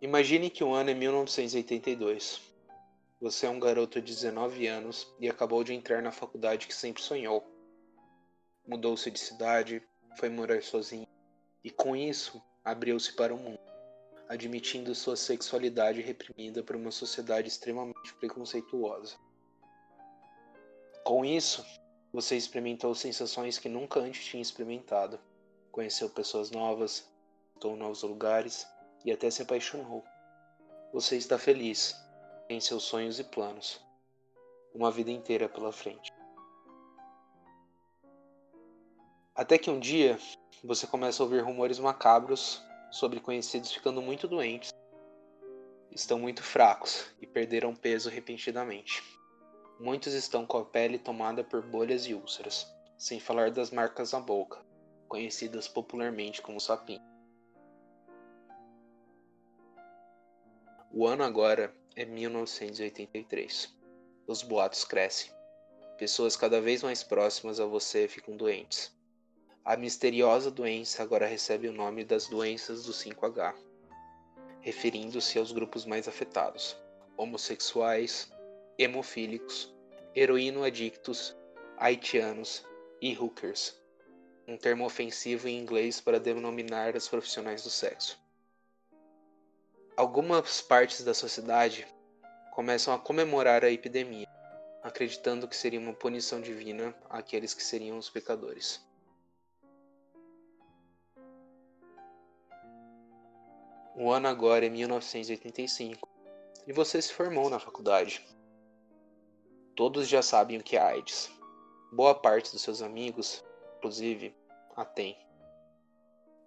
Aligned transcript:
Imagine 0.00 0.48
que 0.48 0.62
o 0.62 0.72
ano 0.72 0.90
é 0.90 0.94
1982. 0.94 2.40
Você 3.20 3.46
é 3.46 3.50
um 3.50 3.58
garoto 3.58 4.00
de 4.00 4.14
19 4.14 4.64
anos 4.68 5.12
e 5.18 5.28
acabou 5.28 5.64
de 5.64 5.74
entrar 5.74 6.00
na 6.00 6.12
faculdade 6.12 6.68
que 6.68 6.74
sempre 6.74 7.02
sonhou. 7.02 7.44
Mudou-se 8.64 9.10
de 9.10 9.18
cidade, 9.18 9.82
foi 10.16 10.28
morar 10.28 10.62
sozinho 10.62 11.08
e 11.64 11.70
com 11.70 11.96
isso 11.96 12.40
abriu-se 12.64 13.12
para 13.16 13.34
o 13.34 13.38
mundo, 13.38 13.58
admitindo 14.28 14.94
sua 14.94 15.16
sexualidade 15.16 16.00
reprimida 16.00 16.62
por 16.62 16.76
uma 16.76 16.92
sociedade 16.92 17.48
extremamente 17.48 18.14
preconceituosa. 18.20 19.16
Com 21.02 21.24
isso, 21.24 21.66
você 22.12 22.36
experimentou 22.36 22.94
sensações 22.94 23.58
que 23.58 23.68
nunca 23.68 23.98
antes 23.98 24.24
tinha 24.24 24.40
experimentado, 24.40 25.18
conheceu 25.72 26.08
pessoas 26.08 26.52
novas, 26.52 27.04
visitou 27.48 27.76
novos 27.76 28.04
lugares 28.04 28.64
e 29.04 29.12
até 29.12 29.30
se 29.30 29.42
apaixonou. 29.42 30.04
Você 30.92 31.16
está 31.16 31.38
feliz, 31.38 31.94
tem 32.46 32.60
seus 32.60 32.84
sonhos 32.84 33.18
e 33.18 33.24
planos, 33.24 33.80
uma 34.74 34.90
vida 34.90 35.10
inteira 35.10 35.48
pela 35.48 35.72
frente. 35.72 36.10
Até 39.34 39.56
que 39.56 39.70
um 39.70 39.78
dia 39.78 40.18
você 40.64 40.86
começa 40.86 41.22
a 41.22 41.24
ouvir 41.24 41.44
rumores 41.44 41.78
macabros 41.78 42.62
sobre 42.90 43.20
conhecidos 43.20 43.72
ficando 43.72 44.02
muito 44.02 44.26
doentes, 44.26 44.72
estão 45.92 46.18
muito 46.18 46.42
fracos 46.42 47.06
e 47.20 47.26
perderam 47.26 47.74
peso 47.74 48.08
repentinamente. 48.08 49.02
Muitos 49.78 50.12
estão 50.12 50.44
com 50.44 50.58
a 50.58 50.64
pele 50.64 50.98
tomada 50.98 51.44
por 51.44 51.62
bolhas 51.62 52.06
e 52.06 52.14
úlceras, 52.14 52.66
sem 52.96 53.20
falar 53.20 53.50
das 53.52 53.70
marcas 53.70 54.12
na 54.12 54.18
boca, 54.20 54.60
conhecidas 55.06 55.68
popularmente 55.68 56.42
como 56.42 56.60
sapinho. 56.60 57.07
O 61.00 61.06
ano 61.06 61.22
agora 61.22 61.72
é 61.94 62.04
1983. 62.04 63.72
Os 64.26 64.42
boatos 64.42 64.82
crescem. 64.82 65.30
Pessoas 65.96 66.34
cada 66.34 66.60
vez 66.60 66.82
mais 66.82 67.04
próximas 67.04 67.60
a 67.60 67.66
você 67.66 68.08
ficam 68.08 68.36
doentes. 68.36 68.92
A 69.64 69.76
misteriosa 69.76 70.50
doença 70.50 71.00
agora 71.00 71.24
recebe 71.24 71.68
o 71.68 71.72
nome 71.72 72.04
das 72.04 72.26
doenças 72.26 72.84
do 72.84 72.92
5H, 72.92 73.54
referindo-se 74.60 75.38
aos 75.38 75.52
grupos 75.52 75.84
mais 75.84 76.08
afetados: 76.08 76.76
homossexuais, 77.16 78.28
hemofílicos, 78.76 79.72
heroíno-adictos, 80.16 81.36
haitianos 81.76 82.66
e 83.00 83.16
hookers, 83.16 83.80
um 84.48 84.56
termo 84.56 84.84
ofensivo 84.84 85.46
em 85.46 85.60
inglês 85.60 86.00
para 86.00 86.18
denominar 86.18 86.96
os 86.96 87.06
profissionais 87.06 87.62
do 87.62 87.70
sexo. 87.70 88.18
Algumas 89.98 90.62
partes 90.62 91.02
da 91.02 91.12
sociedade 91.12 91.84
começam 92.52 92.94
a 92.94 92.98
comemorar 93.00 93.64
a 93.64 93.70
epidemia, 93.72 94.28
acreditando 94.80 95.48
que 95.48 95.56
seria 95.56 95.80
uma 95.80 95.92
punição 95.92 96.40
divina 96.40 96.94
àqueles 97.10 97.52
que 97.52 97.64
seriam 97.64 97.98
os 97.98 98.08
pecadores. 98.08 98.80
O 103.96 104.08
ano 104.08 104.28
agora 104.28 104.66
é 104.66 104.68
1985 104.68 106.08
e 106.64 106.72
você 106.72 107.02
se 107.02 107.12
formou 107.12 107.50
na 107.50 107.58
faculdade. 107.58 108.24
Todos 109.74 110.06
já 110.06 110.22
sabem 110.22 110.58
o 110.58 110.62
que 110.62 110.76
é 110.76 110.80
AIDS. 110.80 111.28
Boa 111.90 112.14
parte 112.14 112.52
dos 112.52 112.62
seus 112.62 112.82
amigos, 112.82 113.44
inclusive, 113.78 114.32
a 114.76 114.84
tem. 114.84 115.27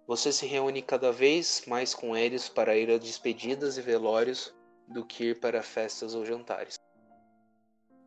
Você 0.06 0.32
se 0.32 0.46
reúne 0.46 0.82
cada 0.82 1.12
vez 1.12 1.62
mais 1.66 1.94
com 1.94 2.16
eles 2.16 2.48
para 2.48 2.76
ir 2.76 2.90
a 2.90 2.98
despedidas 2.98 3.78
e 3.78 3.82
velórios 3.82 4.52
do 4.88 5.04
que 5.04 5.30
ir 5.30 5.40
para 5.40 5.62
festas 5.62 6.14
ou 6.14 6.26
jantares. 6.26 6.78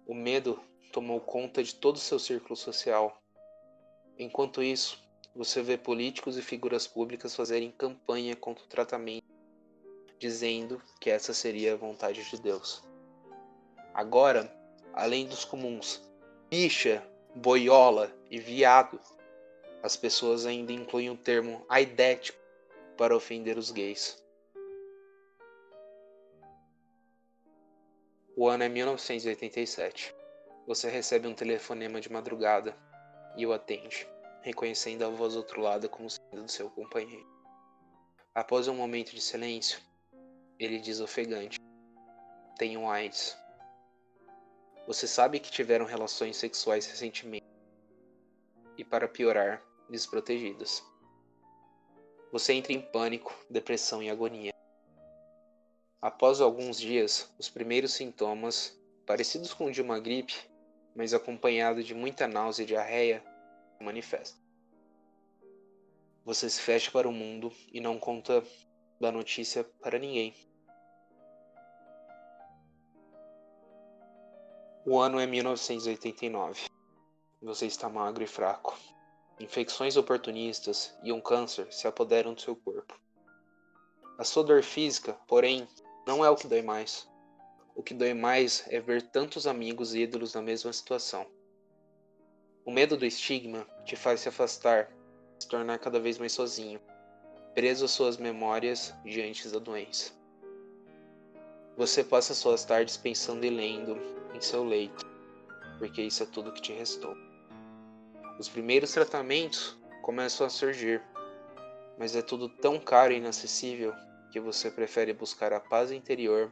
O 0.05 0.13
medo 0.13 0.59
tomou 0.91 1.19
conta 1.19 1.63
de 1.63 1.75
todo 1.75 1.95
o 1.95 1.99
seu 1.99 2.19
círculo 2.19 2.55
social. 2.55 3.21
Enquanto 4.19 4.61
isso, 4.61 5.03
você 5.35 5.61
vê 5.61 5.77
políticos 5.77 6.37
e 6.37 6.41
figuras 6.41 6.85
públicas 6.85 7.35
fazerem 7.35 7.71
campanha 7.71 8.35
contra 8.35 8.63
o 8.63 8.67
tratamento, 8.67 9.25
dizendo 10.19 10.81
que 10.99 11.09
essa 11.09 11.33
seria 11.33 11.73
a 11.73 11.77
vontade 11.77 12.23
de 12.29 12.41
Deus. 12.41 12.83
Agora, 13.93 14.53
além 14.93 15.25
dos 15.27 15.43
comuns 15.43 16.01
bicha, 16.49 17.05
boiola 17.33 18.13
e 18.29 18.39
viado, 18.39 18.99
as 19.85 19.95
pessoas 19.95 20.47
ainda 20.47 20.73
incluem 20.73 21.11
o 21.11 21.15
termo 21.15 21.63
aidético 21.69 22.39
para 22.97 23.15
ofender 23.15 23.55
os 23.55 23.69
gays. 23.69 24.19
O 28.35 28.47
ano 28.47 28.63
é 28.63 28.69
1987. 28.69 30.11
Você 30.65 30.89
recebe 30.89 31.27
um 31.27 31.35
telefonema 31.35 32.01
de 32.01 32.11
madrugada 32.11 32.75
e 33.37 33.45
o 33.45 33.53
atende, 33.53 34.09
reconhecendo 34.41 35.03
a 35.05 35.09
voz 35.09 35.33
do 35.33 35.37
outro 35.37 35.61
lado 35.61 35.87
como 35.87 36.09
sendo 36.09 36.41
do 36.41 36.51
seu 36.51 36.67
companheiro. 36.71 37.27
Após 38.33 38.67
um 38.67 38.73
momento 38.73 39.11
de 39.11 39.21
silêncio, 39.21 39.79
ele 40.57 40.79
diz 40.79 40.99
ofegante: 40.99 41.59
Tenho 42.57 42.89
AIDS. 42.89 43.37
Você 44.87 45.07
sabe 45.07 45.39
que 45.39 45.51
tiveram 45.51 45.85
relações 45.85 46.37
sexuais 46.37 46.87
recentemente. 46.87 47.45
E 48.77 48.83
para 48.83 49.07
piorar, 49.07 49.63
desprotegidas. 49.89 50.83
Você 52.31 52.53
entra 52.53 52.73
em 52.73 52.81
pânico, 52.81 53.33
depressão 53.49 54.03
e 54.03 54.09
agonia. 54.09 54.53
Após 56.01 56.41
alguns 56.41 56.79
dias, 56.79 57.33
os 57.39 57.49
primeiros 57.49 57.93
sintomas, 57.93 58.79
parecidos 59.05 59.53
com 59.53 59.65
o 59.65 59.71
de 59.71 59.81
uma 59.81 59.99
gripe, 59.99 60.35
mas 60.95 61.13
acompanhado 61.13 61.83
de 61.83 61.93
muita 61.93 62.27
náusea 62.27 62.63
e 62.63 62.67
diarreia, 62.67 63.23
se 63.77 63.83
manifestam. 63.83 64.39
Você 66.23 66.49
se 66.49 66.59
fecha 66.59 66.91
para 66.91 67.07
o 67.07 67.11
mundo 67.11 67.51
e 67.71 67.79
não 67.79 67.99
conta 67.99 68.43
da 68.99 69.11
notícia 69.11 69.63
para 69.63 69.99
ninguém. 69.99 70.33
O 74.85 74.99
ano 74.99 75.19
é 75.19 75.25
1989. 75.25 76.65
Você 77.41 77.65
está 77.65 77.89
magro 77.89 78.23
e 78.23 78.27
fraco. 78.27 78.77
Infecções 79.39 79.97
oportunistas 79.97 80.95
e 81.03 81.11
um 81.11 81.19
câncer 81.19 81.67
se 81.71 81.87
apoderam 81.87 82.33
do 82.33 82.41
seu 82.41 82.55
corpo. 82.55 82.97
A 84.17 84.23
sua 84.23 84.45
dor 84.45 84.63
física, 84.63 85.13
porém, 85.27 85.67
não 86.07 86.23
é 86.23 86.29
o 86.29 86.37
que 86.37 86.47
dói 86.47 86.61
mais. 86.61 87.05
O 87.75 87.83
que 87.83 87.93
dói 87.93 88.13
mais 88.13 88.63
é 88.69 88.79
ver 88.79 89.01
tantos 89.01 89.45
amigos 89.45 89.93
e 89.93 90.03
ídolos 90.03 90.33
na 90.33 90.41
mesma 90.41 90.71
situação. 90.71 91.27
O 92.63 92.71
medo 92.71 92.95
do 92.95 93.05
estigma 93.05 93.67
te 93.83 93.97
faz 93.97 94.21
se 94.21 94.29
afastar, 94.29 94.89
se 95.37 95.47
tornar 95.49 95.79
cada 95.79 95.99
vez 95.99 96.17
mais 96.17 96.31
sozinho, 96.31 96.79
preso 97.53 97.83
às 97.83 97.91
suas 97.91 98.15
memórias 98.15 98.95
diante 99.03 99.49
da 99.49 99.59
doença. 99.59 100.13
Você 101.75 102.05
passa 102.05 102.33
suas 102.33 102.63
tardes 102.63 102.95
pensando 102.95 103.45
e 103.45 103.49
lendo 103.49 103.97
em 104.33 104.39
seu 104.39 104.63
leito, 104.63 105.05
porque 105.77 106.01
isso 106.01 106.23
é 106.23 106.25
tudo 106.25 106.53
que 106.53 106.61
te 106.61 106.71
restou. 106.71 107.24
Os 108.37 108.49
primeiros 108.49 108.91
tratamentos 108.91 109.77
começam 110.01 110.45
a 110.45 110.49
surgir, 110.49 111.01
mas 111.97 112.15
é 112.15 112.21
tudo 112.21 112.49
tão 112.49 112.77
caro 112.77 113.13
e 113.13 113.17
inacessível 113.17 113.93
que 114.29 114.39
você 114.41 114.69
prefere 114.69 115.13
buscar 115.13 115.53
a 115.53 115.59
paz 115.59 115.89
interior. 115.91 116.51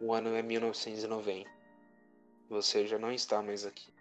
O 0.00 0.12
ano 0.14 0.34
é 0.36 0.42
1990. 0.42 1.50
Você 2.48 2.86
já 2.86 2.98
não 2.98 3.10
está 3.10 3.42
mais 3.42 3.66
aqui. 3.66 3.91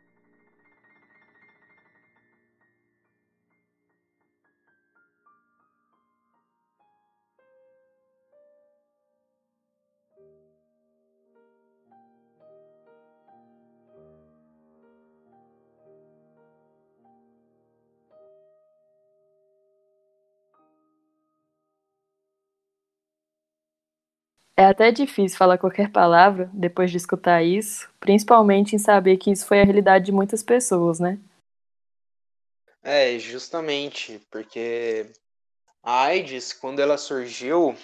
É 24.62 24.66
até 24.66 24.92
difícil 24.92 25.40
falar 25.40 25.58
qualquer 25.58 25.92
palavra 25.92 26.48
depois 26.54 26.92
de 26.92 26.98
escutar 26.98 27.42
isso, 27.42 27.90
principalmente 28.00 28.76
em 28.76 28.78
saber 28.78 29.18
que 29.18 29.32
isso 29.32 29.48
foi 29.48 29.60
a 29.60 29.64
realidade 29.64 30.06
de 30.06 30.12
muitas 30.12 30.44
pessoas, 30.44 31.00
né? 31.00 31.20
É, 32.84 33.18
justamente, 33.18 34.22
porque 34.30 35.12
a 35.82 36.04
AIDS, 36.04 36.54
quando 36.54 36.80
ela 36.80 36.96
surgiu, 36.96 37.76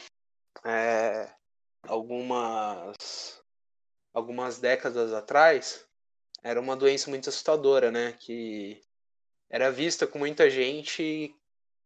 é, 0.63 1.27
algumas, 1.81 3.41
algumas 4.13 4.59
décadas 4.59 5.13
atrás, 5.13 5.83
era 6.43 6.61
uma 6.61 6.75
doença 6.75 7.09
muito 7.09 7.27
assustadora, 7.27 7.89
né? 7.89 8.13
Que 8.19 8.79
era 9.49 9.71
vista 9.71 10.05
com 10.05 10.19
muita 10.19 10.47
gente 10.47 11.35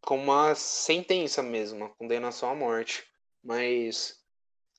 como 0.01 0.23
uma 0.23 0.53
sentença 0.53 1.41
mesmo, 1.41 1.77
uma 1.77 1.89
condenação 1.91 2.49
à 2.49 2.55
morte. 2.55 3.07
Mas 3.41 4.20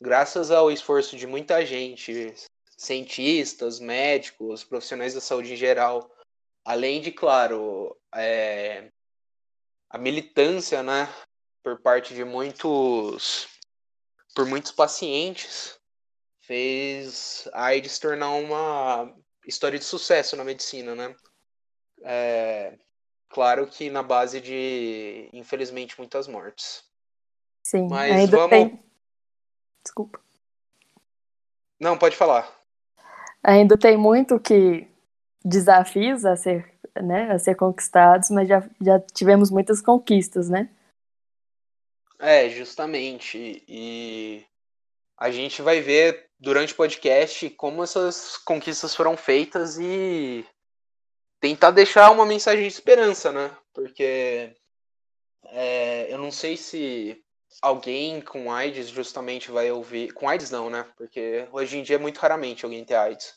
graças 0.03 0.51
ao 0.51 0.71
esforço 0.71 1.17
de 1.17 1.27
muita 1.29 1.65
gente, 1.65 2.35
cientistas, 2.77 3.79
médicos, 3.79 4.65
profissionais 4.65 5.15
da 5.15 5.21
saúde 5.21 5.53
em 5.53 5.57
geral, 5.57 6.11
além 6.65 7.01
de, 7.01 7.13
claro, 7.13 7.97
é, 8.13 8.91
a 9.89 9.97
militância, 9.97 10.83
né, 10.83 11.09
por 11.63 11.81
parte 11.81 12.15
de 12.15 12.25
muitos, 12.25 13.47
por 14.35 14.45
muitos 14.45 14.73
pacientes, 14.73 15.79
fez 16.41 17.49
a 17.53 17.67
AIDS 17.67 18.01
tornar 18.01 18.31
uma 18.31 19.15
história 19.47 19.79
de 19.79 19.85
sucesso 19.85 20.37
na 20.37 20.43
medicina, 20.43 20.97
né? 20.97 21.15
É, 22.03 22.77
claro 23.29 23.69
que 23.69 23.89
na 23.89 24.03
base 24.03 24.41
de, 24.41 25.31
infelizmente, 25.33 25.97
muitas 25.97 26.27
mortes. 26.27 26.83
Sim, 27.63 27.87
Mas 27.89 28.13
ainda 28.13 28.37
vamos... 28.37 28.51
tem. 28.51 28.92
Desculpa. 29.83 30.21
Não, 31.81 31.99
pode 31.99 32.17
falar. 32.17 32.51
Ainda 33.43 33.77
tem 33.77 33.97
muito 33.97 34.39
que 34.39 34.87
desafios 35.45 36.25
a 36.25 36.37
ser, 36.37 36.73
né, 36.95 37.33
a 37.33 37.39
ser 37.39 37.57
conquistados, 37.57 38.31
mas 38.31 38.49
já, 38.49 38.63
já 38.81 39.01
tivemos 39.01 39.51
muitas 39.51 39.83
conquistas, 39.83 40.49
né? 40.49 40.71
É, 42.21 42.49
justamente. 42.49 43.65
E 43.67 44.47
a 45.19 45.31
gente 45.33 45.61
vai 45.61 45.81
ver 45.81 46.31
durante 46.39 46.73
o 46.73 46.77
podcast 46.77 47.51
como 47.51 47.83
essas 47.83 48.37
conquistas 48.37 48.95
foram 48.95 49.17
feitas 49.17 49.77
e 49.79 50.47
tentar 51.41 51.73
deixar 51.73 52.13
uma 52.13 52.25
mensagem 52.25 52.63
de 52.63 52.73
esperança, 52.73 53.33
né? 53.33 53.51
Porque 53.75 54.55
é, 55.47 56.13
eu 56.13 56.19
não 56.19 56.31
sei 56.31 56.57
se 56.57 57.21
alguém 57.61 58.21
com 58.21 58.51
AIDS 58.51 58.89
justamente 58.89 59.51
vai 59.51 59.71
ouvir. 59.71 60.13
Com 60.13 60.29
AIDS 60.29 60.51
não, 60.51 60.71
né? 60.71 60.87
Porque 60.97 61.47
hoje 61.53 61.79
em 61.79 61.83
dia 61.83 61.97
é 61.97 61.99
muito 61.99 62.19
raramente 62.19 62.65
alguém 62.65 62.85
ter 62.85 62.95
AIDS. 62.95 63.35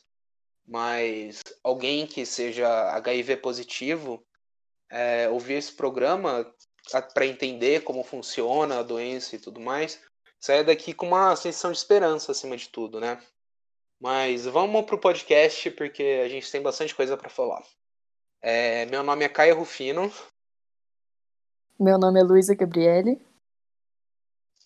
Mas 0.67 1.41
alguém 1.63 2.07
que 2.07 2.25
seja 2.25 2.67
HIV 2.95 3.37
positivo 3.37 4.25
é, 4.89 5.29
ouvir 5.29 5.55
esse 5.55 5.71
programa 5.71 6.51
para 7.13 7.25
entender 7.25 7.83
como 7.83 8.03
funciona 8.03 8.79
a 8.79 8.83
doença 8.83 9.35
e 9.35 9.39
tudo 9.39 9.59
mais, 9.59 9.99
saia 10.39 10.63
daqui 10.63 10.93
com 10.93 11.07
uma 11.07 11.35
sensação 11.35 11.71
de 11.71 11.77
esperança 11.77 12.31
acima 12.31 12.55
de 12.55 12.69
tudo, 12.69 12.99
né? 12.99 13.21
Mas 13.99 14.45
vamos 14.45 14.85
pro 14.85 14.99
podcast 14.99 15.71
porque 15.71 16.21
a 16.23 16.29
gente 16.29 16.51
tem 16.51 16.61
bastante 16.61 16.93
coisa 16.93 17.17
para 17.17 17.29
falar. 17.29 17.63
É, 18.41 18.85
meu 18.85 19.01
nome 19.01 19.25
é 19.25 19.29
Caio 19.29 19.57
Rufino. 19.57 20.11
Meu 21.79 21.97
nome 21.97 22.19
é 22.19 22.23
Luísa 22.23 22.53
Gabriele. 22.53 23.19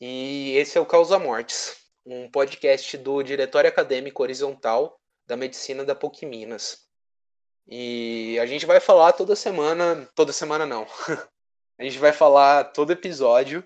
E 0.01 0.55
esse 0.55 0.77
é 0.77 0.81
o 0.81 0.85
Causa 0.85 1.19
Mortes, 1.19 1.75
um 2.05 2.31
podcast 2.31 2.97
do 2.97 3.21
Diretório 3.21 3.69
Acadêmico 3.69 4.23
Horizontal 4.23 4.97
da 5.27 5.35
Medicina 5.35 5.83
da 5.83 5.93
PUC 5.93 6.25
Minas. 6.25 6.87
E 7.67 8.39
a 8.39 8.45
gente 8.45 8.65
vai 8.65 8.79
falar 8.79 9.11
toda 9.11 9.35
semana, 9.35 10.09
toda 10.15 10.31
semana 10.31 10.65
não. 10.65 10.87
a 11.77 11.83
gente 11.83 11.99
vai 11.99 12.13
falar 12.13 12.71
todo 12.71 12.93
episódio 12.93 13.61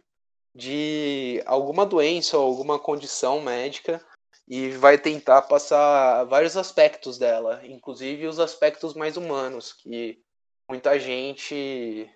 de 0.56 1.42
alguma 1.46 1.86
doença 1.86 2.36
ou 2.36 2.48
alguma 2.48 2.80
condição 2.80 3.40
médica 3.40 4.04
e 4.48 4.70
vai 4.72 4.98
tentar 4.98 5.44
passar 5.44 6.24
vários 6.24 6.58
aspectos 6.58 7.20
dela, 7.20 7.62
inclusive 7.64 8.26
os 8.26 8.40
aspectos 8.40 8.96
mais 8.96 9.18
humanos, 9.18 9.72
que 9.72 10.20
muita 10.68 11.00
gente 11.00 12.10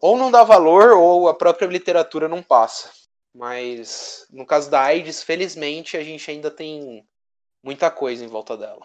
ou 0.00 0.16
não 0.16 0.30
dá 0.30 0.42
valor 0.42 0.92
ou 0.92 1.28
a 1.28 1.34
própria 1.34 1.66
literatura 1.66 2.28
não 2.28 2.42
passa. 2.42 2.90
Mas 3.34 4.26
no 4.30 4.44
caso 4.44 4.70
da 4.70 4.80
AIDS, 4.82 5.22
felizmente 5.22 5.96
a 5.96 6.02
gente 6.02 6.30
ainda 6.30 6.50
tem 6.50 7.06
muita 7.62 7.90
coisa 7.90 8.24
em 8.24 8.28
volta 8.28 8.56
dela. 8.56 8.84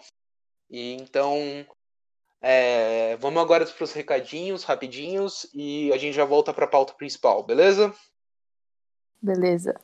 E 0.70 0.94
então 0.94 1.66
é, 2.40 3.16
vamos 3.16 3.42
agora 3.42 3.66
para 3.66 3.84
os 3.84 3.92
recadinhos 3.92 4.64
rapidinhos 4.64 5.46
e 5.52 5.92
a 5.92 5.96
gente 5.96 6.14
já 6.14 6.24
volta 6.24 6.52
para 6.54 6.64
a 6.64 6.68
pauta 6.68 6.94
principal, 6.94 7.42
beleza? 7.42 7.92
Beleza. 9.20 9.74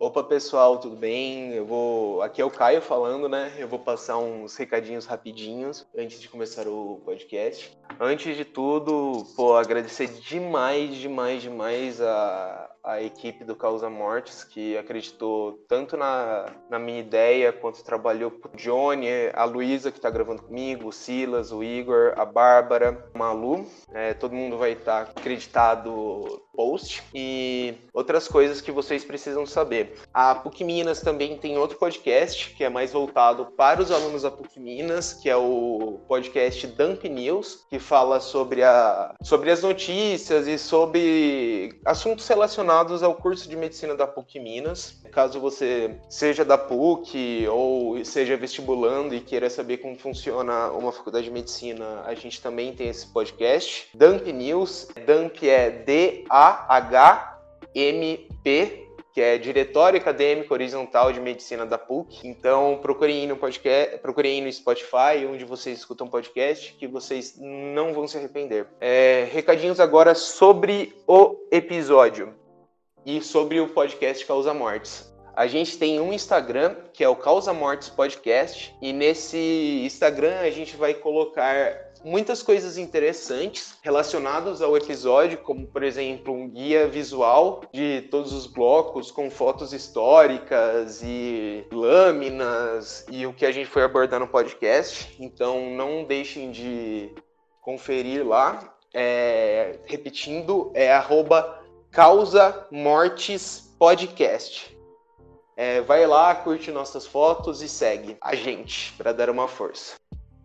Opa 0.00 0.22
pessoal, 0.22 0.78
tudo 0.78 0.94
bem? 0.94 1.52
Eu 1.52 1.66
vou. 1.66 2.22
Aqui 2.22 2.40
é 2.40 2.44
o 2.44 2.50
Caio 2.50 2.80
falando, 2.80 3.28
né? 3.28 3.52
Eu 3.58 3.66
vou 3.66 3.80
passar 3.80 4.16
uns 4.16 4.54
recadinhos 4.54 5.06
rapidinhos 5.06 5.84
antes 5.96 6.20
de 6.20 6.28
começar 6.28 6.68
o 6.68 7.02
podcast. 7.04 7.76
Antes 7.98 8.36
de 8.36 8.44
tudo, 8.44 9.26
pô, 9.34 9.56
agradecer 9.56 10.06
demais, 10.06 10.94
demais, 10.94 11.42
demais 11.42 12.00
a, 12.00 12.70
a 12.88 13.02
equipe 13.02 13.44
do 13.44 13.54
Causa 13.54 13.90
Mortes, 13.90 14.42
que 14.42 14.76
acreditou 14.78 15.62
tanto 15.68 15.94
na, 15.94 16.46
na 16.70 16.78
minha 16.78 17.00
ideia, 17.00 17.52
quanto 17.52 17.84
trabalhou 17.84 18.30
com 18.30 18.48
o 18.48 18.56
Johnny, 18.56 19.08
a 19.34 19.44
Luísa, 19.44 19.90
que 19.90 19.98
está 19.98 20.08
gravando 20.08 20.42
comigo, 20.42 20.88
o 20.88 20.92
Silas, 20.92 21.52
o 21.52 21.62
Igor, 21.62 22.14
a 22.16 22.24
Bárbara, 22.24 23.06
a 23.14 23.18
Malu. 23.18 23.66
É, 23.92 24.14
todo 24.14 24.34
mundo 24.34 24.56
vai 24.56 24.72
estar 24.72 25.04
tá 25.04 25.10
acreditado 25.10 26.42
post. 26.54 27.02
E 27.14 27.74
outras 27.92 28.26
coisas 28.26 28.60
que 28.60 28.72
vocês 28.72 29.04
precisam 29.04 29.44
saber. 29.44 29.94
A 30.12 30.34
PUC 30.34 30.64
Minas 30.64 31.00
também 31.02 31.36
tem 31.36 31.58
outro 31.58 31.78
podcast, 31.78 32.54
que 32.54 32.64
é 32.64 32.68
mais 32.68 32.92
voltado 32.92 33.46
para 33.56 33.82
os 33.82 33.92
alunos 33.92 34.22
da 34.22 34.30
PUC 34.30 34.58
Minas, 34.58 35.12
que 35.12 35.28
é 35.28 35.36
o 35.36 36.00
podcast 36.08 36.66
Dump 36.66 37.04
News, 37.04 37.66
que 37.68 37.78
fala 37.78 38.18
sobre, 38.18 38.64
a, 38.64 39.14
sobre 39.22 39.50
as 39.50 39.62
notícias 39.62 40.46
e 40.46 40.58
sobre 40.58 41.78
assuntos 41.84 42.26
relacionados 42.26 42.77
relacionados 42.78 43.02
ao 43.02 43.14
curso 43.14 43.48
de 43.48 43.56
medicina 43.56 43.96
da 43.96 44.06
PUC 44.06 44.38
Minas. 44.38 45.02
Caso 45.10 45.40
você 45.40 45.98
seja 46.08 46.44
da 46.44 46.56
PUC 46.56 47.46
ou 47.48 48.04
seja 48.04 48.36
vestibulando 48.36 49.14
e 49.14 49.20
queira 49.20 49.50
saber 49.50 49.78
como 49.78 49.98
funciona 49.98 50.70
uma 50.70 50.92
faculdade 50.92 51.24
de 51.24 51.32
medicina, 51.32 52.02
a 52.04 52.14
gente 52.14 52.40
também 52.40 52.72
tem 52.72 52.88
esse 52.88 53.06
podcast. 53.08 53.88
Dump 53.94 54.32
News, 54.32 54.88
Dump 55.06 55.42
é 55.42 55.70
D-A-H-M-P 55.70 56.28
que 59.10 59.22
é 59.22 59.36
Diretório 59.36 59.98
Acadêmico 59.98 60.54
Horizontal 60.54 61.12
de 61.12 61.18
Medicina 61.18 61.66
da 61.66 61.76
PUC. 61.76 62.20
Então, 62.22 62.78
procurem 62.80 63.26
no 63.26 63.36
podcast, 63.36 63.98
procurem 63.98 64.40
no 64.40 64.52
Spotify, 64.52 65.26
onde 65.28 65.44
vocês 65.44 65.78
escutam 65.78 66.06
podcast, 66.06 66.72
que 66.74 66.86
vocês 66.86 67.34
não 67.36 67.92
vão 67.92 68.06
se 68.06 68.16
arrepender. 68.16 68.68
É, 68.80 69.26
recadinhos 69.32 69.80
agora 69.80 70.14
sobre 70.14 70.94
o 71.04 71.34
episódio 71.50 72.37
e 73.08 73.22
sobre 73.22 73.58
o 73.58 73.66
podcast 73.66 74.26
Causa 74.26 74.52
Mortes. 74.52 75.10
A 75.34 75.46
gente 75.46 75.78
tem 75.78 75.98
um 75.98 76.12
Instagram, 76.12 76.76
que 76.92 77.02
é 77.02 77.08
o 77.08 77.16
Causa 77.16 77.54
Mortes 77.54 77.88
Podcast, 77.88 78.76
e 78.82 78.92
nesse 78.92 79.82
Instagram 79.82 80.40
a 80.40 80.50
gente 80.50 80.76
vai 80.76 80.92
colocar 80.92 81.74
muitas 82.04 82.42
coisas 82.42 82.76
interessantes 82.76 83.78
relacionadas 83.80 84.60
ao 84.60 84.76
episódio, 84.76 85.38
como 85.38 85.66
por 85.66 85.82
exemplo 85.82 86.34
um 86.34 86.50
guia 86.50 86.86
visual 86.86 87.62
de 87.72 88.02
todos 88.10 88.34
os 88.34 88.46
blocos 88.46 89.10
com 89.10 89.30
fotos 89.30 89.72
históricas 89.72 91.00
e 91.02 91.64
lâminas 91.72 93.06
e 93.10 93.24
o 93.24 93.32
que 93.32 93.46
a 93.46 93.50
gente 93.50 93.70
foi 93.70 93.84
abordar 93.84 94.20
no 94.20 94.28
podcast. 94.28 95.16
Então 95.18 95.70
não 95.70 96.04
deixem 96.04 96.50
de 96.50 97.10
conferir 97.62 98.26
lá. 98.26 98.74
É, 98.92 99.78
repetindo, 99.86 100.70
é 100.74 100.92
arroba 100.92 101.57
Causa 101.98 102.64
Mortes 102.70 103.74
Podcast. 103.76 104.78
É, 105.56 105.80
vai 105.80 106.06
lá, 106.06 106.32
curte 106.32 106.70
nossas 106.70 107.04
fotos 107.04 107.60
e 107.60 107.68
segue 107.68 108.16
a 108.20 108.36
gente 108.36 108.92
para 108.92 109.12
dar 109.12 109.28
uma 109.28 109.48
força. 109.48 109.96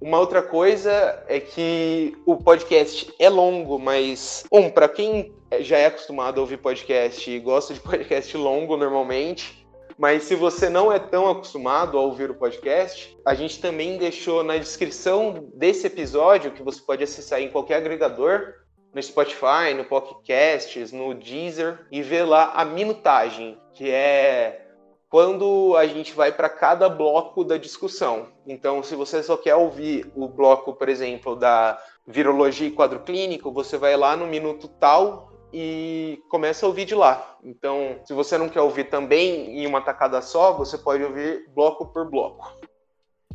Uma 0.02 0.18
outra 0.18 0.42
coisa 0.42 1.24
é 1.28 1.40
que 1.40 2.18
o 2.26 2.38
podcast 2.38 3.14
é 3.20 3.30
longo, 3.30 3.78
mas, 3.78 4.44
um, 4.52 4.68
para 4.68 4.90
quem 4.90 5.32
já 5.60 5.78
é 5.78 5.86
acostumado 5.86 6.40
a 6.40 6.42
ouvir 6.42 6.58
podcast 6.58 7.30
e 7.30 7.40
gosta 7.40 7.76
de 7.76 7.80
podcast 7.86 8.36
longo 8.36 8.76
normalmente, 8.76 9.64
mas 9.96 10.24
se 10.24 10.34
você 10.34 10.70
não 10.70 10.92
é 10.92 10.98
tão 10.98 11.30
acostumado 11.30 12.00
a 12.00 12.02
ouvir 12.02 12.32
o 12.32 12.36
podcast, 12.36 13.16
a 13.24 13.36
gente 13.36 13.62
também 13.62 14.00
deixou 14.00 14.44
na 14.44 14.58
descrição 14.58 15.52
desse 15.54 15.86
episódio, 15.86 16.52
que 16.52 16.64
você 16.64 16.82
pode 16.82 17.04
acessar 17.04 17.40
em 17.42 17.52
qualquer 17.52 17.76
agregador, 17.76 18.56
no 18.94 19.02
Spotify, 19.02 19.74
no 19.76 19.86
Pocket 19.86 20.76
no 20.92 21.14
Deezer 21.14 21.88
e 21.92 22.02
ver 22.02 22.24
lá 22.24 22.52
a 22.54 22.64
minutagem, 22.64 23.58
que 23.74 23.90
é 23.90 24.68
quando 25.10 25.76
a 25.78 25.86
gente 25.86 26.14
vai 26.14 26.32
para 26.32 26.50
cada 26.50 26.90
bloco 26.90 27.44
da 27.44 27.56
discussão. 27.58 28.30
Então, 28.48 28.82
se 28.82 28.96
você 28.96 29.22
só 29.22 29.38
quer 29.38 29.56
ouvir 29.56 30.12
o 30.16 30.28
bloco, 30.28 30.74
por 30.74 30.90
exemplo, 30.90 31.36
da 31.36 31.80
virologia 32.08 32.68
e 32.68 32.72
quadro 32.72 33.02
clínico, 33.02 33.52
você 33.52 33.78
vai 33.78 33.96
lá 33.96 34.18
no 34.18 34.26
minuto 34.26 34.68
tal 34.68 35.32
e 35.54 36.20
começa 36.30 36.66
a 36.66 36.70
ouvir 36.70 36.86
de 36.86 36.96
lá. 36.96 37.38
Então, 37.44 38.00
se 38.06 38.14
você 38.14 38.40
não 38.40 38.50
quer 38.50 38.62
ouvir 38.62 38.86
também 38.86 39.60
em 39.60 39.68
uma 39.68 39.82
tacada 39.82 40.20
só, 40.20 40.52
você 40.54 40.80
pode 40.80 41.04
ouvir 41.04 41.48
bloco 41.54 41.86
por 41.86 42.10
bloco. 42.10 42.52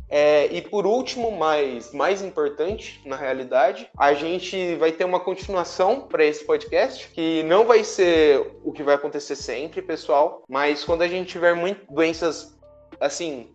É, 0.09 0.47
e 0.47 0.61
por 0.61 0.87
último, 0.87 1.31
mas 1.31 1.93
mais 1.93 2.23
importante, 2.23 2.99
na 3.05 3.15
realidade, 3.15 3.87
a 3.95 4.13
gente 4.13 4.75
vai 4.75 4.91
ter 4.91 5.03
uma 5.03 5.19
continuação 5.19 6.01
para 6.01 6.25
esse 6.25 6.43
podcast, 6.43 7.09
que 7.09 7.43
não 7.43 7.65
vai 7.65 7.83
ser 7.83 8.57
o 8.63 8.71
que 8.71 8.81
vai 8.81 8.95
acontecer 8.95 9.35
sempre, 9.35 9.81
pessoal, 9.83 10.43
mas 10.49 10.83
quando 10.83 11.03
a 11.03 11.07
gente 11.07 11.29
tiver 11.29 11.53
muito, 11.53 11.81
doenças 11.93 12.57
assim, 12.99 13.51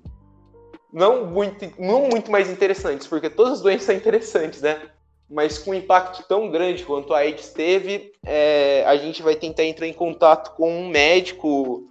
não 0.92 1.26
muito, 1.26 1.72
não 1.76 2.08
muito 2.08 2.30
mais 2.30 2.48
interessantes, 2.48 3.08
porque 3.08 3.28
todas 3.28 3.54
as 3.54 3.60
doenças 3.60 3.86
são 3.86 3.94
interessantes, 3.96 4.62
né? 4.62 4.80
Mas 5.28 5.58
com 5.58 5.72
um 5.72 5.74
impacto 5.74 6.22
tão 6.28 6.50
grande 6.50 6.84
quanto 6.84 7.12
a 7.12 7.18
AIDS 7.18 7.48
teve, 7.48 8.12
é, 8.24 8.84
a 8.86 8.96
gente 8.96 9.22
vai 9.22 9.34
tentar 9.34 9.64
entrar 9.64 9.88
em 9.88 9.92
contato 9.92 10.54
com 10.54 10.70
um 10.70 10.88
médico 10.88 11.88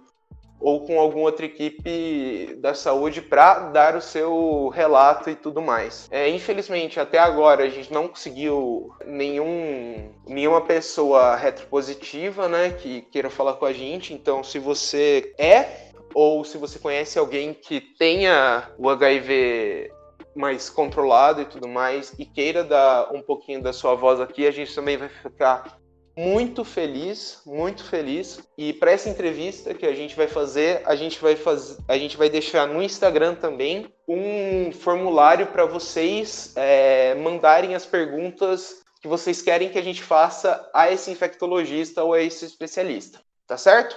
ou 0.64 0.80
com 0.80 0.98
alguma 0.98 1.26
outra 1.26 1.44
equipe 1.44 2.56
da 2.56 2.72
saúde 2.72 3.20
para 3.20 3.68
dar 3.68 3.94
o 3.94 4.00
seu 4.00 4.68
relato 4.70 5.28
e 5.28 5.34
tudo 5.34 5.60
mais. 5.60 6.08
É, 6.10 6.26
infelizmente, 6.30 6.98
até 6.98 7.18
agora 7.18 7.64
a 7.64 7.68
gente 7.68 7.92
não 7.92 8.08
conseguiu 8.08 8.90
nenhum, 9.04 10.10
nenhuma 10.26 10.62
pessoa 10.62 11.36
retropositiva, 11.36 12.48
né, 12.48 12.70
que 12.70 13.02
queira 13.02 13.28
falar 13.28 13.54
com 13.54 13.66
a 13.66 13.74
gente. 13.74 14.14
Então, 14.14 14.42
se 14.42 14.58
você 14.58 15.34
é 15.36 15.90
ou 16.14 16.42
se 16.44 16.56
você 16.56 16.78
conhece 16.78 17.18
alguém 17.18 17.52
que 17.52 17.82
tenha 17.98 18.70
o 18.78 18.88
HIV 18.88 19.92
mais 20.34 20.70
controlado 20.70 21.42
e 21.42 21.44
tudo 21.44 21.68
mais 21.68 22.14
e 22.18 22.24
queira 22.24 22.64
dar 22.64 23.12
um 23.12 23.20
pouquinho 23.20 23.62
da 23.62 23.74
sua 23.74 23.94
voz 23.94 24.18
aqui, 24.18 24.46
a 24.46 24.50
gente 24.50 24.74
também 24.74 24.96
vai 24.96 25.10
ficar 25.10 25.78
muito 26.16 26.64
feliz, 26.64 27.40
muito 27.44 27.84
feliz. 27.84 28.40
E 28.56 28.72
para 28.72 28.92
essa 28.92 29.08
entrevista 29.08 29.74
que 29.74 29.86
a 29.86 29.94
gente 29.94 30.14
vai 30.14 30.28
fazer, 30.28 30.82
a 30.84 30.94
gente 30.94 31.20
vai 31.20 31.36
fazer, 31.36 31.78
a 31.88 31.98
gente 31.98 32.16
vai 32.16 32.28
deixar 32.28 32.66
no 32.66 32.82
Instagram 32.82 33.34
também 33.34 33.92
um 34.06 34.70
formulário 34.72 35.48
para 35.48 35.64
vocês 35.64 36.52
é, 36.56 37.14
mandarem 37.14 37.74
as 37.74 37.84
perguntas 37.84 38.82
que 39.00 39.08
vocês 39.08 39.42
querem 39.42 39.68
que 39.68 39.78
a 39.78 39.82
gente 39.82 40.02
faça 40.02 40.68
a 40.72 40.90
esse 40.90 41.10
infectologista 41.10 42.02
ou 42.02 42.14
a 42.14 42.22
esse 42.22 42.44
especialista, 42.44 43.20
tá 43.46 43.56
certo? 43.58 43.94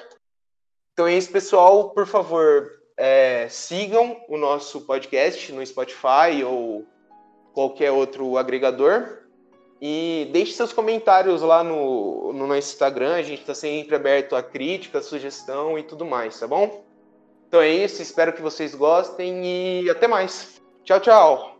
Então 0.91 1.07
é 1.07 1.13
isso, 1.13 1.31
pessoal. 1.31 1.91
Por 1.91 2.07
favor, 2.07 2.71
é, 2.97 3.47
sigam 3.47 4.19
o 4.27 4.37
nosso 4.37 4.81
podcast 4.81 5.51
no 5.53 5.65
Spotify 5.65 6.43
ou 6.43 6.85
qualquer 7.53 7.91
outro 7.91 8.37
agregador. 8.37 9.26
E 9.81 10.27
deixe 10.31 10.53
seus 10.53 10.73
comentários 10.73 11.41
lá 11.41 11.63
no, 11.63 12.33
no 12.33 12.47
nosso 12.47 12.71
Instagram. 12.71 13.15
A 13.15 13.21
gente 13.21 13.41
está 13.41 13.53
sempre 13.53 13.95
aberto 13.95 14.35
a 14.35 14.41
crítica, 14.41 15.01
sugestão 15.01 15.77
e 15.77 15.83
tudo 15.83 16.05
mais, 16.05 16.39
tá 16.39 16.47
bom? 16.47 16.83
Então 17.47 17.61
é 17.61 17.69
isso. 17.69 18.01
Espero 18.01 18.33
que 18.33 18.41
vocês 18.41 18.73
gostem 18.73 19.45
e 19.83 19.89
até 19.89 20.07
mais. 20.07 20.61
Tchau, 20.83 20.99
tchau. 20.99 21.56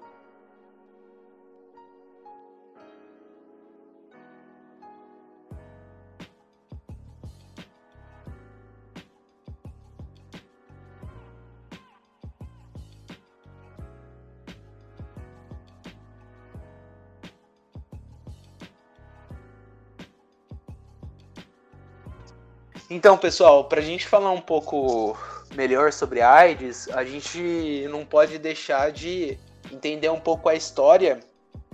Então, 22.89 23.17
pessoal, 23.17 23.65
para 23.65 23.81
a 23.81 23.83
gente 23.83 24.07
falar 24.07 24.31
um 24.31 24.39
pouco 24.39 25.17
melhor 25.55 25.91
sobre 25.91 26.21
a 26.21 26.31
AIDS, 26.31 26.87
a 26.89 27.03
gente 27.03 27.85
não 27.89 28.05
pode 28.05 28.37
deixar 28.37 28.91
de 28.91 29.37
entender 29.71 30.09
um 30.09 30.19
pouco 30.19 30.47
a 30.47 30.55
história 30.55 31.19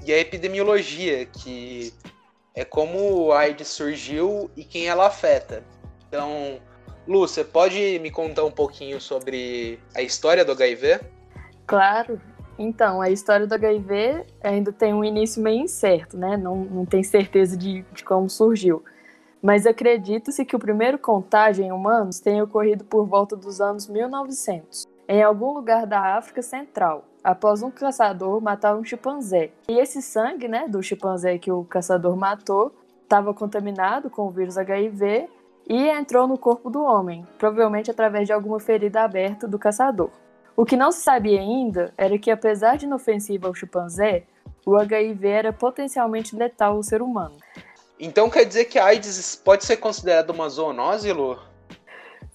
e 0.03 0.12
a 0.12 0.17
epidemiologia, 0.17 1.25
que 1.25 1.93
é 2.55 2.65
como 2.65 3.32
a 3.32 3.41
AIDS 3.41 3.67
surgiu 3.67 4.50
e 4.58 4.63
quem 4.63 4.88
ela 4.88 5.05
afeta. 5.05 5.63
Então, 6.08 6.60
Lu, 7.08 7.27
você 7.27 7.43
pode 7.43 8.00
me 8.00 8.10
contar 8.10 8.43
um 8.43 8.51
pouquinho 8.51 9.00
sobre 9.00 9.79
a 9.96 10.01
história 10.01 10.43
do 10.43 10.51
HIV? 10.51 11.00
Claro. 11.67 12.20
Então, 12.58 13.01
a 13.01 13.10
história 13.10 13.46
do 13.46 13.53
HIV 13.53 14.25
ainda 14.43 14.72
tem 14.72 14.93
um 14.93 15.03
início 15.03 15.41
meio 15.41 15.62
incerto, 15.62 16.17
né? 16.17 16.38
Não, 16.38 16.55
não 16.55 16.86
tem 16.86 17.03
certeza 17.03 17.55
de, 17.55 17.84
de 17.93 18.03
como 18.03 18.29
surgiu 18.29 18.84
mas 19.43 19.67
acredita-se 19.67 20.45
que 20.45 20.55
o 20.55 20.59
primeiro 20.59 20.97
contágio 20.97 21.65
em 21.65 21.71
humanos 21.73 22.21
tenha 22.21 22.45
ocorrido 22.45 22.85
por 22.85 23.05
volta 23.05 23.35
dos 23.35 23.59
anos 23.59 23.89
1900, 23.89 24.88
em 25.05 25.21
algum 25.21 25.51
lugar 25.53 25.85
da 25.85 26.15
África 26.15 26.41
Central, 26.41 27.03
após 27.21 27.62
um 27.62 27.69
caçador 27.69 28.41
matar 28.41 28.77
um 28.77 28.85
chimpanzé. 28.85 29.51
E 29.67 29.77
esse 29.77 30.01
sangue 30.01 30.47
né, 30.47 30.65
do 30.69 30.81
chimpanzé 30.81 31.38
que 31.38 31.51
o 31.51 31.65
caçador 31.65 32.15
matou 32.15 32.73
estava 33.03 33.33
contaminado 33.33 34.09
com 34.09 34.27
o 34.27 34.31
vírus 34.31 34.57
HIV 34.57 35.27
e 35.67 35.89
entrou 35.89 36.25
no 36.25 36.38
corpo 36.38 36.69
do 36.69 36.81
homem, 36.81 37.27
provavelmente 37.38 37.91
através 37.91 38.25
de 38.25 38.33
alguma 38.33 38.62
ferida 38.62 39.01
aberta 39.01 39.45
do 39.45 39.59
caçador. 39.59 40.09
O 40.55 40.65
que 40.65 40.77
não 40.77 40.91
se 40.91 41.01
sabia 41.01 41.41
ainda 41.41 41.93
era 41.97 42.17
que, 42.17 42.31
apesar 42.31 42.77
de 42.77 42.85
inofensivo 42.85 43.47
ao 43.47 43.55
chimpanzé, 43.55 44.23
o 44.65 44.77
HIV 44.77 45.27
era 45.27 45.51
potencialmente 45.51 46.35
letal 46.35 46.77
ao 46.77 46.83
ser 46.83 47.01
humano. 47.01 47.35
Então 48.00 48.29
quer 48.29 48.45
dizer 48.45 48.65
que 48.65 48.79
a 48.79 48.85
AIDS 48.85 49.35
pode 49.35 49.65
ser 49.65 49.77
considerada 49.77 50.31
uma 50.31 50.50
zoonose, 50.50 51.12
Lu? 51.12 51.39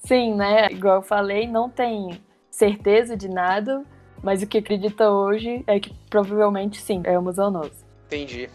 Sim, 0.06 0.34
né? 0.34 0.68
Igual 0.70 0.96
eu 0.96 1.02
falei, 1.02 1.46
não 1.46 1.68
tem 1.68 2.22
certeza 2.50 3.16
de 3.16 3.28
nada, 3.28 3.84
mas 4.22 4.42
o 4.42 4.46
que 4.46 4.58
acredita 4.58 5.10
hoje 5.10 5.62
é 5.66 5.78
que 5.78 5.92
provavelmente 6.08 6.80
sim, 6.80 7.02
é 7.04 7.18
uma 7.18 7.32
zoonose. 7.32 7.84
Entendi. 8.06 8.48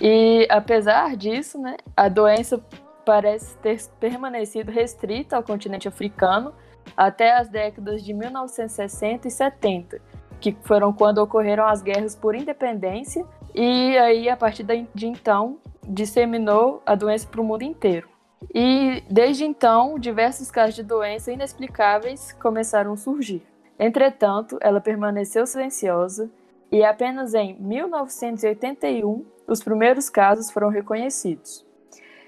E 0.00 0.46
apesar 0.50 1.16
disso, 1.16 1.58
né, 1.58 1.76
a 1.96 2.08
doença 2.08 2.60
parece 3.04 3.56
ter 3.58 3.80
permanecido 4.00 4.72
restrita 4.72 5.36
ao 5.36 5.42
continente 5.42 5.86
africano 5.86 6.54
até 6.96 7.36
as 7.36 7.48
décadas 7.48 8.02
de 8.02 8.12
1960 8.12 9.28
e 9.28 9.30
70, 9.30 10.00
que 10.40 10.56
foram 10.62 10.92
quando 10.92 11.18
ocorreram 11.18 11.66
as 11.66 11.82
guerras 11.82 12.14
por 12.16 12.34
independência, 12.34 13.24
e 13.54 13.96
aí 13.98 14.28
a 14.28 14.36
partir 14.36 14.64
de 14.94 15.06
então 15.06 15.58
disseminou 15.86 16.82
a 16.84 16.94
doença 16.94 17.26
para 17.26 17.40
o 17.40 17.44
mundo 17.44 17.62
inteiro. 17.62 18.08
E 18.52 19.02
desde 19.08 19.44
então, 19.44 19.98
diversos 19.98 20.50
casos 20.50 20.74
de 20.74 20.82
doença 20.82 21.32
inexplicáveis 21.32 22.32
começaram 22.32 22.92
a 22.92 22.96
surgir. 22.96 23.42
Entretanto, 23.78 24.58
ela 24.60 24.80
permaneceu 24.80 25.46
silenciosa 25.46 26.30
e 26.70 26.84
apenas 26.84 27.34
em 27.34 27.56
1981 27.58 29.24
os 29.46 29.62
primeiros 29.62 30.08
casos 30.08 30.50
foram 30.50 30.68
reconhecidos. 30.68 31.64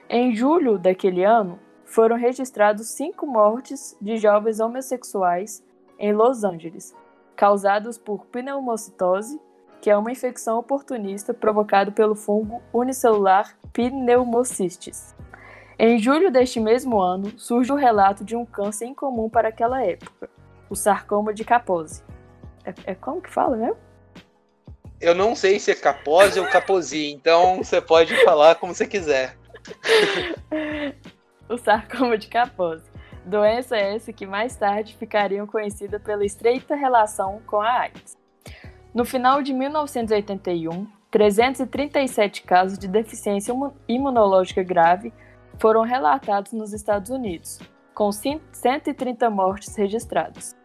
Em 0.09 0.35
julho 0.35 0.79
daquele 0.79 1.25
ano, 1.25 1.59
foram 1.85 2.17
registrados 2.17 2.89
cinco 2.89 3.27
mortes 3.27 3.97
de 4.01 4.17
jovens 4.17 4.61
homossexuais 4.61 5.65
em 5.99 6.13
Los 6.13 6.45
Angeles, 6.45 6.95
causados 7.35 7.97
por 7.97 8.27
pneumocitose 8.27 9.41
que 9.87 9.91
é 9.91 9.97
uma 9.97 10.11
infecção 10.11 10.59
oportunista 10.59 11.33
provocada 11.33 11.93
pelo 11.93 12.17
fungo 12.17 12.61
unicelular 12.73 13.57
Pneumocystis. 13.73 15.15
Em 15.79 15.97
julho 15.97 16.29
deste 16.29 16.59
mesmo 16.59 16.99
ano, 16.99 17.39
surge 17.39 17.71
o 17.71 17.77
relato 17.77 18.25
de 18.25 18.35
um 18.35 18.45
câncer 18.45 18.87
incomum 18.87 19.31
para 19.31 19.51
aquela 19.51 19.81
época, 19.85 20.29
o 20.69 20.75
sarcoma 20.75 21.33
de 21.33 21.45
Kaposi. 21.45 22.03
É, 22.65 22.75
é 22.85 22.95
como 22.97 23.23
que 23.23 23.31
fala, 23.31 23.57
né? 23.57 23.73
Eu 25.01 25.15
não 25.15 25.37
sei 25.37 25.61
se 25.61 25.71
é 25.71 25.75
Kaposi 25.77 26.41
ou 26.41 26.49
Kaposi, 26.49 27.13
então 27.13 27.59
você 27.59 27.81
pode 27.81 28.25
falar 28.25 28.57
como 28.57 28.75
você 28.75 28.89
quiser. 28.89 29.39
o 31.49 31.57
sarcoma 31.57 32.19
de 32.19 32.27
Kaposi. 32.27 32.91
Doença 33.25 33.77
essa 33.77 34.13
que 34.13 34.27
mais 34.27 34.57
tarde 34.57 34.97
ficaria 34.99 35.47
conhecida 35.47 36.01
pela 36.01 36.25
estreita 36.25 36.75
relação 36.75 37.41
com 37.47 37.61
a 37.61 37.83
AIDS. 37.83 38.26
No 38.97 39.05
final 39.05 39.43
de 39.43 39.53
1981, 39.53 40.87
337 41.11 42.43
casos 42.45 42.79
de 42.79 42.89
deficiência 42.89 43.55
imunológica 43.87 44.63
grave 44.63 45.13
foram 45.61 45.83
relatados 45.83 46.53
nos 46.53 46.73
Estados 46.73 47.11
Unidos, 47.11 47.59
com 47.95 48.11
130 48.11 49.29
mortes 49.29 49.77
registradas. 49.77 50.57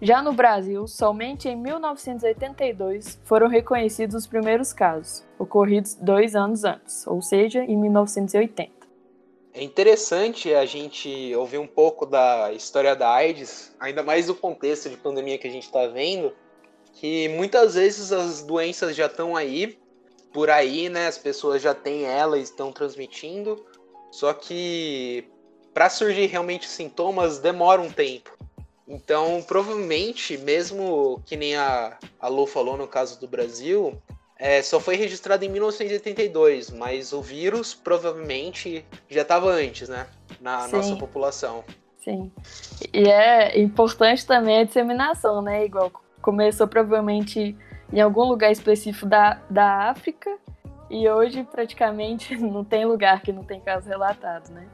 Já 0.00 0.22
no 0.22 0.32
Brasil, 0.32 0.88
somente 0.88 1.46
em 1.46 1.54
1982 1.54 3.20
foram 3.22 3.48
reconhecidos 3.48 4.14
os 4.14 4.26
primeiros 4.26 4.72
casos, 4.72 5.22
ocorridos 5.38 5.94
dois 5.94 6.34
anos 6.34 6.64
antes, 6.64 7.06
ou 7.06 7.20
seja, 7.20 7.62
em 7.62 7.76
1980. 7.76 8.72
É 9.52 9.62
interessante 9.62 10.54
a 10.54 10.64
gente 10.64 11.34
ouvir 11.36 11.58
um 11.58 11.66
pouco 11.66 12.06
da 12.06 12.50
história 12.54 12.96
da 12.96 13.12
AIDS, 13.12 13.76
ainda 13.78 14.02
mais 14.02 14.28
do 14.28 14.34
contexto 14.34 14.88
de 14.88 14.96
pandemia 14.96 15.36
que 15.36 15.46
a 15.46 15.50
gente 15.50 15.64
está 15.64 15.86
vendo, 15.86 16.32
que 16.94 17.28
muitas 17.28 17.74
vezes 17.74 18.12
as 18.12 18.42
doenças 18.42 18.94
já 18.94 19.06
estão 19.06 19.36
aí, 19.36 19.78
por 20.32 20.50
aí, 20.50 20.88
né? 20.88 21.06
As 21.06 21.18
pessoas 21.18 21.62
já 21.62 21.74
têm 21.74 22.04
ela 22.04 22.38
e 22.38 22.42
estão 22.42 22.72
transmitindo, 22.72 23.64
só 24.10 24.32
que 24.32 25.28
para 25.74 25.88
surgir 25.88 26.26
realmente 26.26 26.68
sintomas 26.68 27.38
demora 27.38 27.80
um 27.80 27.90
tempo. 27.90 28.30
Então, 28.86 29.42
provavelmente, 29.46 30.36
mesmo 30.36 31.22
que 31.24 31.36
nem 31.36 31.56
a, 31.56 31.96
a 32.20 32.28
Lu 32.28 32.46
falou 32.46 32.76
no 32.76 32.86
caso 32.86 33.18
do 33.18 33.28
Brasil, 33.28 33.96
é, 34.36 34.60
só 34.60 34.80
foi 34.80 34.96
registrado 34.96 35.44
em 35.44 35.48
1982, 35.48 36.70
mas 36.70 37.12
o 37.12 37.22
vírus 37.22 37.74
provavelmente 37.74 38.84
já 39.08 39.22
estava 39.22 39.48
antes, 39.50 39.88
né? 39.88 40.06
Na 40.40 40.66
Sim. 40.66 40.76
nossa 40.76 40.96
população. 40.96 41.64
Sim. 42.02 42.32
E 42.92 43.08
é 43.08 43.58
importante 43.60 44.26
também 44.26 44.58
a 44.58 44.64
disseminação, 44.64 45.40
né? 45.40 45.64
Igual 45.64 45.90
começou 46.22 46.66
provavelmente 46.66 47.56
em 47.92 48.00
algum 48.00 48.22
lugar 48.22 48.50
específico 48.50 49.06
da, 49.06 49.42
da 49.50 49.90
África 49.90 50.30
e 50.88 51.08
hoje 51.08 51.46
praticamente 51.50 52.36
não 52.40 52.64
tem 52.64 52.84
lugar 52.86 53.20
que 53.20 53.32
não 53.32 53.44
tem 53.44 53.60
caso 53.60 53.88
relatado, 53.88 54.50
né? 54.50 54.66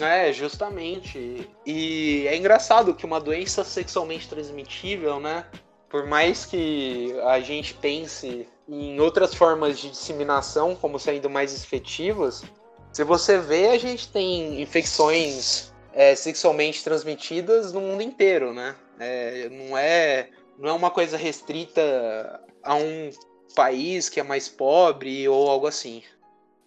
É, 0.00 0.32
justamente. 0.32 1.48
E 1.64 2.26
é 2.28 2.36
engraçado 2.36 2.94
que 2.94 3.06
uma 3.06 3.20
doença 3.20 3.64
sexualmente 3.64 4.28
transmitível, 4.28 5.20
né? 5.20 5.46
Por 5.88 6.06
mais 6.06 6.44
que 6.44 7.16
a 7.24 7.40
gente 7.40 7.74
pense 7.74 8.48
em 8.68 9.00
outras 9.00 9.32
formas 9.32 9.78
de 9.78 9.90
disseminação 9.90 10.74
como 10.74 10.98
sendo 10.98 11.30
mais 11.30 11.54
efetivas, 11.54 12.44
se 12.92 13.04
você 13.04 13.38
vê, 13.38 13.68
a 13.68 13.78
gente 13.78 14.08
tem 14.08 14.60
infecções 14.60 15.72
é, 15.92 16.14
sexualmente 16.16 16.82
transmitidas 16.82 17.72
no 17.72 17.80
mundo 17.80 18.02
inteiro, 18.02 18.52
né? 18.52 18.74
É, 18.98 19.48
não, 19.50 19.78
é, 19.78 20.30
não 20.58 20.70
é 20.70 20.72
uma 20.72 20.90
coisa 20.90 21.16
restrita 21.16 22.40
a 22.62 22.74
um 22.74 23.10
país 23.54 24.08
que 24.08 24.20
é 24.20 24.22
mais 24.22 24.48
pobre 24.48 25.28
ou 25.28 25.48
algo 25.48 25.66
assim. 25.66 26.02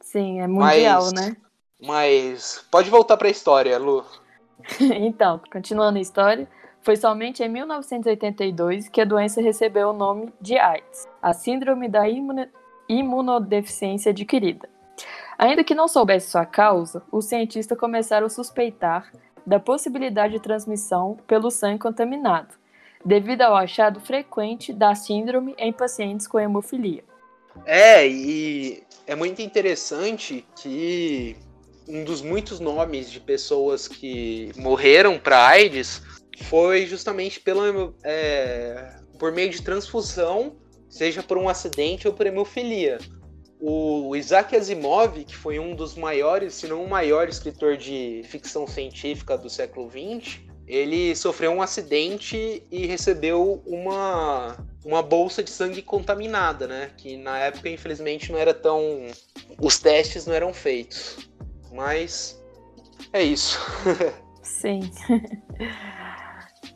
Sim, 0.01 0.41
é 0.41 0.48
mundial, 0.48 1.03
mas, 1.03 1.13
né? 1.13 1.38
Mas 1.81 2.65
pode 2.72 2.89
voltar 2.89 3.17
para 3.17 3.27
a 3.27 3.31
história, 3.31 3.77
Lu. 3.77 4.03
então, 4.79 5.39
continuando 5.51 5.98
a 5.98 6.01
história, 6.01 6.48
foi 6.81 6.96
somente 6.96 7.43
em 7.43 7.50
1982 7.50 8.89
que 8.89 9.01
a 9.01 9.05
doença 9.05 9.41
recebeu 9.41 9.89
o 9.89 9.93
nome 9.93 10.34
de 10.41 10.58
AIDS, 10.58 11.08
a 11.22 11.34
síndrome 11.34 11.88
da 11.88 12.05
imunodeficiência 12.88 14.12
adquirida. 14.12 14.67
Ainda 15.38 15.63
que 15.63 15.75
não 15.75 15.88
soubesse 15.88 16.31
sua 16.31 16.46
causa, 16.46 17.03
os 17.12 17.25
cientistas 17.25 17.77
começaram 17.77 18.27
a 18.27 18.29
suspeitar 18.29 19.12
da 19.46 19.60
possibilidade 19.60 20.34
de 20.34 20.39
transmissão 20.39 21.17
pelo 21.25 21.50
sangue 21.50 21.79
contaminado, 21.79 22.53
devido 23.05 23.41
ao 23.41 23.55
achado 23.55 23.99
frequente 23.99 24.73
da 24.73 24.93
síndrome 24.95 25.55
em 25.57 25.71
pacientes 25.71 26.27
com 26.27 26.39
hemofilia. 26.39 27.03
É, 27.65 28.07
e 28.07 28.83
é 29.07 29.15
muito 29.15 29.41
interessante 29.41 30.45
que 30.61 31.35
um 31.87 32.03
dos 32.03 32.21
muitos 32.21 32.59
nomes 32.59 33.09
de 33.11 33.19
pessoas 33.19 33.87
que 33.87 34.51
morreram 34.55 35.17
para 35.17 35.47
AIDS 35.47 36.01
foi 36.43 36.85
justamente 36.85 37.39
pelo, 37.39 37.95
é, 38.03 38.95
por 39.17 39.31
meio 39.31 39.49
de 39.49 39.61
transfusão, 39.61 40.57
seja 40.87 41.23
por 41.23 41.37
um 41.37 41.49
acidente 41.49 42.07
ou 42.07 42.13
por 42.13 42.27
hemofilia. 42.27 42.99
O 43.59 44.15
Isaac 44.15 44.55
Asimov, 44.55 45.25
que 45.25 45.35
foi 45.35 45.59
um 45.59 45.75
dos 45.75 45.95
maiores, 45.95 46.53
se 46.53 46.67
não 46.67 46.83
o 46.83 46.89
maior 46.89 47.27
escritor 47.27 47.75
de 47.75 48.21
ficção 48.25 48.65
científica 48.65 49.37
do 49.37 49.49
século 49.49 49.89
XX, 49.89 50.39
ele 50.69 51.15
sofreu 51.15 51.51
um 51.51 51.63
acidente 51.63 52.61
e 52.69 52.85
recebeu 52.85 53.63
uma, 53.65 54.55
uma 54.85 55.01
bolsa 55.01 55.43
de 55.43 55.49
sangue 55.49 55.81
contaminada, 55.81 56.67
né? 56.67 56.91
Que 56.95 57.17
na 57.17 57.39
época, 57.39 57.69
infelizmente, 57.69 58.31
não 58.31 58.38
era 58.38 58.53
tão. 58.53 59.07
Os 59.59 59.79
testes 59.79 60.27
não 60.27 60.33
eram 60.35 60.53
feitos. 60.53 61.27
Mas 61.73 62.39
é 63.11 63.23
isso. 63.23 63.59
Sim. 64.43 64.91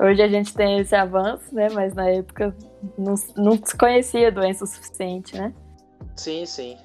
Hoje 0.02 0.24
a 0.24 0.28
gente 0.28 0.56
tem 0.56 0.80
esse 0.80 0.96
avanço, 0.96 1.54
né? 1.54 1.70
Mas 1.72 1.94
na 1.94 2.10
época 2.10 2.56
não, 2.98 3.14
não 3.36 3.64
se 3.64 3.78
conhecia 3.78 4.32
doença 4.32 4.64
o 4.64 4.68
suficiente, 4.68 5.38
né? 5.38 5.54
Sim, 6.16 6.48
sim. 6.48 6.78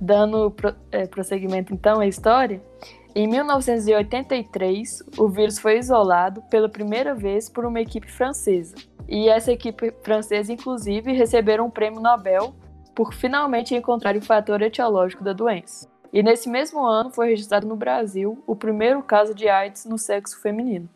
Dando 0.00 0.52
pro, 0.52 0.74
é, 0.92 1.06
prosseguimento 1.06 1.74
então 1.74 2.00
à 2.00 2.06
história, 2.06 2.62
em 3.18 3.26
1983 3.26 5.02
o 5.16 5.26
vírus 5.26 5.58
foi 5.58 5.78
isolado 5.78 6.42
pela 6.50 6.68
primeira 6.68 7.14
vez 7.14 7.48
por 7.48 7.64
uma 7.64 7.80
equipe 7.80 8.12
francesa. 8.12 8.74
E 9.08 9.30
essa 9.30 9.50
equipe 9.50 9.90
francesa, 10.02 10.52
inclusive, 10.52 11.14
receberam 11.14 11.64
um 11.64 11.70
prêmio 11.70 11.98
Nobel 11.98 12.54
por 12.94 13.14
finalmente 13.14 13.74
encontrar 13.74 14.14
o 14.16 14.20
fator 14.20 14.60
etiológico 14.60 15.24
da 15.24 15.32
doença. 15.32 15.88
E 16.12 16.22
nesse 16.22 16.46
mesmo 16.46 16.84
ano 16.84 17.10
foi 17.10 17.30
registrado 17.30 17.66
no 17.66 17.74
Brasil 17.74 18.42
o 18.46 18.54
primeiro 18.54 19.02
caso 19.02 19.34
de 19.34 19.48
AIDS 19.48 19.86
no 19.86 19.96
sexo 19.96 20.42
feminino. 20.42 20.86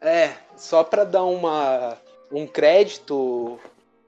É, 0.00 0.32
só 0.56 0.82
para 0.82 1.04
dar 1.04 1.24
uma, 1.24 1.98
um 2.32 2.46
crédito, 2.46 3.58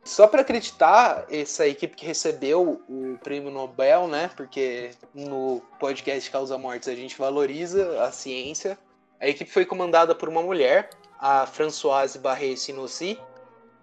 só 0.03 0.27
para 0.27 0.41
acreditar 0.41 1.27
essa 1.31 1.67
equipe 1.67 1.97
que 1.97 2.07
recebeu 2.07 2.83
o 2.89 3.19
prêmio 3.23 3.51
Nobel, 3.51 4.07
né? 4.07 4.31
Porque 4.37 4.91
no 5.15 5.63
podcast 5.79 6.31
Causa 6.31 6.57
Mortes 6.57 6.89
a 6.89 6.95
gente 6.95 7.19
valoriza 7.19 8.03
a 8.03 8.11
ciência. 8.11 8.79
A 9.21 9.29
equipe 9.29 9.51
foi 9.51 9.65
comandada 9.65 10.15
por 10.15 10.29
uma 10.29 10.43
mulher, 10.43 10.91
a 11.19 11.47
Françoise 11.47 12.19
Barré 12.19 12.57
Sinossi, 12.57 13.19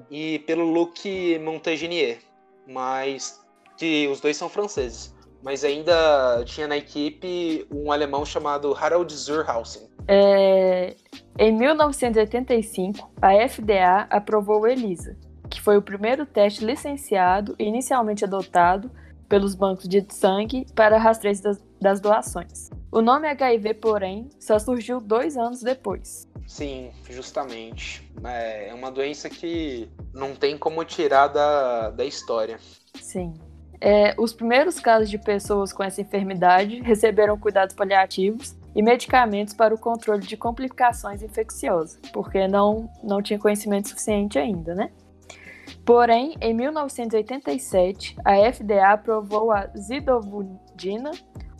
e 0.09 0.39
pelo 0.39 0.65
Luc 0.65 1.05
Montagnier, 1.39 2.19
mas 2.67 3.39
que 3.77 4.07
os 4.07 4.19
dois 4.19 4.35
são 4.35 4.49
franceses 4.49 5.15
mas 5.41 5.63
ainda 5.63 6.43
tinha 6.45 6.67
na 6.67 6.77
equipe 6.77 7.65
um 7.71 7.91
alemão 7.91 8.25
chamado 8.25 8.73
Harald 8.73 9.11
Zurhausen. 9.13 9.87
É, 10.07 10.95
em 11.37 11.51
1985, 11.51 13.11
a 13.21 13.47
FDA 13.47 14.07
aprovou 14.09 14.67
ELISA, 14.67 15.15
foi 15.67 15.75
o 15.75 15.81
primeiro 15.81 16.25
teste 16.25 16.63
licenciado 16.63 17.53
e 17.59 17.65
inicialmente 17.65 18.23
adotado 18.23 18.89
pelos 19.27 19.53
bancos 19.53 19.85
de 19.85 20.01
sangue 20.07 20.65
para 20.73 20.97
rastreio 20.97 21.41
das, 21.41 21.61
das 21.81 21.99
doações. 21.99 22.69
O 22.89 23.01
nome 23.01 23.27
HIV, 23.27 23.73
porém, 23.73 24.29
só 24.39 24.57
surgiu 24.59 25.01
dois 25.01 25.35
anos 25.35 25.61
depois. 25.61 26.25
Sim, 26.47 26.89
justamente. 27.09 28.09
É, 28.23 28.69
é 28.69 28.73
uma 28.73 28.89
doença 28.89 29.29
que 29.29 29.89
não 30.13 30.33
tem 30.33 30.57
como 30.57 30.85
tirar 30.85 31.27
da, 31.27 31.89
da 31.89 32.05
história. 32.05 32.57
Sim. 33.01 33.33
É, 33.81 34.15
os 34.17 34.31
primeiros 34.31 34.79
casos 34.79 35.09
de 35.09 35.17
pessoas 35.17 35.73
com 35.73 35.83
essa 35.83 35.99
enfermidade 35.99 36.79
receberam 36.79 37.37
cuidados 37.37 37.75
paliativos 37.75 38.55
e 38.73 38.81
medicamentos 38.81 39.53
para 39.53 39.75
o 39.75 39.77
controle 39.77 40.25
de 40.25 40.37
complicações 40.37 41.21
infecciosas, 41.21 41.99
porque 42.13 42.47
não, 42.47 42.89
não 43.03 43.21
tinha 43.21 43.37
conhecimento 43.37 43.89
suficiente 43.89 44.39
ainda, 44.39 44.73
né? 44.73 44.91
Porém, 45.87 46.35
em 46.41 46.53
1987, 46.53 48.17
a 48.25 48.51
FDA 48.51 48.91
aprovou 48.91 49.53
a 49.53 49.67
zidovudina, 49.67 51.11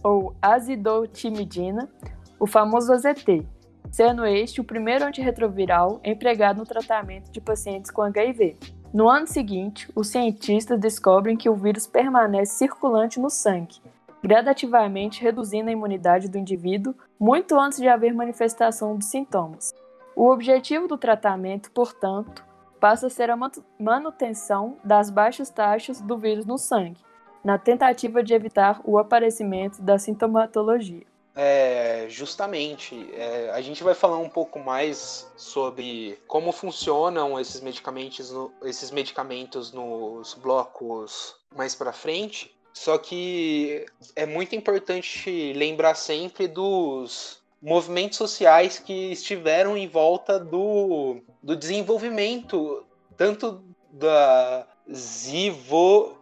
ou 0.04 0.36
azidotimidina, 0.42 1.90
o 2.38 2.46
famoso 2.46 2.92
AZT, 2.92 3.48
sendo 3.90 4.26
este 4.26 4.60
o 4.60 4.66
primeiro 4.66 5.06
antirretroviral 5.06 6.02
empregado 6.04 6.58
no 6.58 6.66
tratamento 6.66 7.32
de 7.32 7.40
pacientes 7.40 7.90
com 7.90 8.02
HIV. 8.02 8.58
No 8.94 9.08
ano 9.08 9.26
seguinte, 9.26 9.90
os 9.96 10.10
cientistas 10.10 10.78
descobrem 10.78 11.38
que 11.38 11.50
o 11.50 11.56
vírus 11.56 11.88
permanece 11.88 12.56
circulante 12.56 13.22
no 13.22 13.30
sangue, 13.30 13.82
gradativamente 14.22 15.24
reduzindo 15.24 15.70
a 15.70 15.74
imunidade 15.74 16.28
do 16.28 16.38
indivíduo 16.38 16.94
muito 17.18 17.58
antes 17.58 17.80
de 17.80 17.88
haver 17.88 18.14
manifestação 18.14 18.98
dos 18.98 19.08
sintomas. 19.08 19.74
O 20.14 20.30
objetivo 20.30 20.86
do 20.86 20.98
tratamento, 20.98 21.72
portanto, 21.72 22.47
passa 22.80 23.08
a 23.08 23.10
ser 23.10 23.30
a 23.30 23.38
manutenção 23.80 24.78
das 24.84 25.10
baixas 25.10 25.50
taxas 25.50 26.02
do 26.02 26.18
vírus 26.18 26.46
no 26.46 26.58
sangue, 26.58 27.02
na 27.44 27.58
tentativa 27.58 28.24
de 28.24 28.34
evitar 28.34 28.82
o 28.84 28.98
aparecimento 28.98 29.82
da 29.82 29.98
sintomatologia. 29.98 31.06
É, 31.40 32.08
justamente, 32.10 33.14
é, 33.14 33.52
a 33.52 33.62
gente 33.62 33.84
vai 33.84 33.94
falar 33.94 34.18
um 34.18 34.28
pouco 34.28 34.58
mais 34.58 35.32
sobre 35.38 36.20
como 36.26 36.52
funcionam 36.52 37.40
esses 37.40 37.62
medicamentos, 37.62 38.32
no, 38.32 38.52
esses 38.64 38.90
medicamentos 38.90 39.72
nos 39.72 40.34
blocos 40.34 41.36
mais 41.56 41.76
para 41.76 41.94
frente. 41.94 42.52
Só 42.74 42.98
que 42.98 43.86
é 44.16 44.26
muito 44.26 44.56
importante 44.56 45.54
lembrar 45.54 45.94
sempre 45.94 46.48
dos 46.48 47.40
movimentos 47.62 48.18
sociais 48.18 48.80
que 48.80 49.12
estiveram 49.12 49.76
em 49.76 49.88
volta 49.88 50.40
do, 50.40 51.22
do 51.42 51.56
desenvolvimento 51.56 52.86
tanto 53.16 53.64
da 53.92 54.68
Zivo, 54.92 56.18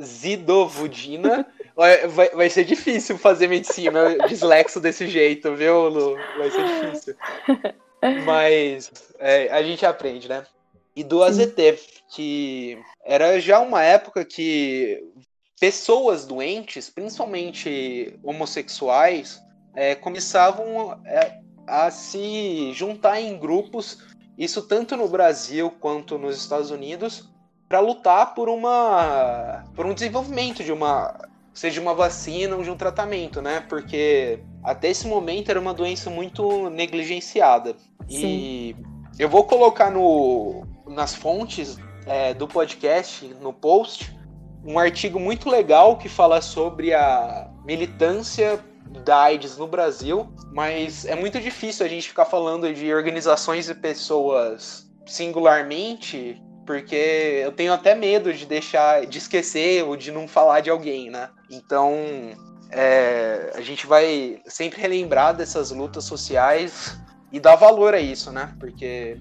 Zidovudina 0.00 1.46
Vai, 1.76 2.30
vai 2.30 2.48
ser 2.48 2.64
difícil 2.64 3.18
fazer 3.18 3.48
medicina 3.48 4.16
dislexo 4.26 4.80
desse 4.80 5.06
jeito, 5.08 5.54
viu, 5.54 5.90
Lu? 5.90 6.16
Vai 6.38 6.50
ser 6.50 6.64
difícil. 6.64 7.16
Mas 8.24 8.90
é, 9.18 9.48
a 9.50 9.62
gente 9.62 9.84
aprende, 9.84 10.26
né? 10.26 10.42
E 10.94 11.04
do 11.04 11.22
AZT, 11.22 11.78
que 12.08 12.78
era 13.04 13.38
já 13.38 13.60
uma 13.60 13.82
época 13.82 14.24
que 14.24 15.04
pessoas 15.60 16.24
doentes, 16.24 16.88
principalmente 16.88 18.18
homossexuais, 18.22 19.38
é, 19.76 19.94
começavam 19.94 20.98
é, 21.04 21.38
a 21.66 21.90
se 21.90 22.72
juntar 22.72 23.20
em 23.20 23.38
grupos 23.38 23.98
isso 24.38 24.62
tanto 24.62 24.96
no 24.96 25.08
Brasil 25.08 25.70
quanto 25.80 26.18
nos 26.18 26.36
Estados 26.36 26.70
Unidos, 26.70 27.28
para 27.68 27.80
lutar 27.80 28.34
por 28.34 28.48
uma 28.48 29.64
por 29.74 29.86
um 29.86 29.94
desenvolvimento 29.94 30.62
de 30.62 30.72
uma 30.72 31.18
seja 31.54 31.80
uma 31.80 31.94
vacina 31.94 32.54
ou 32.54 32.62
de 32.62 32.70
um 32.70 32.76
tratamento, 32.76 33.40
né? 33.40 33.64
Porque 33.66 34.40
até 34.62 34.90
esse 34.90 35.06
momento 35.06 35.50
era 35.50 35.58
uma 35.58 35.72
doença 35.72 36.10
muito 36.10 36.68
negligenciada. 36.68 37.74
Sim. 38.08 38.26
E 38.26 38.76
eu 39.18 39.28
vou 39.28 39.44
colocar 39.44 39.90
no, 39.90 40.66
nas 40.86 41.14
fontes 41.14 41.78
é, 42.04 42.34
do 42.34 42.46
podcast, 42.46 43.26
no 43.40 43.54
post, 43.54 44.14
um 44.62 44.78
artigo 44.78 45.18
muito 45.18 45.48
legal 45.48 45.96
que 45.96 46.10
fala 46.10 46.42
sobre 46.42 46.92
a 46.92 47.50
militância 47.64 48.62
da 49.04 49.22
AIDS 49.22 49.56
no 49.56 49.66
Brasil, 49.66 50.32
mas 50.52 51.04
é 51.04 51.14
muito 51.14 51.40
difícil 51.40 51.84
a 51.84 51.88
gente 51.88 52.08
ficar 52.08 52.24
falando 52.24 52.72
de 52.72 52.92
organizações 52.92 53.68
e 53.68 53.74
pessoas 53.74 54.86
singularmente, 55.06 56.42
porque 56.66 57.40
eu 57.44 57.52
tenho 57.52 57.72
até 57.72 57.94
medo 57.94 58.32
de 58.32 58.44
deixar, 58.44 59.06
de 59.06 59.18
esquecer 59.18 59.84
ou 59.84 59.96
de 59.96 60.10
não 60.10 60.26
falar 60.26 60.60
de 60.60 60.70
alguém, 60.70 61.10
né? 61.10 61.30
Então, 61.50 61.94
é, 62.70 63.52
a 63.54 63.60
gente 63.60 63.86
vai 63.86 64.40
sempre 64.46 64.80
relembrar 64.80 65.34
dessas 65.34 65.70
lutas 65.70 66.04
sociais 66.04 66.98
e 67.32 67.38
dar 67.38 67.56
valor 67.56 67.94
a 67.94 68.00
isso, 68.00 68.32
né? 68.32 68.54
Porque 68.58 69.20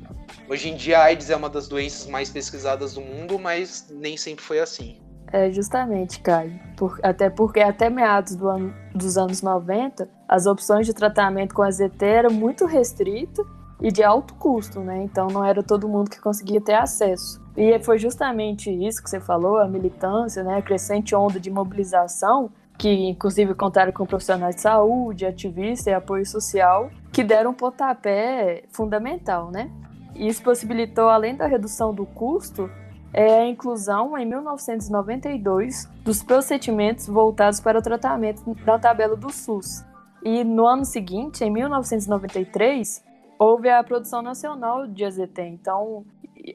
hoje 0.50 0.70
em 0.70 0.76
dia 0.76 1.00
a 1.00 1.04
AIDS 1.04 1.30
é 1.30 1.36
uma 1.36 1.50
das 1.50 1.68
doenças 1.68 2.08
mais 2.08 2.30
pesquisadas 2.30 2.94
do 2.94 3.02
mundo, 3.02 3.38
mas 3.38 3.88
nem 3.90 4.18
sempre 4.18 4.44
foi 4.44 4.60
assim. 4.60 5.00
É, 5.32 5.52
justamente, 5.52 6.20
Caio. 6.22 6.60
Por, 6.78 7.00
até 7.04 7.30
porque 7.30 7.60
até 7.60 7.90
meados 7.90 8.36
do 8.36 8.48
ano, 8.48 8.74
dos 8.96 9.18
anos 9.18 9.42
90, 9.42 10.10
as 10.28 10.46
opções 10.46 10.86
de 10.86 10.94
tratamento 10.94 11.54
com 11.54 11.62
AZT 11.62 12.04
eram 12.04 12.32
muito 12.32 12.66
restritas 12.66 13.46
e 13.82 13.92
de 13.92 14.02
alto 14.04 14.34
custo, 14.36 14.80
né? 14.80 15.04
Então 15.04 15.28
não 15.28 15.44
era 15.44 15.62
todo 15.62 15.88
mundo 15.88 16.10
que 16.10 16.20
conseguia 16.20 16.62
ter 16.62 16.76
acesso. 16.76 17.42
E 17.58 17.78
foi 17.80 17.98
justamente 17.98 18.72
isso 18.72 19.04
que 19.04 19.10
você 19.10 19.20
falou, 19.20 19.58
a 19.58 19.68
militância, 19.68 20.44
né? 20.44 20.58
A 20.58 20.62
crescente 20.62 21.14
onda 21.14 21.40
de 21.40 21.52
mobilização, 21.52 22.50
que 22.78 22.90
inclusive 22.90 23.54
contaram 23.54 23.92
com 23.92 24.06
profissionais 24.06 24.56
de 24.56 24.62
saúde, 24.62 25.26
ativistas 25.26 25.88
e 25.88 25.94
apoio 25.94 26.26
social, 26.26 26.90
que 27.12 27.24
deram 27.24 27.52
um 27.52 27.54
pontapé 27.54 28.64
fundamental, 28.72 29.52
né? 29.52 29.70
Isso 30.16 30.42
possibilitou, 30.42 31.10
além 31.10 31.36
da 31.36 31.46
redução 31.46 31.94
do 31.94 32.06
custo, 32.06 32.70
é 33.18 33.40
a 33.40 33.48
inclusão, 33.48 34.18
em 34.18 34.26
1992, 34.26 35.90
dos 36.04 36.22
procedimentos 36.22 37.08
voltados 37.08 37.62
para 37.62 37.80
o 37.80 37.82
tratamento 37.82 38.44
da 38.66 38.78
tabela 38.78 39.16
do 39.16 39.32
SUS. 39.32 39.86
E 40.22 40.44
no 40.44 40.68
ano 40.68 40.84
seguinte, 40.84 41.42
em 41.42 41.50
1993, 41.50 43.02
houve 43.40 43.70
a 43.70 43.82
produção 43.82 44.22
nacional 44.22 44.86
de 44.86 45.06
AZT. 45.06 45.42
Então, 45.44 46.06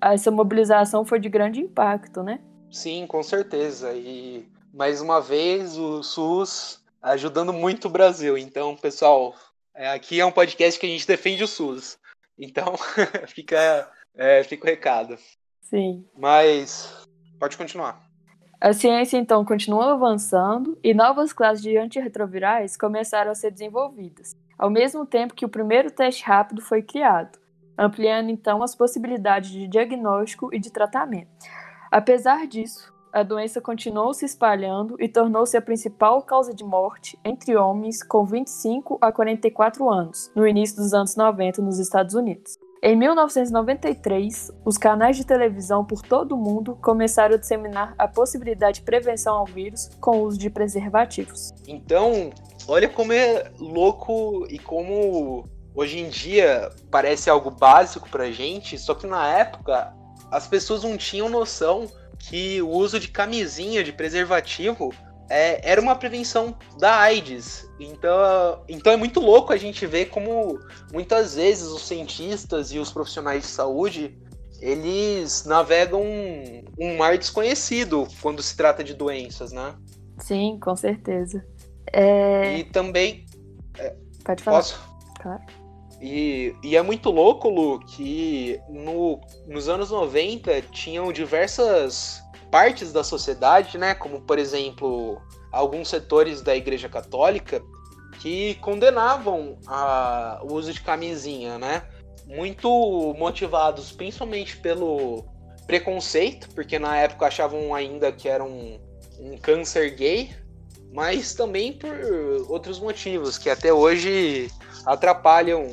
essa 0.03 0.31
mobilização 0.31 1.03
foi 1.03 1.19
de 1.19 1.31
grande 1.31 1.63
impacto, 1.63 2.23
né? 2.23 2.41
Sim, 2.71 3.07
com 3.07 3.23
certeza. 3.23 3.95
E 3.95 4.47
mais 4.75 5.01
uma 5.01 5.19
vez 5.19 5.79
o 5.79 6.03
SUS 6.03 6.85
ajudando 7.01 7.55
muito 7.55 7.87
o 7.87 7.91
Brasil. 7.91 8.37
Então, 8.37 8.77
pessoal, 8.77 9.35
é, 9.75 9.91
aqui 9.91 10.21
é 10.21 10.27
um 10.27 10.33
podcast 10.33 10.79
que 10.79 10.85
a 10.85 10.91
gente 10.91 11.07
defende 11.07 11.43
o 11.43 11.49
SUS. 11.49 11.99
Então, 12.39 12.75
fica, 13.29 13.91
é, 14.15 14.45
fica 14.45 14.65
o 14.65 14.69
recado. 14.69 15.17
Sim. 15.71 16.05
Mas 16.19 17.07
pode 17.39 17.57
continuar. 17.57 18.03
A 18.61 18.73
ciência 18.73 19.17
então 19.17 19.45
continuou 19.45 19.85
avançando 19.85 20.77
e 20.83 20.93
novas 20.93 21.33
classes 21.33 21.63
de 21.63 21.79
antirretrovirais 21.79 22.77
começaram 22.77 23.31
a 23.31 23.35
ser 23.35 23.53
desenvolvidas, 23.53 24.37
ao 24.59 24.69
mesmo 24.69 25.07
tempo 25.07 25.33
que 25.33 25.47
o 25.47 25.49
primeiro 25.49 25.91
teste 25.91 26.25
rápido 26.25 26.61
foi 26.61 26.83
criado, 26.83 27.39
ampliando 27.79 28.31
então 28.31 28.63
as 28.63 28.75
possibilidades 28.75 29.51
de 29.51 29.69
diagnóstico 29.69 30.53
e 30.53 30.59
de 30.59 30.71
tratamento. 30.71 31.31
Apesar 31.91 32.47
disso, 32.47 32.93
a 33.13 33.23
doença 33.23 33.61
continuou 33.61 34.13
se 34.13 34.25
espalhando 34.25 34.97
e 35.01 35.09
tornou-se 35.09 35.57
a 35.57 35.63
principal 35.63 36.21
causa 36.23 36.53
de 36.53 36.65
morte 36.65 37.19
entre 37.25 37.57
homens 37.57 38.03
com 38.03 38.27
25 38.27 38.99
a 39.01 39.11
44 39.11 39.89
anos, 39.89 40.31
no 40.35 40.47
início 40.47 40.77
dos 40.77 40.93
anos 40.93 41.17
90 41.17 41.63
nos 41.63 41.79
Estados 41.79 42.15
Unidos. 42.15 42.59
Em 42.83 42.97
1993, 42.97 44.51
os 44.65 44.79
canais 44.79 45.15
de 45.15 45.27
televisão 45.27 45.85
por 45.85 46.01
todo 46.01 46.33
o 46.33 46.39
mundo 46.39 46.79
começaram 46.81 47.35
a 47.35 47.39
disseminar 47.39 47.95
a 47.99 48.09
possibilidade 48.09 48.79
de 48.79 48.87
prevenção 48.87 49.37
ao 49.37 49.45
vírus 49.45 49.91
com 50.01 50.17
o 50.17 50.23
uso 50.23 50.39
de 50.39 50.49
preservativos. 50.49 51.53
Então, 51.69 52.31
olha 52.67 52.89
como 52.89 53.13
é 53.13 53.51
louco 53.59 54.47
e 54.49 54.59
como 54.59 55.45
hoje 55.75 55.99
em 55.99 56.09
dia 56.09 56.71
parece 56.91 57.29
algo 57.29 57.51
básico 57.51 58.09
pra 58.09 58.31
gente, 58.31 58.79
só 58.79 58.95
que 58.95 59.07
na 59.07 59.29
época 59.29 59.95
as 60.31 60.47
pessoas 60.47 60.83
não 60.83 60.97
tinham 60.97 61.29
noção 61.29 61.87
que 62.19 62.63
o 62.63 62.71
uso 62.71 62.99
de 62.99 63.09
camisinha 63.09 63.85
de 63.85 63.93
preservativo 63.93 64.91
é, 65.31 65.61
era 65.71 65.81
uma 65.81 65.95
prevenção 65.95 66.57
da 66.77 66.97
AIDS. 66.97 67.71
Então, 67.79 68.65
então 68.69 68.93
é 68.93 68.97
muito 68.97 69.21
louco 69.21 69.53
a 69.53 69.57
gente 69.57 69.87
ver 69.87 70.07
como 70.07 70.59
muitas 70.93 71.37
vezes 71.37 71.69
os 71.69 71.87
cientistas 71.87 72.73
e 72.73 72.79
os 72.79 72.93
profissionais 72.93 73.43
de 73.43 73.49
saúde 73.49 74.19
eles 74.61 75.45
navegam 75.47 76.03
um, 76.03 76.65
um 76.79 76.97
mar 76.99 77.17
desconhecido 77.17 78.07
quando 78.21 78.43
se 78.43 78.55
trata 78.55 78.85
de 78.85 78.93
doenças, 78.93 79.53
né? 79.53 79.75
Sim, 80.19 80.59
com 80.61 80.77
certeza. 80.77 81.43
É... 81.93 82.59
E 82.59 82.65
também. 82.65 83.25
É, 83.79 83.97
Pode 84.23 84.43
falar. 84.43 84.59
Posso? 84.59 84.79
Claro. 85.19 85.43
E, 86.01 86.55
e, 86.63 86.77
é 86.77 86.83
muito 86.83 87.11
louco, 87.11 87.49
Lu, 87.49 87.79
que 87.81 88.59
no, 88.69 89.21
nos 89.47 89.69
anos 89.69 89.91
90 89.91 90.63
tinham 90.73 91.13
diversas 91.13 92.20
partes 92.51 92.93
da 92.93 93.05
sociedade, 93.05 93.79
né, 93.79 93.95
como 93.95 94.21
por 94.21 94.39
exemplo 94.39 95.21
alguns 95.53 95.89
setores 95.89 96.43
da 96.43 96.55
Igreja 96.55 96.89
Católica 96.89 97.63
que 98.21 98.57
condenavam 98.57 99.59
a, 99.67 100.41
o 100.43 100.55
uso 100.55 100.73
de 100.73 100.81
camisinha, 100.81 101.59
né, 101.59 101.83
muito 102.27 102.69
motivados 103.19 103.93
principalmente 103.93 104.57
pelo 104.57 105.25
preconceito, 105.67 106.49
porque 106.55 106.79
na 106.79 106.97
época 106.97 107.27
achavam 107.27 107.75
ainda 107.75 108.11
que 108.11 108.29
era 108.29 108.43
um, 108.43 108.81
um 109.19 109.39
câncer 109.39 109.95
gay, 109.95 110.35
mas 110.93 111.35
também 111.35 111.73
por 111.73 111.95
outros 112.49 112.81
motivos 112.81 113.39
que 113.39 113.49
até 113.49 113.73
hoje 113.73 114.51
atrapalham 114.85 115.71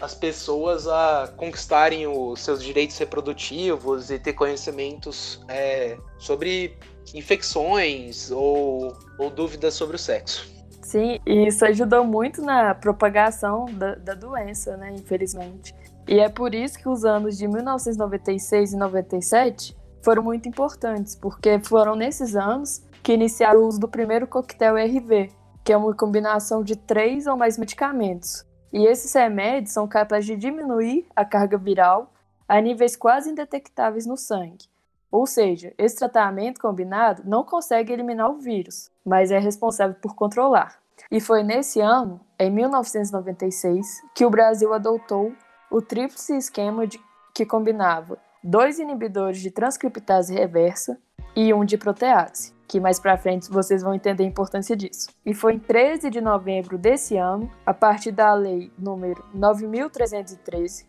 as 0.00 0.14
pessoas 0.14 0.86
a 0.86 1.32
conquistarem 1.36 2.06
os 2.06 2.40
seus 2.40 2.62
direitos 2.62 2.96
reprodutivos 2.98 4.10
e 4.10 4.18
ter 4.18 4.32
conhecimentos 4.34 5.40
é, 5.48 5.96
sobre 6.18 6.76
infecções 7.14 8.30
ou, 8.30 8.96
ou 9.18 9.30
dúvidas 9.30 9.74
sobre 9.74 9.96
o 9.96 9.98
sexo. 9.98 10.54
Sim, 10.82 11.18
e 11.26 11.48
isso 11.48 11.64
ajudou 11.64 12.04
muito 12.04 12.40
na 12.42 12.74
propagação 12.74 13.66
da, 13.72 13.96
da 13.96 14.14
doença, 14.14 14.76
né, 14.76 14.92
infelizmente. 14.92 15.74
E 16.06 16.20
é 16.20 16.28
por 16.28 16.54
isso 16.54 16.78
que 16.78 16.88
os 16.88 17.04
anos 17.04 17.36
de 17.36 17.48
1996 17.48 18.72
e 18.72 18.76
97 18.76 19.76
foram 20.00 20.22
muito 20.22 20.48
importantes, 20.48 21.16
porque 21.16 21.58
foram 21.58 21.96
nesses 21.96 22.36
anos 22.36 22.82
que 23.02 23.12
iniciaram 23.12 23.60
o 23.60 23.66
uso 23.66 23.80
do 23.80 23.88
primeiro 23.88 24.28
coquetel 24.28 24.76
RV, 24.76 25.30
que 25.64 25.72
é 25.72 25.76
uma 25.76 25.92
combinação 25.92 26.62
de 26.62 26.76
três 26.76 27.26
ou 27.26 27.36
mais 27.36 27.58
medicamentos, 27.58 28.46
e 28.72 28.86
esses 28.86 29.12
remédios 29.12 29.72
são 29.72 29.86
capazes 29.86 30.26
de 30.26 30.36
diminuir 30.36 31.06
a 31.14 31.24
carga 31.24 31.56
viral 31.56 32.12
a 32.48 32.60
níveis 32.60 32.96
quase 32.96 33.30
indetectáveis 33.30 34.06
no 34.06 34.16
sangue. 34.16 34.68
Ou 35.10 35.26
seja, 35.26 35.72
esse 35.78 35.96
tratamento 35.96 36.60
combinado 36.60 37.22
não 37.24 37.44
consegue 37.44 37.92
eliminar 37.92 38.30
o 38.30 38.38
vírus, 38.38 38.90
mas 39.04 39.30
é 39.30 39.38
responsável 39.38 39.96
por 40.00 40.14
controlar. 40.14 40.78
E 41.10 41.20
foi 41.20 41.42
nesse 41.42 41.80
ano, 41.80 42.20
em 42.38 42.50
1996, 42.50 44.02
que 44.14 44.24
o 44.24 44.30
Brasil 44.30 44.72
adotou 44.72 45.32
o 45.70 45.80
tríplice 45.80 46.36
esquema 46.36 46.86
de, 46.86 47.00
que 47.34 47.46
combinava 47.46 48.18
dois 48.42 48.78
inibidores 48.78 49.40
de 49.40 49.50
transcriptase 49.50 50.34
reversa 50.34 50.98
e 51.34 51.52
um 51.52 51.64
de 51.64 51.76
protease 51.76 52.55
que 52.66 52.80
mais 52.80 52.98
para 52.98 53.16
frente 53.16 53.50
vocês 53.50 53.82
vão 53.82 53.94
entender 53.94 54.24
a 54.24 54.26
importância 54.26 54.76
disso. 54.76 55.08
E 55.24 55.34
foi 55.34 55.54
em 55.54 55.58
13 55.58 56.10
de 56.10 56.20
novembro 56.20 56.76
desse 56.76 57.16
ano, 57.16 57.50
a 57.64 57.72
partir 57.72 58.12
da 58.12 58.34
lei 58.34 58.72
número 58.78 59.24
9313, 59.32 60.86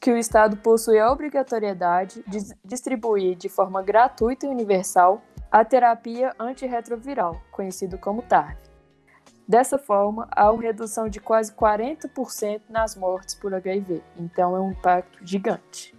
que 0.00 0.10
o 0.10 0.16
Estado 0.16 0.56
possui 0.58 0.98
a 0.98 1.10
obrigatoriedade 1.10 2.22
de 2.26 2.38
distribuir 2.64 3.36
de 3.36 3.48
forma 3.48 3.82
gratuita 3.82 4.46
e 4.46 4.48
universal 4.48 5.22
a 5.50 5.64
terapia 5.64 6.34
antirretroviral, 6.38 7.40
conhecido 7.50 7.98
como 7.98 8.22
TARV. 8.22 8.56
Dessa 9.48 9.78
forma, 9.78 10.28
há 10.32 10.50
uma 10.50 10.62
redução 10.62 11.08
de 11.08 11.20
quase 11.20 11.52
40% 11.52 12.62
nas 12.68 12.96
mortes 12.96 13.34
por 13.34 13.54
HIV, 13.54 14.02
então 14.18 14.56
é 14.56 14.60
um 14.60 14.72
impacto 14.72 15.24
gigante. 15.24 15.95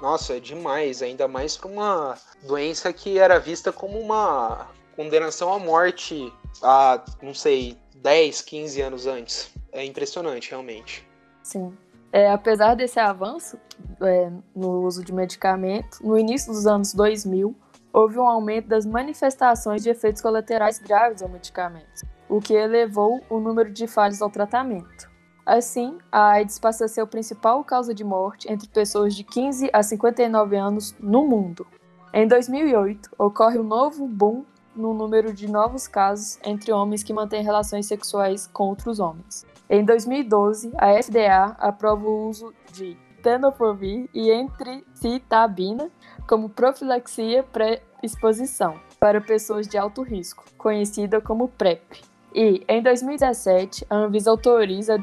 Nossa, 0.00 0.36
é 0.36 0.40
demais, 0.40 1.02
ainda 1.02 1.28
mais 1.28 1.56
para 1.56 1.68
uma 1.68 2.18
doença 2.46 2.92
que 2.92 3.18
era 3.18 3.38
vista 3.38 3.72
como 3.72 3.98
uma 3.98 4.68
condenação 4.96 5.52
à 5.52 5.58
morte 5.58 6.32
há, 6.62 7.02
não 7.22 7.34
sei, 7.34 7.76
10, 7.96 8.40
15 8.42 8.80
anos 8.80 9.06
antes. 9.06 9.50
É 9.72 9.84
impressionante, 9.84 10.50
realmente. 10.50 11.06
Sim. 11.42 11.76
É, 12.12 12.30
apesar 12.30 12.74
desse 12.74 12.98
avanço 12.98 13.58
é, 14.02 14.30
no 14.54 14.82
uso 14.82 15.04
de 15.04 15.12
medicamento, 15.12 15.98
no 16.02 16.18
início 16.18 16.52
dos 16.52 16.66
anos 16.66 16.92
2000, 16.92 17.54
houve 17.92 18.18
um 18.18 18.26
aumento 18.26 18.68
das 18.68 18.86
manifestações 18.86 19.82
de 19.82 19.90
efeitos 19.90 20.22
colaterais 20.22 20.78
graves 20.78 21.22
ao 21.22 21.28
medicamento, 21.28 22.06
o 22.28 22.40
que 22.40 22.54
elevou 22.54 23.20
o 23.28 23.38
número 23.38 23.70
de 23.70 23.86
falhas 23.86 24.22
ao 24.22 24.30
tratamento. 24.30 25.09
Assim, 25.50 25.98
a 26.12 26.34
AIDS 26.34 26.60
passa 26.60 26.84
a 26.84 26.88
ser 26.88 27.00
a 27.00 27.06
principal 27.06 27.64
causa 27.64 27.92
de 27.92 28.04
morte 28.04 28.48
entre 28.48 28.68
pessoas 28.68 29.16
de 29.16 29.24
15 29.24 29.68
a 29.72 29.82
59 29.82 30.54
anos 30.54 30.94
no 31.00 31.26
mundo. 31.26 31.66
Em 32.14 32.24
2008, 32.28 33.10
ocorre 33.18 33.58
um 33.58 33.64
novo 33.64 34.06
boom 34.06 34.44
no 34.76 34.94
número 34.94 35.32
de 35.32 35.50
novos 35.50 35.88
casos 35.88 36.38
entre 36.44 36.70
homens 36.70 37.02
que 37.02 37.12
mantêm 37.12 37.42
relações 37.42 37.86
sexuais 37.86 38.46
com 38.46 38.68
outros 38.68 39.00
homens. 39.00 39.44
Em 39.68 39.84
2012, 39.84 40.70
a 40.78 41.02
FDA 41.02 41.56
aprova 41.58 42.06
o 42.06 42.28
uso 42.28 42.54
de 42.72 42.96
tenofovir 43.20 44.08
e 44.14 44.30
entricitabina 44.30 45.90
como 46.28 46.48
profilaxia 46.48 47.42
pré-exposição 47.42 48.78
para 49.00 49.20
pessoas 49.20 49.66
de 49.66 49.76
alto 49.76 50.02
risco, 50.02 50.44
conhecida 50.56 51.20
como 51.20 51.48
PrEP. 51.48 52.08
E, 52.34 52.62
em 52.68 52.82
2017, 52.82 53.86
a 53.90 53.96
Anvisa 53.96 54.30
autoriza 54.30 54.94
a 54.94 54.98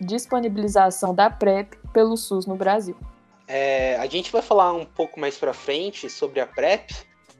disponibilização 0.00 1.14
da 1.14 1.30
PrEP 1.30 1.74
pelo 1.92 2.16
SUS 2.16 2.46
no 2.46 2.56
Brasil. 2.56 2.96
É, 3.48 3.96
a 3.96 4.06
gente 4.06 4.32
vai 4.32 4.42
falar 4.42 4.72
um 4.72 4.84
pouco 4.84 5.20
mais 5.20 5.36
para 5.36 5.54
frente 5.54 6.10
sobre 6.10 6.40
a 6.40 6.46
PrEP, 6.46 6.90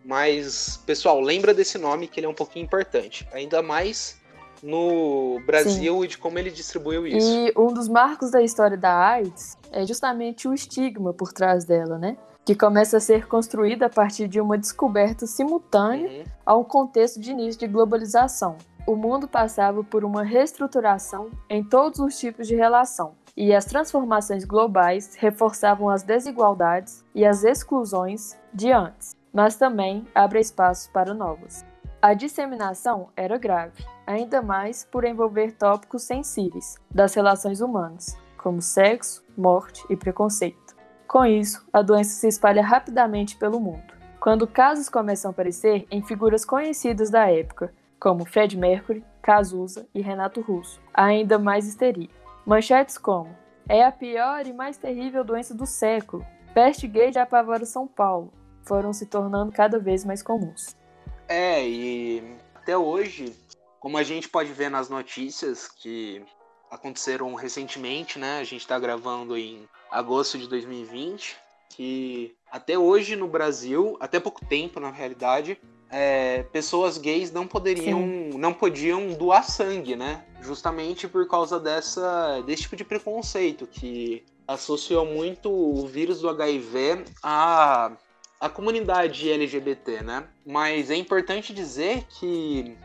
mas, 0.05 0.81
pessoal, 0.87 1.21
lembra 1.21 1.53
desse 1.53 1.79
nome 1.79 2.07
que 2.07 2.21
ele 2.21 2.27
é 2.27 2.31
um 2.31 2.35
pouquinho 2.35 2.65
importante. 2.65 3.27
Ainda 3.33 3.61
mais 3.61 4.21
no 4.63 5.41
Brasil 5.45 5.99
Sim. 5.99 6.05
e 6.05 6.09
de 6.09 6.19
como 6.19 6.39
ele 6.39 6.51
distribuiu 6.51 7.07
isso. 7.07 7.29
E 7.29 7.53
um 7.57 7.73
dos 7.73 7.89
marcos 7.89 8.31
da 8.31 8.43
história 8.43 8.77
da 8.77 8.97
AIDS 8.97 9.59
é 9.73 9.85
justamente 9.85 10.47
o 10.47 10.55
estigma 10.55 11.13
por 11.13 11.33
trás 11.33 11.65
dela, 11.65 11.99
né? 11.99 12.17
Que 12.45 12.55
começa 12.55 12.99
a 12.99 13.01
ser 13.01 13.27
construído 13.27 13.83
a 13.83 13.91
partir 13.91 14.29
de 14.29 14.41
uma 14.41 14.57
descoberta 14.57 15.27
simultânea 15.27 16.09
uhum. 16.09 16.25
a 16.47 16.57
um 16.57 16.65
contexto 16.65 17.21
de 17.21 17.33
início 17.33 17.59
de 17.59 17.67
globalização. 17.67 18.57
O 18.87 18.95
mundo 18.95 19.27
passava 19.27 19.83
por 19.83 20.05
uma 20.05 20.23
reestruturação 20.23 21.31
em 21.51 21.63
todos 21.63 21.99
os 21.99 22.19
tipos 22.19 22.47
de 22.47 22.55
relação, 22.55 23.15
e 23.37 23.53
as 23.53 23.65
transformações 23.65 24.45
globais 24.45 25.15
reforçavam 25.17 25.91
as 25.91 26.03
desigualdades 26.03 27.05
e 27.15 27.27
as 27.27 27.45
exclusões 27.45 28.39
de 28.55 28.73
antes 28.73 29.17
mas 29.37 29.55
também 29.55 30.09
abre 30.15 30.41
espaço 30.41 30.91
para 30.91 31.13
novas. 31.13 31.63
A 32.01 32.15
disseminação 32.15 33.11
era 33.15 33.37
grave, 33.37 33.85
ainda 34.07 34.41
mais 34.41 34.89
por 34.91 35.05
envolver 35.05 35.53
tópicos 35.53 36.05
sensíveis 36.05 36.77
das 36.91 37.13
relações 37.13 37.61
humanas, 37.61 38.17
como 38.39 38.63
sexo, 38.63 39.23
morte 39.37 39.85
e 39.91 39.97
preconceito. 39.97 40.75
Com 41.07 41.27
isso, 41.27 41.63
a 41.71 41.83
doença 41.83 42.15
se 42.15 42.27
espalha 42.27 42.63
rapidamente 42.63 43.37
pelo 43.37 43.61
mundo. 43.61 43.93
Quando 44.19 44.47
casos 44.47 44.89
começam 44.89 45.29
a 45.29 45.33
aparecer 45.33 45.87
em 45.91 46.03
figuras 46.03 46.43
conhecidas 46.43 47.11
da 47.11 47.31
época, 47.31 47.75
como 47.99 48.25
Fred 48.25 48.57
Mercury, 48.57 49.05
Cazuza 49.23 49.87
e 49.95 50.01
Renato 50.01 50.41
Russo, 50.41 50.81
ainda 50.93 51.39
mais 51.39 51.67
histeria. 51.67 52.11
Manchetes 52.45 52.99
como: 52.99 53.37
É 53.69 53.85
a 53.85 53.93
pior 53.93 54.47
e 54.47 54.53
mais 54.53 54.77
terrível 54.77 55.25
doença 55.25 55.55
do 55.55 55.67
século. 55.67 56.25
Peste 56.55 56.87
gay 56.87 57.13
já 57.13 57.23
apavora 57.23 57.67
São 57.67 57.87
Paulo 57.87 58.33
foram 58.67 58.93
se 58.93 59.07
tornando 59.07 59.53
cada 59.53 59.79
vez 59.79 60.05
mais 60.05 60.23
comuns. 60.23 60.77
É, 61.29 61.67
e 61.67 62.37
até 62.55 62.77
hoje, 62.77 63.35
como 63.81 63.97
a 63.97 64.03
gente 64.03 64.29
pode 64.29 64.53
ver 64.53 64.71
nas 64.71 64.89
notícias 64.89 65.69
que 65.69 66.25
aconteceram 66.71 67.35
recentemente, 67.35 68.19
né? 68.19 68.39
A 68.41 68.45
gente 68.45 68.61
está 68.61 68.79
gravando 68.79 69.37
em 69.37 69.69
agosto 69.91 70.37
de 70.37 70.49
2020, 70.49 71.37
que 71.71 72.35
até 72.51 72.77
hoje 72.77 73.17
no 73.17 73.29
Brasil, 73.29 73.97
até 74.01 74.19
pouco 74.19 74.45
tempo 74.45 74.81
na 74.81 74.91
realidade, 74.91 75.59
é, 75.91 76.43
pessoas 76.53 76.99
gays 76.99 77.33
não 77.33 77.47
poderiam, 77.47 77.99
Sim. 77.99 78.31
não 78.39 78.53
podiam 78.53 79.13
doar 79.13 79.45
sangue, 79.45 79.97
né? 79.97 80.25
Justamente 80.43 81.07
por 81.09 81.29
causa 81.29 81.59
dessa, 81.59 82.43
desse 82.43 82.63
tipo 82.63 82.77
de 82.77 82.85
preconceito 82.85 83.67
que 83.67 84.25
associou 84.47 85.05
muito 85.05 85.51
o 85.51 85.87
vírus 85.87 86.21
do 86.21 86.29
HIV 86.29 87.05
a 87.23 87.93
a 88.41 88.49
comunidade 88.49 89.31
LGBT, 89.31 90.03
né? 90.03 90.25
Mas 90.45 90.91
é 90.91 90.97
importante 90.97 91.55
dizer 91.55 92.05
que 92.09 92.77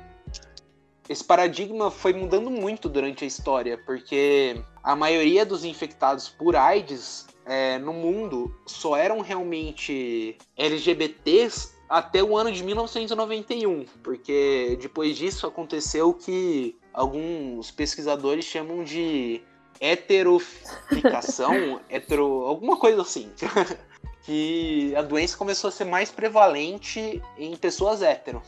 esse 1.10 1.24
paradigma 1.24 1.92
foi 1.92 2.14
mudando 2.14 2.50
muito 2.50 2.88
durante 2.88 3.24
a 3.24 3.28
história, 3.28 3.78
porque 3.86 4.62
a 4.82 4.96
maioria 4.96 5.46
dos 5.46 5.66
infectados 5.66 6.30
por 6.30 6.56
AIDS 6.56 7.28
é, 7.46 7.78
no 7.80 7.92
mundo 7.92 8.56
só 8.66 8.96
eram 8.96 9.20
realmente 9.20 10.38
LGBTs 10.56 11.74
até 11.92 12.24
o 12.24 12.38
ano 12.38 12.50
de 12.50 12.64
1991, 12.64 13.86
porque 14.02 14.78
depois 14.82 15.18
disso 15.18 15.46
aconteceu 15.46 16.10
o 16.10 16.14
que 16.14 16.78
alguns 16.94 17.70
pesquisadores 17.70 18.46
chamam 18.46 18.82
de 18.82 19.42
heteroficação, 19.78 21.82
hetero, 21.92 22.46
alguma 22.46 22.78
coisa 22.78 23.02
assim. 23.02 23.30
que 24.24 24.94
a 24.96 25.02
doença 25.02 25.36
começou 25.36 25.68
a 25.68 25.72
ser 25.72 25.84
mais 25.84 26.10
prevalente 26.10 27.22
em 27.38 27.58
pessoas 27.58 28.02
hétero. 28.02 28.42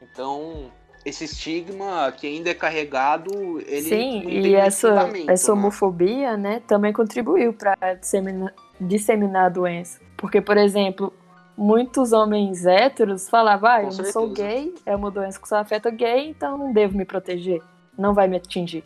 Então, 0.00 0.70
esse 1.04 1.24
estigma 1.24 2.10
que 2.12 2.26
ainda 2.26 2.48
é 2.48 2.54
carregado, 2.54 3.60
ele 3.66 3.82
Sim, 3.82 4.22
e 4.26 4.54
essa, 4.54 5.10
essa 5.28 5.54
né? 5.54 5.58
homofobia, 5.58 6.36
né, 6.36 6.62
também 6.66 6.94
contribuiu 6.94 7.52
para 7.52 7.94
disseminar, 7.94 8.54
disseminar 8.80 9.46
a 9.46 9.50
doença. 9.50 10.00
Porque, 10.16 10.40
por 10.40 10.56
exemplo, 10.56 11.12
muitos 11.56 12.12
homens 12.12 12.66
héteros 12.66 13.28
falavam, 13.28 13.70
ah, 13.70 13.82
eu 13.82 13.92
não 13.92 14.04
sou 14.12 14.28
gay, 14.28 14.74
é 14.84 14.94
uma 14.94 15.10
doença 15.10 15.40
que 15.40 15.48
só 15.48 15.56
afeta 15.56 15.90
gay, 15.90 16.28
então 16.28 16.58
não 16.58 16.72
devo 16.72 16.96
me 16.96 17.04
proteger, 17.04 17.62
não 17.96 18.12
vai 18.12 18.28
me 18.28 18.36
atingir. 18.36 18.84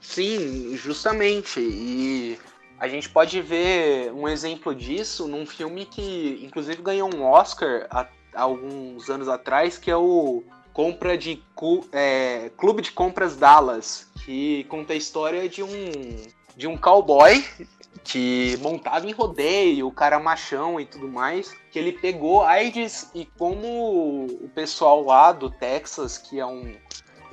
Sim, 0.00 0.76
justamente. 0.76 1.58
E 1.60 2.38
a 2.78 2.86
gente 2.86 3.08
pode 3.08 3.40
ver 3.40 4.12
um 4.12 4.28
exemplo 4.28 4.74
disso 4.74 5.26
num 5.26 5.44
filme 5.44 5.84
que, 5.84 6.40
inclusive, 6.44 6.80
ganhou 6.80 7.12
um 7.12 7.24
Oscar 7.24 7.86
há, 7.90 8.06
há 8.34 8.42
alguns 8.42 9.10
anos 9.10 9.28
atrás, 9.28 9.76
que 9.78 9.90
é 9.90 9.96
o 9.96 10.44
Compra 10.72 11.16
de 11.16 11.42
é, 11.90 12.50
Clube 12.56 12.82
de 12.82 12.92
Compras 12.92 13.34
Dallas, 13.34 14.06
que 14.24 14.64
conta 14.64 14.92
a 14.92 14.96
história 14.96 15.48
de 15.48 15.62
um 15.62 15.70
de 16.56 16.66
um 16.66 16.76
cowboy 16.76 17.44
que 18.04 18.56
montava 18.58 19.06
em 19.06 19.12
rodeio, 19.12 19.86
o 19.86 19.92
cara 19.92 20.18
machão 20.18 20.80
e 20.80 20.86
tudo 20.86 21.08
mais, 21.08 21.54
que 21.70 21.78
ele 21.78 21.92
pegou 21.92 22.42
AIDS 22.42 23.10
e 23.14 23.26
como 23.38 24.26
o 24.26 24.50
pessoal 24.54 25.04
lá 25.04 25.32
do 25.32 25.50
Texas, 25.50 26.18
que 26.18 26.40
é 26.40 26.46
um 26.46 26.74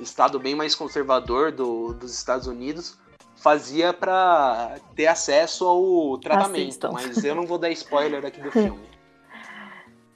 estado 0.00 0.38
bem 0.38 0.54
mais 0.54 0.74
conservador 0.74 1.52
do, 1.52 1.94
dos 1.94 2.14
Estados 2.14 2.46
Unidos, 2.46 2.98
fazia 3.36 3.92
para 3.92 4.76
ter 4.94 5.06
acesso 5.06 5.66
ao 5.66 6.18
tratamento, 6.18 6.86
Assistam. 6.86 6.90
mas 6.92 7.24
eu 7.24 7.34
não 7.34 7.46
vou 7.46 7.58
dar 7.58 7.70
spoiler 7.70 8.24
aqui 8.24 8.40
do 8.40 8.50
filme. 8.50 8.80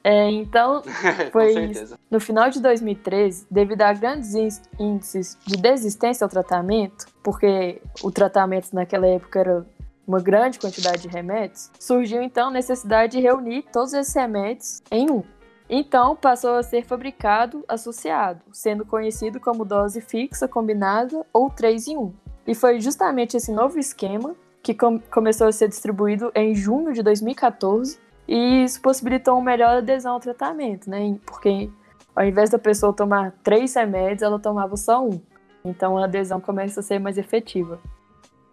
É, 0.04 0.30
então, 0.30 0.82
foi 1.32 1.74
no 2.10 2.18
final 2.18 2.48
de 2.48 2.62
2013, 2.62 3.46
devido 3.50 3.82
a 3.82 3.92
grandes 3.92 4.62
índices 4.78 5.36
de 5.44 5.56
desistência 5.56 6.24
ao 6.24 6.30
tratamento, 6.30 7.06
porque 7.22 7.82
o 8.02 8.10
tratamento 8.10 8.72
naquela 8.72 9.06
época 9.06 9.40
era 9.40 9.66
uma 10.08 10.20
grande 10.20 10.58
quantidade 10.58 11.02
de 11.02 11.08
remédios, 11.08 11.70
surgiu 11.78 12.22
então 12.22 12.48
a 12.48 12.50
necessidade 12.50 13.12
de 13.12 13.22
reunir 13.22 13.66
todos 13.70 13.92
esses 13.92 14.14
remédios 14.14 14.82
em 14.90 15.10
um. 15.10 15.22
Então, 15.68 16.16
passou 16.16 16.56
a 16.56 16.62
ser 16.62 16.86
fabricado 16.86 17.62
associado, 17.68 18.40
sendo 18.50 18.86
conhecido 18.86 19.38
como 19.38 19.66
dose 19.66 20.00
fixa 20.00 20.48
combinada 20.48 21.26
ou 21.30 21.50
3 21.50 21.88
em 21.88 21.98
1. 21.98 22.14
E 22.46 22.54
foi 22.54 22.80
justamente 22.80 23.36
esse 23.36 23.52
novo 23.52 23.78
esquema 23.78 24.34
que 24.62 24.72
com 24.72 24.98
começou 24.98 25.46
a 25.46 25.52
ser 25.52 25.68
distribuído 25.68 26.32
em 26.34 26.54
junho 26.54 26.94
de 26.94 27.02
2014 27.02 27.98
e 28.26 28.64
isso 28.64 28.80
possibilitou 28.80 29.34
uma 29.34 29.42
melhor 29.42 29.76
adesão 29.76 30.14
ao 30.14 30.20
tratamento, 30.20 30.88
né? 30.88 31.18
Porque 31.26 31.70
ao 32.16 32.24
invés 32.24 32.48
da 32.48 32.58
pessoa 32.58 32.92
tomar 32.92 33.32
três 33.42 33.74
remédios, 33.74 34.22
ela 34.22 34.38
tomava 34.38 34.76
só 34.76 35.04
um. 35.04 35.20
Então 35.62 35.98
a 35.98 36.04
adesão 36.04 36.40
começa 36.40 36.80
a 36.80 36.82
ser 36.82 36.98
mais 36.98 37.18
efetiva. 37.18 37.78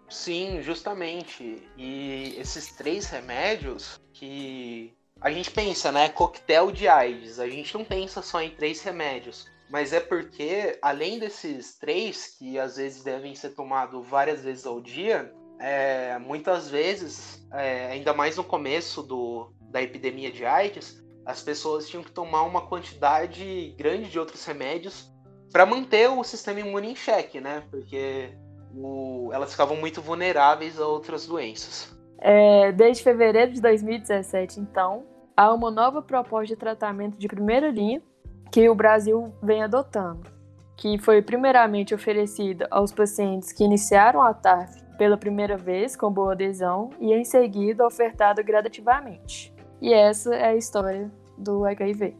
Sim, 0.08 0.62
justamente. 0.62 1.62
E 1.76 2.34
esses 2.38 2.72
três 2.72 3.06
remédios 3.06 4.00
que 4.12 4.94
a 5.20 5.30
gente 5.30 5.50
pensa, 5.50 5.90
né? 5.90 6.08
Coquetel 6.08 6.70
de 6.70 6.88
AIDS. 6.88 7.38
A 7.40 7.48
gente 7.48 7.74
não 7.74 7.84
pensa 7.84 8.22
só 8.22 8.40
em 8.40 8.50
três 8.50 8.82
remédios 8.82 9.46
mas 9.68 9.92
é 9.92 10.00
porque, 10.00 10.78
além 10.80 11.18
desses 11.18 11.76
três, 11.76 12.36
que 12.38 12.58
às 12.58 12.76
vezes 12.76 13.02
devem 13.02 13.34
ser 13.34 13.50
tomados 13.50 14.06
várias 14.06 14.42
vezes 14.42 14.64
ao 14.64 14.80
dia, 14.80 15.32
é, 15.58 16.18
muitas 16.18 16.70
vezes, 16.70 17.44
é, 17.52 17.86
ainda 17.86 18.12
mais 18.12 18.36
no 18.36 18.44
começo 18.44 19.02
do, 19.02 19.52
da 19.70 19.82
epidemia 19.82 20.30
de 20.30 20.44
AIDS, 20.44 21.02
as 21.24 21.42
pessoas 21.42 21.88
tinham 21.88 22.04
que 22.04 22.12
tomar 22.12 22.42
uma 22.42 22.66
quantidade 22.68 23.74
grande 23.76 24.08
de 24.08 24.18
outros 24.18 24.44
remédios 24.44 25.10
para 25.50 25.66
manter 25.66 26.08
o 26.08 26.22
sistema 26.22 26.60
imune 26.60 26.92
em 26.92 26.96
xeque, 26.96 27.40
né? 27.40 27.64
Porque 27.70 28.30
o, 28.76 29.30
elas 29.32 29.50
ficavam 29.50 29.76
muito 29.76 30.00
vulneráveis 30.00 30.80
a 30.80 30.86
outras 30.86 31.26
doenças. 31.26 31.94
É, 32.18 32.72
desde 32.72 33.02
fevereiro 33.02 33.52
de 33.52 33.60
2017, 33.60 34.60
então, 34.60 35.04
há 35.36 35.52
uma 35.52 35.70
nova 35.70 36.00
proposta 36.02 36.46
de 36.46 36.56
tratamento 36.56 37.18
de 37.18 37.28
primeira 37.28 37.70
linha 37.70 38.02
que 38.50 38.68
o 38.68 38.74
Brasil 38.74 39.34
vem 39.42 39.62
adotando, 39.62 40.30
que 40.76 40.98
foi 40.98 41.20
primeiramente 41.20 41.94
oferecida 41.94 42.66
aos 42.70 42.92
pacientes 42.92 43.52
que 43.52 43.64
iniciaram 43.64 44.22
a 44.22 44.32
TARF 44.32 44.82
pela 44.96 45.16
primeira 45.16 45.56
vez 45.56 45.94
com 45.94 46.10
boa 46.10 46.32
adesão 46.32 46.90
e 46.98 47.12
em 47.12 47.24
seguida 47.24 47.86
ofertada 47.86 48.42
gradativamente. 48.42 49.54
E 49.80 49.92
essa 49.92 50.34
é 50.34 50.48
a 50.48 50.56
história 50.56 51.10
do 51.36 51.66
HIV. 51.66 52.16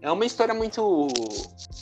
É 0.00 0.10
uma 0.10 0.24
história 0.24 0.54
muito 0.54 1.08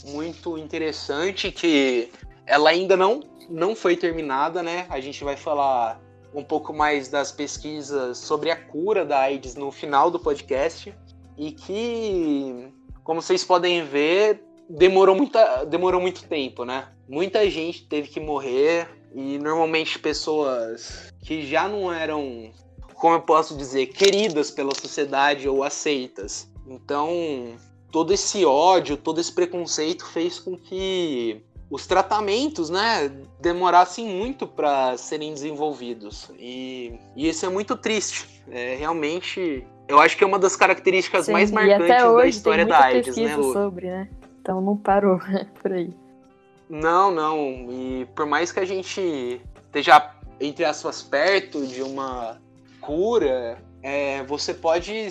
muito 0.07 0.57
interessante 0.57 1.51
que 1.51 2.11
ela 2.45 2.69
ainda 2.69 2.97
não 2.97 3.21
não 3.49 3.75
foi 3.75 3.95
terminada, 3.95 4.61
né? 4.61 4.85
A 4.89 4.99
gente 4.99 5.23
vai 5.23 5.35
falar 5.35 6.01
um 6.33 6.43
pouco 6.43 6.73
mais 6.73 7.07
das 7.07 7.31
pesquisas 7.31 8.17
sobre 8.17 8.51
a 8.51 8.55
cura 8.55 9.05
da 9.05 9.19
AIDS 9.19 9.55
no 9.55 9.71
final 9.71 10.11
do 10.11 10.19
podcast 10.19 10.93
e 11.37 11.51
que, 11.51 12.71
como 13.03 13.21
vocês 13.21 13.43
podem 13.43 13.83
ver, 13.85 14.43
demorou, 14.69 15.15
muita, 15.15 15.63
demorou 15.65 16.01
muito 16.01 16.23
tempo, 16.27 16.65
né? 16.65 16.89
Muita 17.07 17.49
gente 17.49 17.85
teve 17.87 18.09
que 18.09 18.19
morrer 18.19 18.87
e 19.15 19.37
normalmente 19.39 19.97
pessoas 19.97 21.13
que 21.21 21.45
já 21.45 21.67
não 21.67 21.91
eram, 21.91 22.51
como 22.95 23.15
eu 23.15 23.21
posso 23.21 23.55
dizer, 23.55 23.87
queridas 23.87 24.51
pela 24.51 24.75
sociedade 24.75 25.47
ou 25.47 25.63
aceitas. 25.63 26.51
Então, 26.67 27.55
todo 27.91 28.13
esse 28.13 28.45
ódio, 28.45 28.97
todo 28.97 29.21
esse 29.21 29.31
preconceito 29.31 30.05
fez 30.05 30.37
com 30.37 30.57
que 30.57 31.41
os 31.69 31.85
tratamentos, 31.85 32.69
né, 32.69 33.11
demorassem 33.39 34.07
muito 34.07 34.47
para 34.47 34.97
serem 34.97 35.33
desenvolvidos. 35.33 36.29
E, 36.39 36.97
e, 37.15 37.27
isso 37.27 37.45
é 37.45 37.49
muito 37.49 37.75
triste. 37.75 38.43
É, 38.49 38.75
realmente, 38.75 39.65
eu 39.87 39.99
acho 39.99 40.17
que 40.17 40.23
é 40.23 40.27
uma 40.27 40.39
das 40.39 40.55
características 40.55 41.25
Sim, 41.25 41.33
mais 41.33 41.51
marcantes 41.51 41.87
da 41.87 42.27
história 42.27 42.65
da 42.65 42.79
AIDS, 42.85 43.17
né, 43.17 43.35
Lu? 43.35 43.51
sobre, 43.51 43.87
né? 43.87 44.09
Então 44.41 44.61
não 44.61 44.77
parou 44.77 45.19
por 45.61 45.73
aí. 45.73 45.93
Não, 46.69 47.11
não. 47.11 47.67
E 47.69 48.07
por 48.15 48.25
mais 48.25 48.51
que 48.51 48.59
a 48.59 48.65
gente 48.65 49.41
esteja, 49.65 50.13
entre 50.39 50.63
aspas, 50.63 51.01
perto 51.01 51.65
de 51.67 51.81
uma 51.81 52.37
cura, 52.79 53.61
é, 53.83 54.23
você 54.23 54.53
pode 54.53 55.09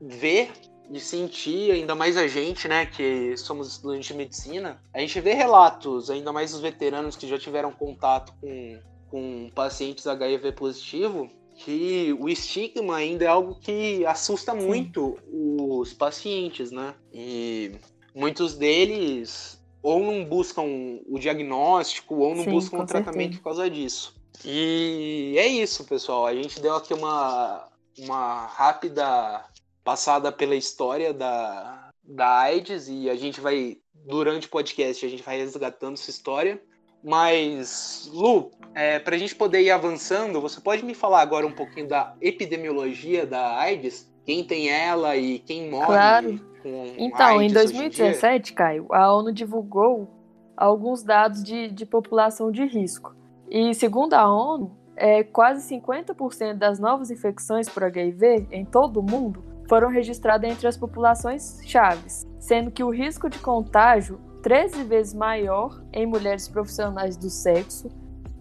ver 0.00 0.50
de 0.90 1.00
sentir, 1.00 1.72
ainda 1.72 1.94
mais 1.94 2.16
a 2.16 2.26
gente, 2.26 2.68
né, 2.68 2.86
que 2.86 3.36
somos 3.36 3.68
estudantes 3.68 4.06
de 4.06 4.14
medicina, 4.14 4.80
a 4.92 5.00
gente 5.00 5.20
vê 5.20 5.32
relatos, 5.32 6.10
ainda 6.10 6.32
mais 6.32 6.54
os 6.54 6.60
veteranos 6.60 7.16
que 7.16 7.26
já 7.26 7.38
tiveram 7.38 7.72
contato 7.72 8.32
com, 8.40 8.78
com 9.10 9.50
pacientes 9.54 10.06
HIV 10.06 10.52
positivo, 10.52 11.28
que 11.56 12.16
o 12.20 12.28
estigma 12.28 12.96
ainda 12.96 13.24
é 13.24 13.28
algo 13.28 13.54
que 13.54 14.04
assusta 14.06 14.52
Sim. 14.52 14.66
muito 14.66 15.18
os 15.30 15.92
pacientes, 15.92 16.70
né? 16.70 16.94
E 17.12 17.72
muitos 18.14 18.56
deles 18.56 19.62
ou 19.82 20.00
não 20.00 20.24
buscam 20.24 20.62
o 21.06 21.18
diagnóstico 21.18 22.16
ou 22.16 22.34
não 22.34 22.44
Sim, 22.44 22.50
buscam 22.50 22.78
o 22.78 22.86
tratamento 22.86 23.18
certeza. 23.18 23.38
por 23.38 23.44
causa 23.44 23.70
disso. 23.70 24.16
E 24.44 25.34
é 25.38 25.46
isso, 25.46 25.84
pessoal. 25.84 26.26
A 26.26 26.34
gente 26.34 26.60
deu 26.60 26.74
aqui 26.74 26.92
uma, 26.92 27.68
uma 27.98 28.46
rápida 28.46 29.44
passada 29.84 30.32
pela 30.32 30.56
história 30.56 31.12
da, 31.12 31.90
da 32.02 32.38
AIDS 32.38 32.88
e 32.88 33.10
a 33.10 33.14
gente 33.14 33.40
vai, 33.40 33.76
durante 34.06 34.46
o 34.46 34.50
podcast, 34.50 35.04
a 35.04 35.08
gente 35.08 35.22
vai 35.22 35.36
resgatando 35.36 35.94
essa 35.94 36.10
história. 36.10 36.60
Mas, 37.04 38.10
Lu, 38.14 38.50
é, 38.74 38.98
para 38.98 39.14
a 39.14 39.18
gente 39.18 39.34
poder 39.34 39.60
ir 39.60 39.70
avançando, 39.70 40.40
você 40.40 40.58
pode 40.58 40.82
me 40.82 40.94
falar 40.94 41.20
agora 41.20 41.46
um 41.46 41.52
pouquinho 41.52 41.86
da 41.86 42.14
epidemiologia 42.18 43.26
da 43.26 43.58
AIDS? 43.58 44.10
Quem 44.24 44.42
tem 44.42 44.70
ela 44.70 45.14
e 45.14 45.38
quem 45.38 45.70
morre 45.70 45.86
claro. 45.86 46.40
com 46.62 46.94
Então, 46.96 47.38
AIDS 47.38 47.52
em 47.52 47.54
2017, 47.54 48.54
Caio, 48.54 48.86
a 48.90 49.14
ONU 49.14 49.34
divulgou 49.34 50.08
alguns 50.56 51.02
dados 51.02 51.44
de, 51.44 51.70
de 51.70 51.84
população 51.84 52.50
de 52.50 52.64
risco. 52.64 53.14
E, 53.50 53.74
segundo 53.74 54.14
a 54.14 54.26
ONU, 54.26 54.74
é, 54.96 55.22
quase 55.22 55.76
50% 55.76 56.54
das 56.54 56.78
novas 56.78 57.10
infecções 57.10 57.68
por 57.68 57.84
HIV 57.84 58.46
em 58.50 58.64
todo 58.64 59.00
o 59.00 59.02
mundo 59.02 59.53
foram 59.68 59.88
registradas 59.88 60.50
entre 60.50 60.66
as 60.66 60.76
populações 60.76 61.60
chaves, 61.64 62.26
sendo 62.38 62.70
que 62.70 62.84
o 62.84 62.90
risco 62.90 63.28
de 63.28 63.38
contágio 63.38 64.18
13 64.42 64.84
vezes 64.84 65.14
maior 65.14 65.82
em 65.92 66.06
mulheres 66.06 66.48
profissionais 66.48 67.16
do 67.16 67.30
sexo, 67.30 67.88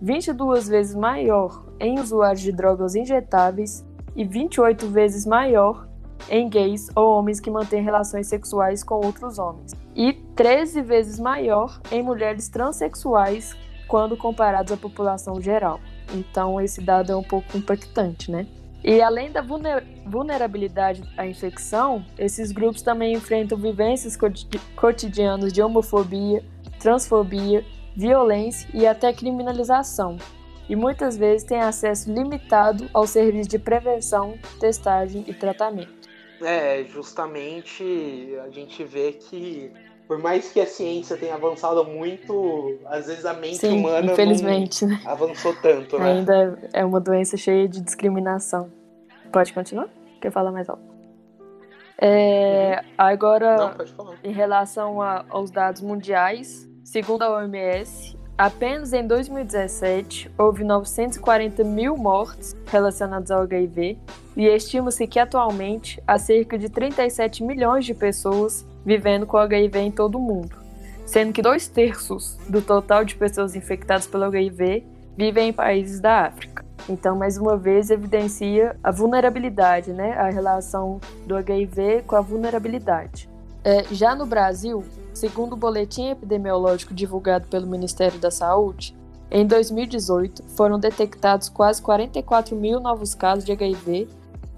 22 0.01 0.67
vezes 0.67 0.95
maior 0.95 1.65
em 1.79 1.97
usuários 1.99 2.41
de 2.41 2.51
drogas 2.51 2.93
injetáveis 2.93 3.85
e 4.15 4.25
28 4.25 4.87
vezes 4.87 5.25
maior 5.25 5.87
em 6.29 6.49
gays 6.49 6.89
ou 6.95 7.17
homens 7.17 7.39
que 7.39 7.49
mantêm 7.49 7.81
relações 7.81 8.27
sexuais 8.27 8.83
com 8.83 8.95
outros 8.95 9.39
homens, 9.39 9.73
e 9.95 10.13
13 10.35 10.81
vezes 10.81 11.19
maior 11.19 11.79
em 11.91 12.01
mulheres 12.03 12.49
transexuais 12.49 13.55
quando 13.87 14.17
comparados 14.17 14.71
à 14.71 14.77
população 14.77 15.41
geral. 15.41 15.79
Então, 16.13 16.59
esse 16.59 16.81
dado 16.81 17.11
é 17.11 17.15
um 17.15 17.23
pouco 17.23 17.57
impactante, 17.57 18.31
né? 18.31 18.47
E 18.83 19.01
além 19.01 19.31
da 19.31 19.41
vulnerabilidade 20.05 21.03
à 21.17 21.25
infecção, 21.25 22.05
esses 22.17 22.51
grupos 22.51 22.81
também 22.81 23.13
enfrentam 23.13 23.57
vivências 23.57 24.17
cotidianas 24.75 25.53
de 25.53 25.61
homofobia, 25.61 26.43
transfobia, 26.79 27.65
violência 27.95 28.67
e 28.73 28.85
até 28.85 29.13
criminalização. 29.13 30.17
E 30.67 30.75
muitas 30.75 31.17
vezes 31.17 31.47
têm 31.47 31.61
acesso 31.61 32.11
limitado 32.11 32.89
ao 32.93 33.07
serviço 33.07 33.49
de 33.49 33.59
prevenção, 33.59 34.37
testagem 34.59 35.23
e 35.27 35.33
tratamento. 35.33 36.09
É, 36.41 36.83
justamente 36.83 38.37
a 38.43 38.49
gente 38.49 38.83
vê 38.83 39.13
que 39.13 39.71
por 40.07 40.19
mais 40.19 40.51
que 40.51 40.59
a 40.59 40.65
ciência 40.65 41.17
tenha 41.17 41.35
avançado 41.35 41.83
muito, 41.85 42.77
às 42.85 43.07
vezes 43.07 43.25
a 43.25 43.33
mente 43.33 43.57
Sim, 43.57 43.79
humana 43.79 44.11
infelizmente, 44.11 44.85
né? 44.85 45.01
avançou 45.05 45.55
tanto, 45.61 45.97
né? 45.97 46.13
Ainda 46.13 46.59
é 46.73 46.83
uma 46.83 46.99
doença 46.99 47.37
cheia 47.37 47.67
de 47.67 47.81
discriminação. 47.81 48.69
Pode 49.31 49.53
continuar? 49.53 49.87
Quer 50.21 50.31
falar 50.31 50.51
mais 50.51 50.69
alto? 50.69 50.93
É, 51.97 52.81
uhum. 52.81 52.89
agora, 52.97 53.55
Não, 53.97 54.15
em 54.23 54.33
relação 54.33 55.01
a, 55.01 55.25
aos 55.29 55.49
dados 55.49 55.81
mundiais, 55.81 56.67
segundo 56.83 57.21
a 57.23 57.37
OMS, 57.37 58.17
apenas 58.37 58.93
em 58.93 59.07
2017 59.07 60.31
houve 60.37 60.63
940 60.63 61.63
mil 61.63 61.95
mortes 61.95 62.55
relacionadas 62.65 63.31
ao 63.31 63.43
HIV 63.43 63.97
e 64.35 64.47
estima-se 64.47 65.07
que 65.07 65.19
atualmente 65.19 66.01
há 66.05 66.17
cerca 66.17 66.57
de 66.57 66.67
37 66.67 67.43
milhões 67.43 67.85
de 67.85 67.93
pessoas 67.93 68.65
vivendo 68.85 69.25
com 69.25 69.37
HIV 69.37 69.79
em 69.79 69.91
todo 69.91 70.17
o 70.17 70.21
mundo, 70.21 70.55
sendo 71.05 71.33
que 71.33 71.41
dois 71.41 71.67
terços 71.67 72.37
do 72.47 72.61
total 72.61 73.03
de 73.05 73.15
pessoas 73.15 73.55
infectadas 73.55 74.07
pelo 74.07 74.25
HIV 74.25 74.85
vivem 75.15 75.49
em 75.49 75.53
países 75.53 75.99
da 75.99 76.25
África. 76.25 76.65
Então, 76.89 77.15
mais 77.15 77.37
uma 77.37 77.55
vez, 77.55 77.89
evidencia 77.89 78.75
a 78.83 78.91
vulnerabilidade, 78.91 79.93
né? 79.93 80.13
a 80.13 80.29
relação 80.29 80.99
do 81.25 81.35
HIV 81.35 82.03
com 82.05 82.15
a 82.15 82.21
vulnerabilidade. 82.21 83.29
É, 83.63 83.85
já 83.91 84.13
no 84.13 84.25
Brasil, 84.25 84.83
segundo 85.13 85.53
o 85.53 85.57
boletim 85.57 86.09
epidemiológico 86.09 86.93
divulgado 86.93 87.47
pelo 87.47 87.65
Ministério 87.65 88.19
da 88.19 88.29
Saúde, 88.29 88.93
em 89.31 89.47
2018 89.47 90.43
foram 90.49 90.77
detectados 90.77 91.47
quase 91.47 91.81
44 91.81 92.55
mil 92.55 92.79
novos 92.81 93.15
casos 93.15 93.45
de 93.45 93.53
HIV 93.53 94.07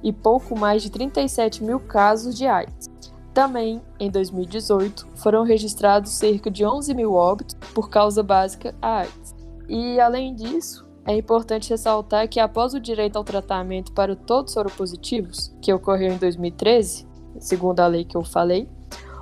e 0.04 0.12
pouco 0.12 0.58
mais 0.58 0.82
de 0.82 0.90
37 0.90 1.64
mil 1.64 1.80
casos 1.80 2.36
de 2.36 2.48
AIDS. 2.48 2.90
Também, 3.36 3.82
em 4.00 4.10
2018, 4.10 5.10
foram 5.16 5.44
registrados 5.44 6.14
cerca 6.14 6.50
de 6.50 6.66
11 6.66 6.94
mil 6.94 7.12
óbitos 7.16 7.58
por 7.74 7.90
causa 7.90 8.24
básica 8.24 8.74
a 8.82 9.00
AIDS. 9.00 9.36
E, 9.68 10.00
além 10.00 10.34
disso, 10.34 10.88
é 11.06 11.18
importante 11.18 11.70
ressaltar 11.70 12.30
que, 12.30 12.40
após 12.40 12.74
o 12.74 12.80
direito 12.80 13.18
ao 13.18 13.26
tratamento 13.26 13.92
para 13.92 14.16
todos 14.16 14.54
soropositivos, 14.54 15.54
que 15.62 15.74
ocorreu 15.74 16.14
em 16.14 16.18
2013, 16.18 17.06
segundo 17.38 17.82
a 17.82 17.88
lei 17.88 18.06
que 18.06 18.16
eu 18.16 18.24
falei, 18.24 18.70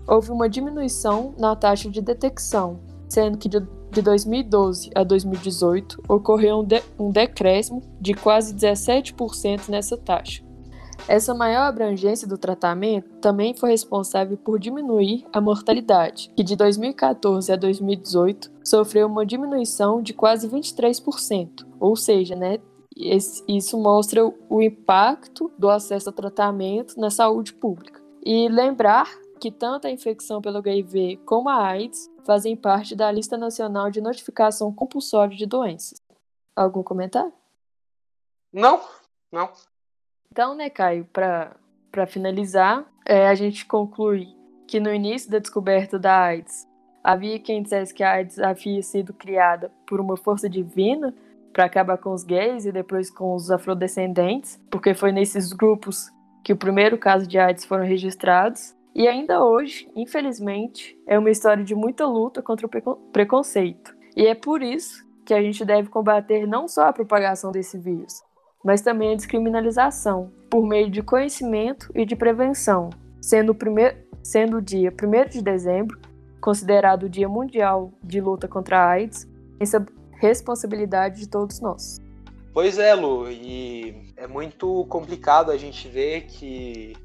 houve 0.07 0.29
uma 0.29 0.47
diminuição 0.47 1.33
na 1.35 1.55
taxa 1.55 1.89
de 1.89 1.99
detecção, 1.99 2.81
sendo 3.09 3.39
que 3.39 3.49
de 3.49 4.01
2012 4.03 4.91
a 4.93 5.03
2018 5.03 6.03
ocorreu 6.07 6.59
um, 6.59 6.63
de 6.63 6.83
um 6.99 7.09
decréscimo 7.09 7.81
de 7.99 8.13
quase 8.13 8.53
17% 8.53 9.69
nessa 9.69 9.97
taxa. 9.97 10.43
Essa 11.07 11.33
maior 11.33 11.63
abrangência 11.63 12.27
do 12.27 12.37
tratamento 12.37 13.09
também 13.19 13.53
foi 13.53 13.71
responsável 13.71 14.37
por 14.37 14.57
diminuir 14.57 15.25
a 15.33 15.41
mortalidade, 15.41 16.31
que 16.35 16.43
de 16.43 16.55
2014 16.55 17.51
a 17.51 17.55
2018 17.57 18.51
sofreu 18.63 19.07
uma 19.07 19.25
diminuição 19.25 20.01
de 20.01 20.13
quase 20.13 20.47
23%, 20.47 21.67
ou 21.79 21.95
seja, 21.95 22.35
né, 22.35 22.59
isso 22.95 23.77
mostra 23.77 24.25
o 24.25 24.61
impacto 24.61 25.51
do 25.57 25.69
acesso 25.69 26.09
ao 26.09 26.13
tratamento 26.13 26.99
na 26.99 27.09
saúde 27.09 27.53
pública. 27.53 28.01
E 28.25 28.47
lembrar 28.47 29.09
que 29.39 29.51
tanto 29.51 29.87
a 29.87 29.91
infecção 29.91 30.41
pelo 30.41 30.59
HIV 30.59 31.17
como 31.25 31.49
a 31.49 31.67
AIDS 31.67 32.09
fazem 32.23 32.55
parte 32.55 32.95
da 32.95 33.11
Lista 33.11 33.37
Nacional 33.37 33.91
de 33.91 33.99
Notificação 33.99 34.73
Compulsória 34.73 35.35
de 35.35 35.45
Doenças. 35.45 36.01
Algum 36.55 36.81
comentário? 36.81 37.33
Não, 38.53 38.79
não. 39.31 39.51
Então, 40.33 40.55
né, 40.55 40.67
Caio, 40.67 41.07
para 41.13 42.07
finalizar, 42.07 42.83
é, 43.05 43.27
a 43.27 43.35
gente 43.35 43.67
conclui 43.67 44.29
que 44.65 44.79
no 44.79 44.91
início 44.91 45.29
da 45.29 45.37
descoberta 45.37 45.99
da 45.99 46.21
AIDS, 46.21 46.67
havia 47.03 47.37
quem 47.37 47.61
dissesse 47.61 47.93
que 47.93 48.01
a 48.01 48.13
AIDS 48.13 48.39
havia 48.39 48.81
sido 48.81 49.13
criada 49.13 49.71
por 49.85 50.01
uma 50.01 50.17
força 50.17 50.49
divina 50.49 51.13
para 51.53 51.65
acabar 51.65 51.99
com 51.99 52.11
os 52.11 52.23
gays 52.23 52.65
e 52.65 52.71
depois 52.71 53.11
com 53.11 53.35
os 53.35 53.51
afrodescendentes, 53.51 54.59
porque 54.71 54.95
foi 54.95 55.11
nesses 55.11 55.53
grupos 55.53 56.09
que 56.43 56.51
o 56.51 56.57
primeiro 56.57 56.97
caso 56.97 57.27
de 57.27 57.37
AIDS 57.37 57.63
foram 57.63 57.85
registrados. 57.85 58.75
E 58.95 59.07
ainda 59.07 59.45
hoje, 59.45 59.87
infelizmente, 59.95 60.97
é 61.05 61.19
uma 61.19 61.29
história 61.29 61.63
de 61.63 61.75
muita 61.75 62.07
luta 62.07 62.41
contra 62.41 62.65
o 62.65 62.95
preconceito. 63.11 63.95
E 64.17 64.25
é 64.25 64.33
por 64.33 64.63
isso 64.63 65.07
que 65.27 65.33
a 65.35 65.43
gente 65.43 65.63
deve 65.63 65.89
combater 65.89 66.47
não 66.47 66.67
só 66.67 66.87
a 66.87 66.93
propagação 66.93 67.51
desse 67.51 67.77
vírus, 67.77 68.23
mas 68.63 68.81
também 68.81 69.13
a 69.13 69.15
descriminalização, 69.15 70.31
por 70.49 70.65
meio 70.65 70.89
de 70.89 71.01
conhecimento 71.01 71.91
e 71.93 72.05
de 72.05 72.15
prevenção, 72.15 72.89
sendo 73.21 73.51
o, 73.51 73.55
primeiro, 73.55 73.97
sendo 74.21 74.57
o 74.57 74.61
dia 74.61 74.91
1 74.91 75.29
de 75.29 75.41
dezembro 75.41 75.99
considerado 76.43 77.03
o 77.03 77.09
Dia 77.09 77.29
Mundial 77.29 77.93
de 78.03 78.19
Luta 78.19 78.49
contra 78.49 78.77
a 78.77 78.89
AIDS, 78.89 79.25
essa 79.61 79.83
responsabilidade 80.19 81.21
de 81.21 81.29
todos 81.29 81.61
nós. 81.61 82.01
Pois 82.53 82.77
é, 82.77 82.93
Lu, 82.93 83.31
e 83.31 84.13
é 84.17 84.27
muito 84.27 84.85
complicado 84.87 85.51
a 85.51 85.57
gente 85.57 85.87
ver 85.87 86.25
que, 86.25 86.97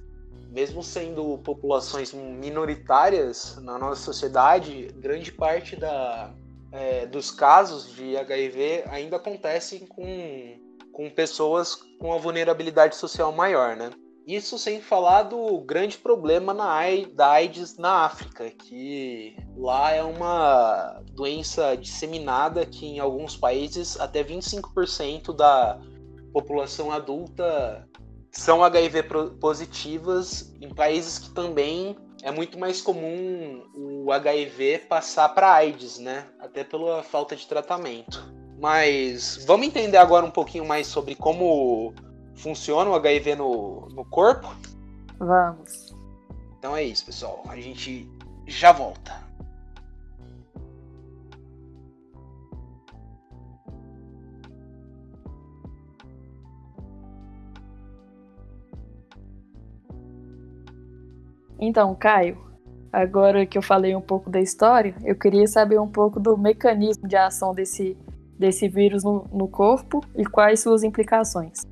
mesmo 0.51 0.83
sendo 0.83 1.39
populações 1.39 2.13
minoritárias 2.13 3.57
na 3.63 3.79
nossa 3.79 4.03
sociedade, 4.03 4.89
grande 4.97 5.31
parte 5.31 5.77
da, 5.77 6.35
é, 6.73 7.07
dos 7.07 7.31
casos 7.31 7.95
de 7.95 8.17
HIV 8.17 8.85
ainda 8.89 9.17
acontecem 9.17 9.87
com, 9.87 10.05
com 10.99 11.09
pessoas 11.09 11.77
com 12.01 12.13
a 12.13 12.19
vulnerabilidade 12.19 12.97
social 12.97 13.31
maior, 13.31 13.77
né? 13.77 13.93
Isso 14.27 14.59
sem 14.59 14.81
falar 14.81 15.23
do 15.23 15.61
grande 15.61 15.97
problema 15.97 16.53
na, 16.53 16.81
da 17.15 17.31
AIDS 17.31 17.79
na 17.79 18.05
África, 18.05 18.51
que 18.51 19.37
lá 19.57 19.93
é 19.93 20.03
uma 20.03 21.01
doença 21.13 21.77
disseminada 21.77 22.67
que 22.67 22.85
em 22.85 22.99
alguns 22.99 23.37
países 23.37 23.99
até 24.01 24.25
25% 24.25 25.33
da 25.37 25.81
população 26.33 26.91
adulta 26.91 27.89
são 28.33 28.65
HIV 28.65 29.05
positivas, 29.41 30.53
em 30.61 30.75
países 30.75 31.21
que 31.21 31.31
também 31.31 31.97
é 32.25 32.33
muito 32.33 32.59
mais 32.59 32.81
comum 32.81 33.63
o 33.73 34.11
HIV 34.11 34.87
passar 34.89 35.29
para 35.29 35.55
AIDS, 35.55 36.01
né? 36.01 36.27
Até 36.41 36.65
pela 36.65 37.05
falta 37.05 37.37
de 37.37 37.47
tratamento. 37.47 38.37
Mas 38.59 39.45
vamos 39.47 39.67
entender 39.67 39.97
agora 39.97 40.27
um 40.27 40.31
pouquinho 40.31 40.67
mais 40.67 40.87
sobre 40.87 41.15
como 41.15 41.95
funciona 42.35 42.91
o 42.91 42.95
HIV 42.95 43.37
no, 43.37 43.89
no 43.91 44.05
corpo? 44.05 44.53
Vamos. 45.19 45.95
Então 46.59 46.77
é 46.77 46.83
isso, 46.83 47.07
pessoal. 47.07 47.45
A 47.49 47.57
gente 47.57 48.09
já 48.47 48.73
volta. 48.73 49.29
Então, 61.61 61.95
Caio, 61.95 62.39
agora 62.93 63.45
que 63.45 63.59
eu 63.59 63.63
falei 63.63 63.95
um 63.95 64.01
pouco 64.01 64.31
da 64.31 64.41
história, 64.41 64.95
eu 65.05 65.17
queria 65.17 65.47
saber 65.47 65.79
um 65.81 65.89
pouco 65.89 66.21
do 66.21 66.37
mecanismo 66.39 67.09
de 67.09 67.17
ação 67.17 67.53
desse, 67.53 67.97
desse 68.39 68.69
vírus 68.69 69.03
no, 69.03 69.27
no 69.33 69.49
corpo 69.49 70.01
e 70.17 70.25
quais 70.25 70.61
suas 70.61 70.83
implicações. 70.85 71.67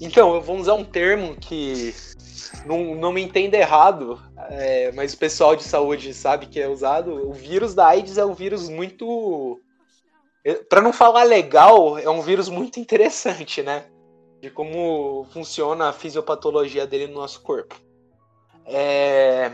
Então, 0.00 0.34
eu 0.34 0.40
vou 0.40 0.56
usar 0.56 0.74
um 0.74 0.84
termo 0.84 1.36
que 1.36 1.94
não, 2.66 2.94
não 2.94 3.12
me 3.12 3.22
entenda 3.22 3.56
errado, 3.56 4.20
é, 4.50 4.92
mas 4.92 5.14
o 5.14 5.18
pessoal 5.18 5.56
de 5.56 5.62
saúde 5.62 6.12
sabe 6.12 6.46
que 6.46 6.60
é 6.60 6.68
usado. 6.68 7.28
O 7.28 7.32
vírus 7.32 7.74
da 7.74 7.86
AIDS 7.86 8.18
é 8.18 8.24
um 8.24 8.34
vírus 8.34 8.68
muito. 8.68 9.60
É, 10.44 10.54
Para 10.54 10.82
não 10.82 10.92
falar 10.92 11.22
legal, 11.22 11.98
é 11.98 12.08
um 12.08 12.20
vírus 12.20 12.48
muito 12.48 12.80
interessante, 12.80 13.62
né? 13.62 13.84
De 14.40 14.50
como 14.50 15.24
funciona 15.32 15.88
a 15.88 15.92
fisiopatologia 15.92 16.86
dele 16.86 17.06
no 17.06 17.20
nosso 17.20 17.40
corpo. 17.42 17.80
É... 18.66 19.52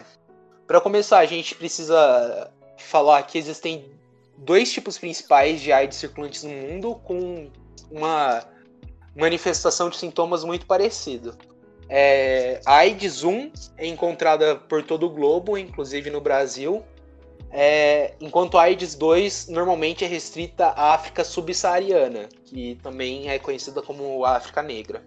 Para 0.67 0.81
começar, 0.81 1.19
a 1.19 1.27
gente 1.27 1.55
precisa 1.55 2.51
falar 2.79 3.23
que 3.23 3.39
existem 3.39 3.98
dois 4.39 4.73
tipos 4.73 4.99
principais 4.99 5.61
de 5.61 5.73
AIDS 5.73 5.99
circulantes 5.99 6.43
no 6.43 6.51
mundo, 6.51 6.95
com 7.05 7.51
uma 7.91 8.45
manifestação 9.17 9.91
de 9.91 9.97
sintomas 9.97 10.45
muito 10.45 10.67
parecido. 10.67 11.37
É, 11.89 12.61
a 12.67 12.77
AIDS 12.77 13.25
1 13.25 13.51
é 13.79 13.87
encontrada 13.87 14.57
por 14.57 14.83
todo 14.83 15.07
o 15.07 15.11
globo, 15.11 15.57
inclusive 15.57 16.11
no 16.11 16.21
Brasil, 16.21 16.85
é, 17.51 18.15
enquanto 18.21 18.59
a 18.59 18.63
AIDS 18.63 18.95
2 18.95 19.49
normalmente 19.49 20.05
é 20.05 20.07
restrita 20.07 20.67
à 20.67 20.95
África 20.95 21.25
subsaariana, 21.25 22.29
que 22.45 22.79
também 22.83 23.31
é 23.31 23.39
conhecida 23.39 23.81
como 23.81 24.25
África 24.25 24.63
Negra. 24.63 25.03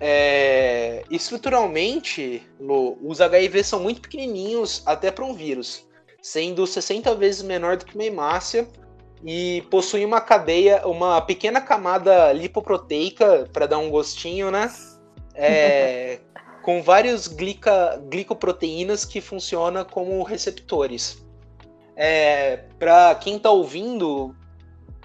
É, 0.00 1.04
estruturalmente, 1.10 2.42
Lu, 2.58 2.96
os 3.02 3.20
HIV 3.20 3.64
são 3.64 3.80
muito 3.80 4.00
pequenininhos 4.00 4.82
até 4.86 5.10
para 5.10 5.24
um 5.24 5.34
vírus, 5.34 5.86
sendo 6.20 6.66
60 6.66 7.14
vezes 7.14 7.42
menor 7.42 7.76
do 7.76 7.84
que 7.84 7.94
uma 7.94 8.04
hemácia 8.04 8.68
e 9.24 9.62
possui 9.70 10.04
uma 10.04 10.20
cadeia, 10.20 10.86
uma 10.86 11.20
pequena 11.20 11.60
camada 11.60 12.32
lipoproteica 12.32 13.48
para 13.52 13.66
dar 13.66 13.78
um 13.78 13.90
gostinho, 13.90 14.50
né? 14.50 14.72
É, 15.34 16.20
com 16.62 16.82
vários 16.82 17.26
glica, 17.26 18.00
glicoproteínas 18.08 19.04
que 19.04 19.20
funcionam 19.20 19.84
como 19.84 20.22
receptores. 20.22 21.24
É, 21.96 22.58
para 22.78 23.14
quem 23.16 23.36
está 23.36 23.50
ouvindo, 23.50 24.36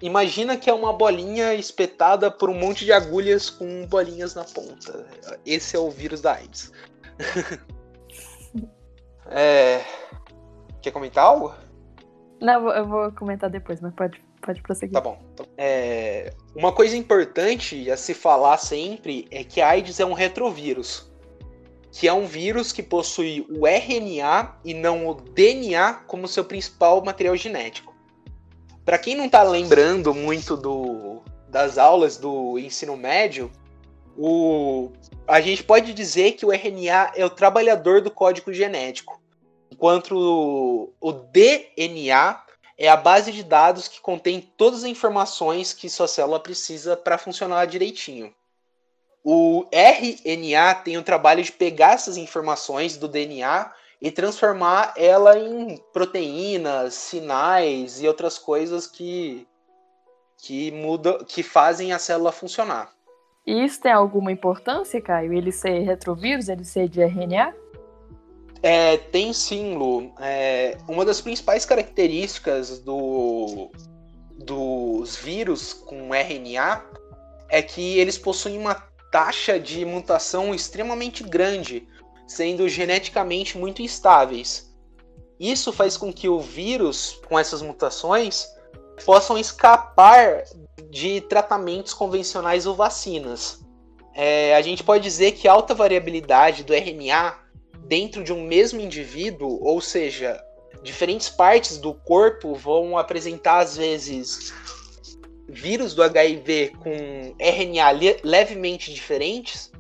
imagina 0.02 0.58
que 0.58 0.70
é 0.70 0.74
uma 0.74 0.94
bolinha 0.94 1.56
espetada 1.56 2.30
por 2.30 2.50
um 2.50 2.54
monte 2.54 2.86
de 2.86 2.92
agulhas 2.92 3.50
com 3.50 3.88
bolinhas 3.88 4.36
na 4.36 4.44
ponta. 4.44 5.08
Esse 5.46 5.76
é 5.76 5.80
o 5.80 5.90
vírus 5.90 6.22
da 6.22 6.34
AIDS. 6.34 6.72
é, 9.32 9.82
quer 10.84 10.92
comentar 10.92 11.24
algo? 11.24 11.56
Não, 12.42 12.70
eu 12.70 12.86
vou 12.86 13.12
comentar 13.14 13.50
depois, 13.50 13.80
mas 13.80 13.94
pode, 13.94 14.22
pode 14.42 14.62
prosseguir. 14.62 14.94
Tá 14.94 15.02
bom. 15.02 15.18
É, 15.58 16.34
uma 16.54 16.74
coisa 16.74 16.96
importante 16.98 17.90
a 17.90 17.96
se 17.96 18.14
falar 18.14 18.58
sempre 18.58 19.26
é 19.32 19.44
que 19.44 19.62
a 19.62 19.70
AIDS 19.70 20.00
é 20.00 20.06
um 20.06 20.14
retrovírus, 20.14 21.10
que 21.90 22.08
é 22.08 22.14
um 22.14 22.26
vírus 22.26 22.74
que 22.74 22.84
possui 22.84 23.48
o 23.50 23.66
RNA 23.66 24.58
e 24.66 24.74
não 24.74 25.08
o 25.08 25.16
DNA 25.16 25.94
como 26.06 26.28
seu 26.28 26.44
principal 26.44 27.02
material 27.04 27.38
genético. 27.38 27.96
Para 28.84 28.98
quem 28.98 29.16
não 29.16 29.26
está 29.26 29.42
lembrando 29.42 30.14
muito 30.14 30.58
do, 30.58 31.22
das 31.48 31.78
aulas 31.78 32.18
do 32.18 32.60
ensino 32.60 32.98
médio, 32.98 33.50
o, 34.18 34.92
a 35.26 35.40
gente 35.40 35.64
pode 35.64 35.94
dizer 35.94 36.34
que 36.34 36.46
o 36.46 36.52
RNA 36.52 37.14
é 37.16 37.26
o 37.26 37.30
trabalhador 37.30 38.02
do 38.02 38.12
código 38.12 38.52
genético 38.52 39.23
enquanto 39.74 40.94
o 41.02 41.12
DNA 41.12 42.44
é 42.78 42.88
a 42.88 42.96
base 42.96 43.32
de 43.32 43.44
dados 43.44 43.88
que 43.88 44.00
contém 44.00 44.40
todas 44.56 44.84
as 44.84 44.90
informações 44.90 45.74
que 45.74 45.90
sua 45.90 46.08
célula 46.08 46.40
precisa 46.40 46.96
para 46.96 47.18
funcionar 47.18 47.66
direitinho. 47.66 48.34
O 49.24 49.66
RNA 49.72 50.76
tem 50.76 50.98
o 50.98 51.04
trabalho 51.04 51.44
de 51.44 51.52
pegar 51.52 51.94
essas 51.94 52.18
informações 52.18 52.98
do 52.98 53.08
DNA 53.08 53.72
e 54.02 54.12
transformar 54.12 54.94
ela 54.96 55.40
em 55.40 55.78
proteínas, 55.92 56.94
sinais 56.94 58.02
e 58.02 58.08
outras 58.08 58.38
coisas 58.38 58.86
que 58.86 59.48
que 60.38 60.72
mudam, 60.72 61.20
que 61.26 61.42
fazem 61.42 61.94
a 61.94 62.00
célula 62.00 62.34
funcionar. 62.34 62.92
E 63.48 63.64
isso 63.64 63.80
tem 63.80 63.94
alguma 63.94 64.30
importância, 64.30 65.02
Caio? 65.02 65.34
Ele 65.34 65.54
ser 65.54 65.80
retrovírus, 65.80 66.50
ele 66.50 66.66
ser 66.66 66.90
de 66.90 67.02
RNA? 67.02 67.63
É, 68.64 68.96
tem 68.96 69.34
sim, 69.34 69.76
Lu. 69.76 70.14
É, 70.22 70.78
uma 70.88 71.04
das 71.04 71.20
principais 71.20 71.66
características 71.66 72.80
do, 72.80 73.70
dos 74.38 75.18
vírus 75.18 75.74
com 75.74 76.16
RNA 76.16 76.82
é 77.50 77.62
que 77.62 78.00
eles 78.00 78.18
possuem 78.18 78.58
uma 78.58 78.76
taxa 79.12 79.60
de 79.60 79.84
mutação 79.84 80.56
extremamente 80.56 81.24
grande, 81.24 81.86
sendo 82.26 82.70
geneticamente 82.70 83.58
muito 83.58 83.82
instáveis. 83.82 84.74
Isso 85.38 85.74
faz 85.74 85.98
com 85.98 86.14
que 86.14 86.30
o 86.30 86.40
vírus, 86.40 87.20
com 87.28 87.38
essas 87.38 87.62
mutações, 87.62 88.48
possam 89.06 89.38
escapar 89.38 90.46
de 90.90 91.20
tratamentos 91.20 91.94
convencionais 91.94 92.66
ou 92.66 92.76
vacinas. 92.76 93.60
É, 94.16 94.56
a 94.56 94.62
gente 94.62 94.86
pode 94.86 95.04
dizer 95.04 95.34
que 95.34 95.50
alta 95.50 95.76
variabilidade 95.76 96.64
do 96.64 96.74
RNA 96.74 97.43
dentro 97.94 98.24
de 98.24 98.34
um 98.34 98.44
mesmo 98.44 98.82
indivíduo, 98.82 99.60
ou 99.62 99.80
seja, 99.80 100.44
diferentes 100.82 101.30
partes 101.30 101.78
do 101.78 101.94
corpo 101.94 102.56
vão 102.56 102.98
apresentar 102.98 103.60
às 103.60 103.78
vezes 103.78 104.52
vírus 105.48 105.94
do 105.94 106.02
HIV 106.02 106.72
com 106.80 107.36
RNA 107.38 108.18
levemente 108.24 108.92
diferentes 108.92 109.72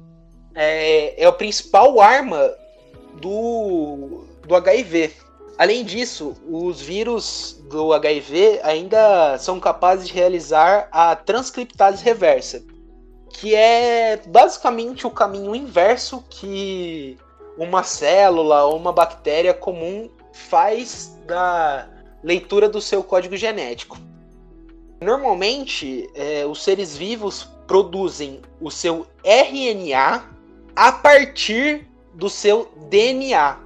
é, 0.53 1.23
é 1.23 1.25
a 1.25 1.31
principal 1.31 1.99
arma 1.99 2.53
do, 3.19 4.25
do 4.45 4.55
HIV. 4.57 5.11
Além 5.57 5.83
disso, 5.83 6.35
os 6.47 6.79
vírus 6.79 7.59
do 7.67 7.93
HIV 7.93 8.59
ainda 8.61 9.39
são 9.39 9.59
capazes 9.59 10.07
de 10.07 10.13
realizar 10.13 10.87
a 10.91 11.15
transcriptase 11.15 12.03
reversa, 12.03 12.63
que 13.31 13.55
é 13.55 14.17
basicamente 14.27 15.07
o 15.07 15.09
caminho 15.09 15.55
inverso 15.55 16.23
que 16.29 17.17
uma 17.57 17.83
célula 17.83 18.63
ou 18.63 18.77
uma 18.77 18.91
bactéria 18.91 19.53
comum 19.53 20.09
faz 20.31 21.17
da 21.25 21.87
leitura 22.23 22.67
do 22.67 22.81
seu 22.81 23.03
código 23.03 23.35
genético. 23.35 23.97
Normalmente, 25.01 26.09
é, 26.15 26.45
os 26.45 26.63
seres 26.63 26.95
vivos 26.95 27.49
produzem 27.67 28.41
o 28.61 28.71
seu 28.71 29.05
RNA 29.23 30.29
a 30.75 30.91
partir 30.91 31.87
do 32.13 32.29
seu 32.29 32.71
DNA. 32.89 33.57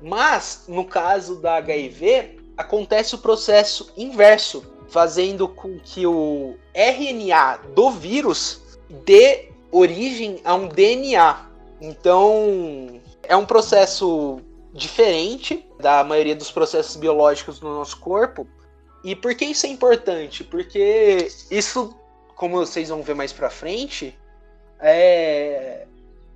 Mas, 0.00 0.64
no 0.66 0.84
caso 0.84 1.36
da 1.40 1.56
HIV, 1.56 2.38
acontece 2.56 3.14
o 3.14 3.18
processo 3.18 3.92
inverso, 3.96 4.64
fazendo 4.88 5.46
com 5.46 5.78
que 5.78 6.06
o 6.06 6.56
RNA 6.74 7.58
do 7.74 7.90
vírus 7.90 8.60
dê 9.04 9.50
origem 9.70 10.40
a 10.44 10.54
um 10.54 10.68
DNA. 10.68 11.46
Então, 11.80 13.00
é 13.24 13.36
um 13.36 13.46
processo 13.46 14.40
diferente 14.72 15.64
da 15.78 16.02
maioria 16.02 16.34
dos 16.34 16.50
processos 16.50 16.96
biológicos 16.96 17.60
no 17.60 17.74
nosso 17.74 17.98
corpo. 17.98 18.46
E 19.04 19.14
por 19.14 19.34
que 19.34 19.44
isso 19.44 19.66
é 19.66 19.68
importante? 19.68 20.42
Porque 20.44 21.28
isso, 21.50 21.94
como 22.34 22.56
vocês 22.56 22.88
vão 22.88 23.02
ver 23.02 23.14
mais 23.14 23.32
para 23.32 23.50
frente, 23.50 24.18
é... 24.80 25.86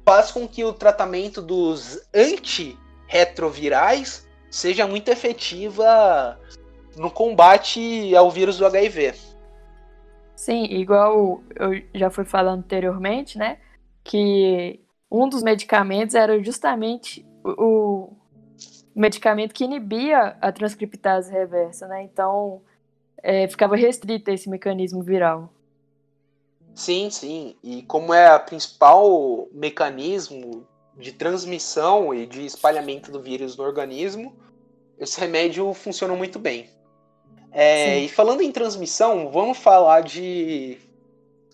faz 0.04 0.30
com 0.30 0.46
que 0.46 0.62
o 0.64 0.72
tratamento 0.72 1.40
dos 1.40 2.06
antirretrovirais 2.14 4.28
seja 4.50 4.86
muito 4.86 5.10
efetiva 5.10 6.38
no 6.96 7.10
combate 7.10 8.14
ao 8.16 8.30
vírus 8.30 8.58
do 8.58 8.66
HIV. 8.66 9.14
Sim, 10.34 10.64
igual 10.64 11.40
eu 11.54 11.82
já 11.94 12.10
fui 12.10 12.24
falando 12.24 12.60
anteriormente, 12.60 13.38
né? 13.38 13.58
Que 14.04 14.80
um 15.10 15.28
dos 15.28 15.42
medicamentos 15.42 16.14
era 16.14 16.42
justamente 16.42 17.26
o, 17.44 18.12
medicamento 18.96 19.52
que 19.52 19.64
inibia 19.64 20.36
a 20.40 20.50
transcriptase 20.50 21.30
reversa, 21.30 21.86
né? 21.86 22.02
Então 22.02 22.62
é, 23.22 23.46
ficava 23.46 23.76
restrito 23.76 24.30
a 24.30 24.34
esse 24.34 24.48
mecanismo 24.48 25.02
viral. 25.02 25.52
Sim, 26.74 27.10
sim. 27.10 27.56
E 27.62 27.82
como 27.82 28.14
é 28.14 28.34
o 28.34 28.40
principal 28.40 29.48
mecanismo 29.52 30.66
de 30.96 31.12
transmissão 31.12 32.14
e 32.14 32.26
de 32.26 32.46
espalhamento 32.46 33.12
do 33.12 33.20
vírus 33.20 33.56
no 33.56 33.64
organismo, 33.64 34.34
esse 34.98 35.20
remédio 35.20 35.72
funciona 35.74 36.14
muito 36.14 36.38
bem. 36.38 36.70
É, 37.52 38.00
e 38.00 38.08
falando 38.08 38.42
em 38.42 38.50
transmissão, 38.50 39.30
vamos 39.30 39.58
falar 39.58 40.02
de 40.02 40.78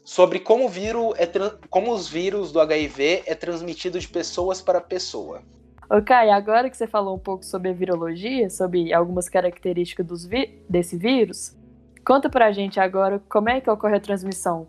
sobre 0.05 0.41
como, 0.41 0.69
vírus 0.69 1.15
é 1.17 1.27
como 1.69 1.93
os 1.93 2.09
vírus 2.09 2.53
do 2.53 2.61
HIV 2.61 3.25
é 3.27 3.35
transmitido 3.35 3.99
de 3.99 4.09
pessoas 4.09 4.61
para 4.61 4.81
pessoa. 4.81 5.43
Ok, 5.91 6.15
agora 6.15 6.71
que 6.71 6.77
você 6.77 6.87
falou 6.87 7.17
um 7.17 7.19
pouco 7.19 7.45
sobre 7.45 7.69
a 7.69 7.73
virologia, 7.73 8.49
sobre 8.49 8.93
algumas 8.93 9.29
características 9.29 10.07
dos 10.07 10.25
vi 10.25 10.65
desse 10.69 10.97
vírus, 10.97 11.55
conta 12.05 12.31
pra 12.31 12.51
gente 12.51 12.81
agora 12.81 13.23
como 13.29 13.51
é 13.51 13.61
que 13.61 13.71
ocorre 13.71 13.97
a 13.97 14.01
transmissão. 14.01 14.67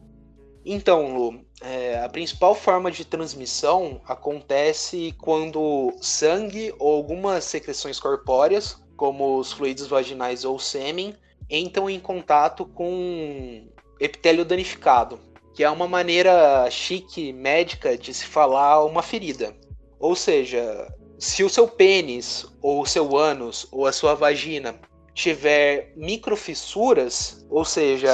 Então, 0.66 1.16
Lu, 1.16 1.46
é, 1.62 2.02
a 2.04 2.10
principal 2.10 2.56
forma 2.56 2.90
de 2.90 3.04
transmissão 3.04 4.02
acontece 4.06 5.14
quando 5.18 5.94
sangue 6.02 6.74
ou 6.80 6.96
algumas 6.96 7.44
secreções 7.44 8.00
corpóreas, 8.00 8.82
como 8.96 9.38
os 9.38 9.52
fluidos 9.52 9.88
vaginais 9.88 10.46
ou 10.46 10.58
sêmen, 10.58 11.16
entram 11.50 11.90
em 11.90 12.00
contato 12.00 12.66
com 12.66 13.68
epitélio 14.04 14.44
danificado, 14.44 15.20
que 15.54 15.64
é 15.64 15.70
uma 15.70 15.88
maneira 15.88 16.70
chique 16.70 17.32
médica 17.32 17.98
de 17.98 18.14
se 18.14 18.26
falar 18.26 18.84
uma 18.84 19.02
ferida. 19.02 19.56
Ou 20.00 20.16
seja, 20.16 20.94
se 21.18 21.44
o 21.44 21.50
seu 21.50 21.68
pênis, 21.68 22.46
ou 22.62 22.82
o 22.82 22.86
seu 22.86 23.16
ânus, 23.16 23.66
ou 23.72 23.86
a 23.86 23.94
sua 23.94 24.14
vagina 24.14 24.76
tiver 25.14 25.94
microfissuras, 25.96 27.46
ou 27.50 27.64
seja, 27.64 28.12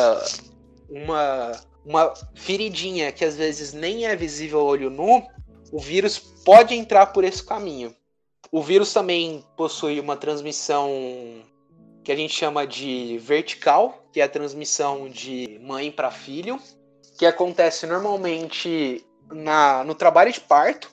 uma, 0.89 1.51
uma 1.83 2.13
feridinha 2.35 3.11
que 3.11 3.25
às 3.25 3.35
vezes 3.35 3.73
nem 3.73 4.05
é 4.05 4.15
visível 4.15 4.59
ao 4.59 4.67
olho 4.67 4.89
nu, 4.89 5.23
o 5.71 5.79
vírus 5.79 6.19
pode 6.45 6.75
entrar 6.75 7.07
por 7.07 7.23
esse 7.23 7.43
caminho. 7.43 7.95
O 8.51 8.61
vírus 8.61 8.93
também 8.93 9.43
possui 9.55 9.99
uma 9.99 10.17
transmissão 10.17 10.89
que 12.03 12.11
a 12.11 12.15
gente 12.15 12.33
chama 12.33 12.65
de 12.65 13.17
vertical, 13.19 14.05
que 14.11 14.21
é 14.21 14.23
a 14.23 14.29
transmissão 14.29 15.09
de 15.09 15.59
mãe 15.61 15.91
para 15.91 16.11
filho, 16.11 16.59
que 17.17 17.25
acontece 17.25 17.85
normalmente 17.85 19.05
na, 19.31 19.83
no 19.83 19.93
trabalho 19.93 20.31
de 20.31 20.39
parto. 20.39 20.91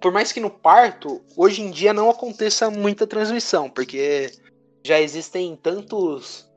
Por 0.00 0.12
mais 0.12 0.32
que 0.32 0.40
no 0.40 0.50
parto, 0.50 1.22
hoje 1.36 1.62
em 1.62 1.70
dia 1.70 1.92
não 1.92 2.10
aconteça 2.10 2.70
muita 2.70 3.06
transmissão, 3.06 3.70
porque 3.70 4.30
já 4.84 5.00
existem 5.00 5.56
tantos 5.56 6.48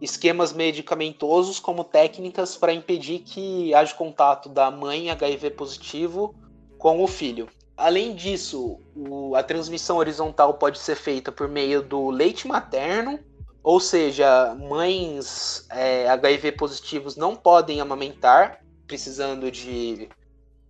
esquemas 0.00 0.52
medicamentosos 0.52 1.60
como 1.60 1.84
técnicas 1.84 2.56
para 2.56 2.72
impedir 2.72 3.20
que 3.20 3.74
haja 3.74 3.94
contato 3.94 4.48
da 4.48 4.70
mãe 4.70 5.10
HIV 5.10 5.50
positivo 5.50 6.34
com 6.78 7.02
o 7.02 7.06
filho. 7.06 7.48
Além 7.80 8.14
disso, 8.14 8.78
o, 8.94 9.34
a 9.34 9.42
transmissão 9.42 9.96
horizontal 9.96 10.54
pode 10.54 10.78
ser 10.78 10.96
feita 10.96 11.32
por 11.32 11.48
meio 11.48 11.80
do 11.80 12.10
leite 12.10 12.46
materno, 12.46 13.18
ou 13.62 13.80
seja, 13.80 14.54
mães 14.54 15.66
é, 15.70 16.06
HIV 16.08 16.52
positivos 16.52 17.16
não 17.16 17.34
podem 17.34 17.80
amamentar, 17.80 18.62
precisando 18.86 19.50
de 19.50 20.10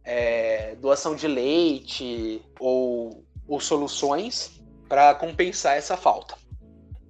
é, 0.04 0.76
doação 0.76 1.16
de 1.16 1.26
leite 1.26 2.42
ou, 2.60 3.24
ou 3.48 3.60
soluções 3.60 4.60
para 4.88 5.12
compensar 5.14 5.76
essa 5.76 5.96
falta. 5.96 6.36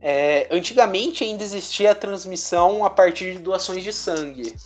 É, 0.00 0.48
antigamente 0.50 1.24
ainda 1.24 1.44
existia 1.44 1.90
a 1.90 1.94
transmissão 1.94 2.86
a 2.86 2.90
partir 2.90 3.34
de 3.34 3.38
doações 3.38 3.84
de 3.84 3.92
sangue, 3.92 4.56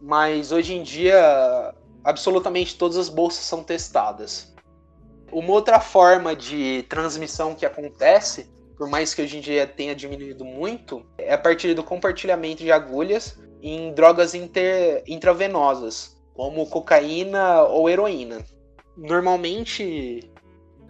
mas 0.00 0.50
hoje 0.50 0.74
em 0.74 0.82
dia 0.82 1.72
absolutamente 2.02 2.76
todas 2.76 2.96
as 2.96 3.08
bolsas 3.08 3.44
são 3.44 3.62
testadas. 3.62 4.50
Uma 5.32 5.52
outra 5.52 5.78
forma 5.78 6.34
de 6.34 6.84
transmissão 6.88 7.54
que 7.54 7.64
acontece, 7.64 8.50
por 8.76 8.88
mais 8.88 9.14
que 9.14 9.22
hoje 9.22 9.38
em 9.38 9.40
dia 9.40 9.66
tenha 9.66 9.94
diminuído 9.94 10.44
muito, 10.44 11.04
é 11.16 11.32
a 11.32 11.38
partir 11.38 11.74
do 11.74 11.84
compartilhamento 11.84 12.62
de 12.62 12.72
agulhas 12.72 13.38
em 13.62 13.92
drogas 13.92 14.34
inter, 14.34 15.04
intravenosas, 15.06 16.16
como 16.34 16.66
cocaína 16.66 17.62
ou 17.62 17.88
heroína. 17.88 18.44
Normalmente, 18.96 20.30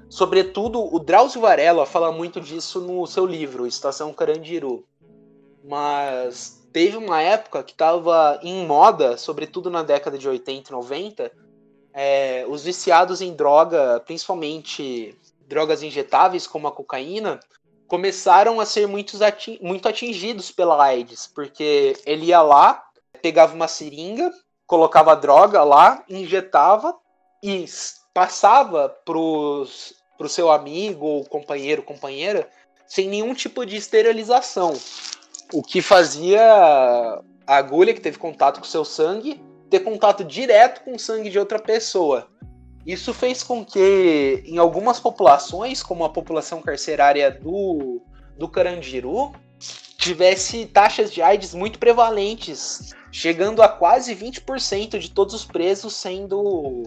sobretudo, 0.09 0.82
o 0.95 0.99
Drauzio 0.99 1.43
Varela 1.43 1.84
fala 1.84 2.11
muito 2.11 2.41
disso 2.41 2.80
no 2.80 3.07
seu 3.07 3.26
livro, 3.26 3.66
Estação 3.66 4.12
Carandiru. 4.12 4.84
Mas 5.62 6.66
teve 6.72 6.97
uma 6.97 7.20
época 7.20 7.62
que 7.62 7.72
estava 7.72 8.38
em 8.43 8.66
moda, 8.66 9.16
sobretudo 9.16 9.68
na 9.68 9.82
década 9.82 10.16
de 10.16 10.28
80 10.28 10.70
e 10.70 10.72
90, 10.72 11.32
é, 11.93 12.45
os 12.49 12.64
viciados 12.64 13.20
em 13.20 13.34
droga, 13.34 14.01
principalmente 14.07 15.16
drogas 15.47 15.82
injetáveis 15.82 16.47
como 16.47 16.68
a 16.68 16.72
cocaína, 16.72 17.41
começaram 17.88 18.61
a 18.61 18.66
ser 18.66 18.86
muito 18.86 19.88
atingidos 19.88 20.53
pela 20.53 20.80
AIDS, 20.80 21.26
porque 21.26 21.97
ele 22.07 22.26
ia 22.26 22.41
lá, 22.41 22.84
pegava 23.20 23.53
uma 23.55 23.66
seringa, 23.66 24.32
colocava 24.64 25.16
droga 25.16 25.64
lá, 25.64 26.05
injetava 26.09 26.97
e 27.43 27.64
passava 28.14 28.88
pros, 28.88 29.95
pro 30.16 30.28
seu 30.28 30.53
amigo 30.53 31.05
ou 31.05 31.24
companheiro, 31.24 31.82
companheira, 31.82 32.49
sem 32.86 33.09
nenhum 33.09 33.34
tipo 33.34 33.66
de 33.66 33.76
esterilização. 33.76 34.78
O 35.53 35.61
que 35.61 35.82
fazia 35.82 36.41
a 37.45 37.57
agulha 37.57 37.93
que 37.93 38.01
teve 38.01 38.18
contato 38.18 38.61
com 38.61 38.66
seu 38.66 38.84
sangue 38.84 39.43
ter 39.71 39.81
contato 39.81 40.25
direto 40.25 40.83
com 40.83 40.97
o 40.97 40.99
sangue 40.99 41.31
de 41.31 41.39
outra 41.39 41.59
pessoa. 41.59 42.29
Isso 42.85 43.14
fez 43.14 43.43
com 43.43 43.64
que, 43.64 44.43
em 44.47 44.59
algumas 44.59 44.99
populações, 44.99 45.83
como 45.83 46.05
a 46.05 46.09
população 46.09 46.61
carcerária 46.61 47.31
do, 47.31 48.03
do 48.37 48.49
Carandiru, 48.49 49.33
tivesse 49.97 50.64
taxas 50.66 51.12
de 51.12 51.21
AIDS 51.21 51.55
muito 51.55 51.79
prevalentes, 51.79 52.95
chegando 53.12 53.62
a 53.62 53.68
quase 53.68 54.16
20% 54.16 54.99
de 54.99 55.11
todos 55.11 55.35
os 55.35 55.45
presos 55.45 55.95
sendo, 55.95 56.83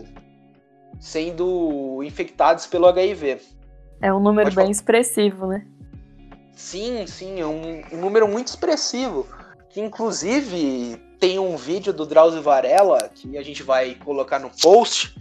sendo 1.00 2.02
infectados 2.04 2.66
pelo 2.66 2.88
HIV. 2.88 3.40
É 4.02 4.12
um 4.12 4.20
número 4.20 4.48
Pode 4.48 4.56
bem 4.56 4.66
falar. 4.66 4.72
expressivo, 4.72 5.48
né? 5.48 5.66
Sim, 6.56 7.06
sim, 7.06 7.40
é 7.40 7.46
um, 7.46 7.84
um 7.92 7.98
número 7.98 8.28
muito 8.28 8.48
expressivo, 8.48 9.28
que 9.70 9.80
inclusive 9.80 11.00
tem 11.24 11.40
um 11.40 11.56
vídeo 11.56 11.94
do 11.94 12.06
Drauzio 12.06 12.42
Varela, 12.42 13.10
que 13.16 13.38
a 13.38 13.42
gente 13.42 13.64
vai 13.64 13.96
colocar 13.96 14.40
no 14.40 14.50
post, 14.50 15.16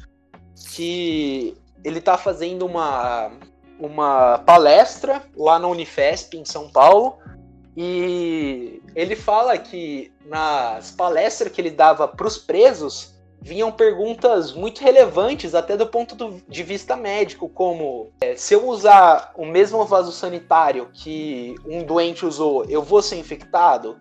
que 0.74 1.56
ele 1.84 2.00
tá 2.00 2.18
fazendo 2.18 2.66
uma, 2.66 3.30
uma 3.78 4.38
palestra 4.38 5.22
lá 5.36 5.60
na 5.60 5.68
Unifesp, 5.68 6.36
em 6.36 6.44
São 6.44 6.68
Paulo, 6.68 7.18
e 7.76 8.82
ele 8.96 9.14
fala 9.14 9.56
que 9.56 10.12
nas 10.26 10.90
palestras 10.90 11.52
que 11.52 11.60
ele 11.60 11.70
dava 11.70 12.08
para 12.08 12.26
os 12.26 12.36
presos 12.36 13.14
vinham 13.40 13.70
perguntas 13.70 14.52
muito 14.52 14.80
relevantes, 14.80 15.54
até 15.54 15.76
do 15.76 15.86
ponto 15.86 16.16
do, 16.16 16.42
de 16.48 16.64
vista 16.64 16.96
médico, 16.96 17.48
como 17.48 18.10
é, 18.20 18.34
se 18.34 18.54
eu 18.54 18.66
usar 18.68 19.32
o 19.36 19.46
mesmo 19.46 19.84
vaso 19.84 20.10
sanitário 20.10 20.88
que 20.92 21.54
um 21.64 21.84
doente 21.84 22.26
usou, 22.26 22.64
eu 22.64 22.82
vou 22.82 23.00
ser 23.00 23.18
infectado? 23.18 23.96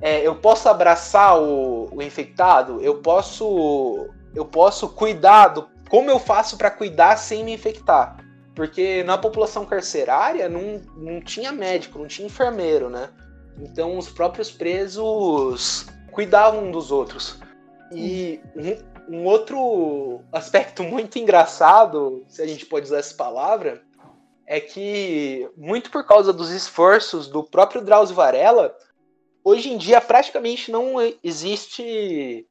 É, 0.00 0.26
eu 0.26 0.34
posso 0.34 0.68
abraçar 0.68 1.40
o, 1.40 1.88
o, 1.94 2.02
infectado? 2.02 2.80
Eu 2.80 2.98
posso 2.98 4.08
eu 4.34 4.44
posso 4.44 4.88
cuidar 4.90 5.48
do 5.48 5.68
como 5.88 6.10
eu 6.10 6.18
faço 6.18 6.58
para 6.58 6.70
cuidar 6.70 7.16
sem 7.16 7.44
me 7.44 7.52
infectar? 7.52 8.16
Porque 8.54 9.04
na 9.04 9.16
população 9.16 9.64
carcerária 9.64 10.48
não, 10.48 10.80
não 10.96 11.20
tinha 11.20 11.52
médico, 11.52 11.98
não 11.98 12.06
tinha 12.06 12.26
enfermeiro, 12.26 12.90
né? 12.90 13.10
Então 13.58 13.96
os 13.96 14.08
próprios 14.08 14.50
presos 14.50 15.86
cuidavam 16.10 16.64
um 16.64 16.70
dos 16.70 16.90
outros. 16.90 17.38
E 17.92 18.40
um, 19.08 19.18
um, 19.18 19.24
outro 19.24 20.20
aspecto 20.32 20.82
muito 20.82 21.18
engraçado, 21.18 22.24
se 22.28 22.42
a 22.42 22.46
gente 22.46 22.66
pode 22.66 22.86
usar 22.86 22.98
essa 22.98 23.14
palavra, 23.14 23.82
é 24.46 24.60
que, 24.60 25.48
muito 25.56 25.90
por 25.90 26.04
causa 26.06 26.32
dos 26.32 26.50
esforços 26.50 27.28
do 27.28 27.42
próprio 27.44 27.82
Drauzio 27.82 28.14
Varela, 28.14 28.74
hoje 29.46 29.72
em 29.72 29.78
dia 29.78 30.00
praticamente 30.00 30.72
não 30.72 30.96
existe 31.22 32.44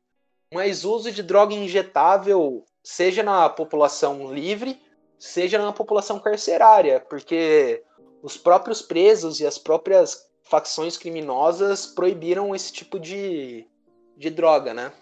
mais 0.54 0.86
uso 0.86 1.12
de 1.12 1.22
droga 1.22 1.54
injetável, 1.54 2.64
seja 2.82 3.22
na 3.22 3.50
população 3.50 4.34
livre, 4.34 4.80
seja 5.20 5.58
na 5.58 5.74
população 5.74 6.18
carcerária, 6.22 7.02
porque 7.02 7.84
os 8.24 8.38
próprios 8.38 8.82
presos 8.82 9.42
e 9.42 9.46
as 9.46 9.58
próprias 9.58 10.26
facções 10.44 10.98
criminosas 10.98 11.86
proibiram 11.86 12.56
esse 12.56 12.72
tipo 12.72 12.98
de, 12.98 13.68
de 14.16 14.30
droga, 14.30 14.74
né? 14.74 14.94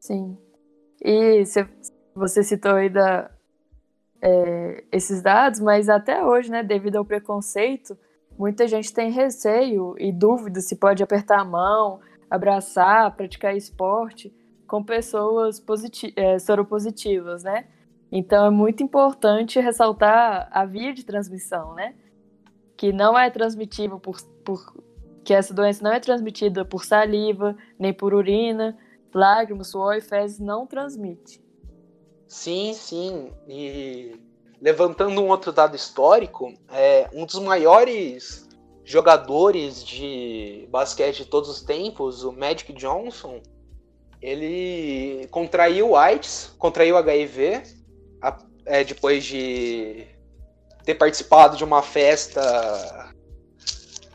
Sim. 0.00 0.36
E 1.00 1.44
você 2.16 2.42
citou 2.42 2.72
aí 2.72 2.88
da, 2.88 3.30
é, 4.20 4.82
esses 4.90 5.22
dados, 5.22 5.60
mas 5.60 5.88
até 5.88 6.24
hoje, 6.24 6.50
né, 6.50 6.64
devido 6.64 6.96
ao 6.96 7.04
preconceito, 7.04 7.96
muita 8.38 8.68
gente 8.68 8.92
tem 8.92 9.10
receio 9.10 9.94
e 9.98 10.12
dúvida 10.12 10.60
se 10.60 10.76
pode 10.76 11.02
apertar 11.02 11.40
a 11.40 11.44
mão, 11.44 12.00
abraçar, 12.30 13.14
praticar 13.16 13.56
esporte 13.56 14.32
com 14.66 14.84
pessoas 14.84 15.62
é, 16.14 16.38
soropositivas, 16.38 17.42
né? 17.42 17.66
Então 18.12 18.46
é 18.46 18.50
muito 18.50 18.82
importante 18.82 19.58
ressaltar 19.58 20.48
a 20.52 20.64
via 20.64 20.94
de 20.94 21.04
transmissão, 21.04 21.74
né? 21.74 21.94
Que 22.76 22.92
não 22.92 23.18
é 23.18 23.28
transmitível 23.28 23.98
por, 23.98 24.22
por 24.44 24.72
que 25.24 25.34
essa 25.34 25.52
doença 25.52 25.82
não 25.82 25.92
é 25.92 25.98
transmitida 25.98 26.64
por 26.64 26.84
saliva, 26.84 27.56
nem 27.78 27.92
por 27.92 28.14
urina, 28.14 28.78
lágrimas, 29.12 29.68
suor 29.68 29.96
e 29.96 30.00
fezes 30.00 30.38
não 30.38 30.66
transmite. 30.66 31.42
Sim, 32.26 32.72
sim. 32.74 33.32
E 33.48 34.27
levantando 34.60 35.20
um 35.20 35.28
outro 35.28 35.52
dado 35.52 35.76
histórico, 35.76 36.52
é 36.70 37.08
um 37.12 37.24
dos 37.24 37.38
maiores 37.38 38.48
jogadores 38.84 39.84
de 39.84 40.66
basquete 40.70 41.18
de 41.18 41.26
todos 41.26 41.48
os 41.48 41.60
tempos, 41.60 42.24
o 42.24 42.32
Magic 42.32 42.72
Johnson, 42.72 43.40
ele 44.20 45.28
contraiu 45.30 45.94
AIDS, 45.94 46.52
contraiu 46.58 46.96
HIV, 46.96 47.62
a, 48.20 48.38
é, 48.66 48.84
depois 48.84 49.24
de 49.24 50.06
ter 50.84 50.94
participado 50.94 51.56
de 51.56 51.64
uma 51.64 51.82
festa, 51.82 53.12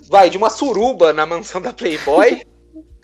vai, 0.10 0.30
de 0.30 0.38
uma 0.38 0.50
suruba 0.50 1.14
na 1.14 1.26
mansão 1.26 1.62
da 1.62 1.72
Playboy. 1.72 2.46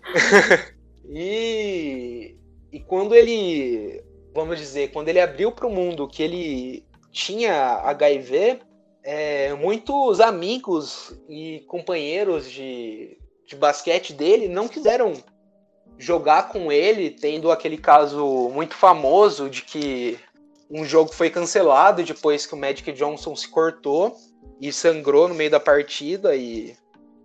e, 1.07 2.35
e 2.71 2.79
quando 2.79 3.15
ele, 3.15 4.03
vamos 4.33 4.57
dizer, 4.57 4.91
quando 4.91 5.07
ele 5.07 5.21
abriu 5.21 5.51
para 5.51 5.67
o 5.67 5.71
mundo 5.71 6.07
que 6.07 6.23
ele 6.23 6.88
tinha 7.11 7.79
HIV, 7.83 8.59
é, 9.03 9.53
muitos 9.53 10.19
amigos 10.19 11.13
e 11.27 11.61
companheiros 11.67 12.49
de, 12.49 13.17
de 13.45 13.55
basquete 13.55 14.13
dele 14.13 14.47
não 14.47 14.67
quiseram 14.67 15.13
jogar 15.97 16.49
com 16.49 16.71
ele, 16.71 17.09
tendo 17.09 17.51
aquele 17.51 17.77
caso 17.77 18.49
muito 18.53 18.75
famoso 18.75 19.49
de 19.49 19.63
que 19.63 20.17
um 20.69 20.85
jogo 20.85 21.11
foi 21.13 21.29
cancelado 21.29 22.03
depois 22.03 22.45
que 22.45 22.53
o 22.53 22.57
Magic 22.57 22.91
Johnson 22.93 23.35
se 23.35 23.47
cortou 23.47 24.15
e 24.61 24.71
sangrou 24.71 25.27
no 25.27 25.35
meio 25.35 25.49
da 25.49 25.59
partida 25.59 26.35
e 26.35 26.75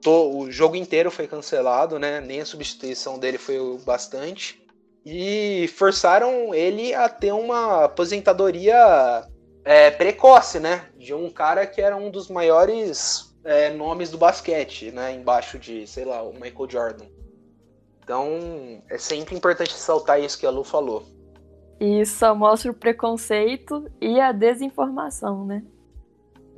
to, 0.01 0.39
o 0.39 0.51
jogo 0.51 0.77
inteiro 0.77 1.11
foi 1.11 1.27
cancelado, 1.27 1.99
né? 1.99 2.21
Nem 2.21 2.41
a 2.41 2.47
substituição 2.47 3.19
dele 3.19 3.39
foi 3.39 3.59
bastante. 3.85 4.63
E 5.05 5.69
forçaram 5.77 6.55
ele 6.55 6.95
a 6.95 7.09
ter 7.09 7.33
uma 7.33 7.85
aposentadoria 7.85 9.27
é, 9.65 9.91
precoce, 9.91 10.61
né? 10.61 10.87
De 10.97 11.15
um 11.15 11.31
cara 11.31 11.67
que 11.67 11.81
era 11.81 11.97
um 11.97 12.11
dos 12.11 12.29
maiores 12.29 13.35
é, 13.45 13.71
nomes 13.71 14.11
do 14.11 14.19
basquete, 14.19 14.91
né? 14.91 15.13
Embaixo 15.13 15.59
de, 15.59 15.87
sei 15.87 16.05
lá, 16.05 16.23
o 16.23 16.33
Michael 16.33 16.71
Jordan. 16.71 17.07
Então, 18.03 18.83
é 18.91 18.99
sempre 18.99 19.35
importante 19.35 19.73
ressaltar 19.73 20.21
isso 20.21 20.39
que 20.39 20.47
a 20.47 20.51
Lu 20.51 20.63
falou. 20.63 21.03
E 21.81 22.01
isso 22.03 22.19
só 22.19 22.35
mostra 22.35 22.71
o 22.71 22.75
preconceito 22.75 23.91
e 24.01 24.21
a 24.21 24.31
desinformação, 24.31 25.45
né? 25.45 25.65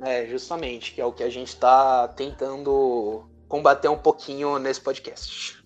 É, 0.01 0.25
justamente, 0.25 0.93
que 0.93 1.01
é 1.01 1.05
o 1.05 1.13
que 1.13 1.23
a 1.23 1.29
gente 1.29 1.47
está 1.47 2.07
tentando 2.09 3.25
combater 3.47 3.87
um 3.87 3.97
pouquinho 3.97 4.59
nesse 4.59 4.81
podcast. 4.81 5.63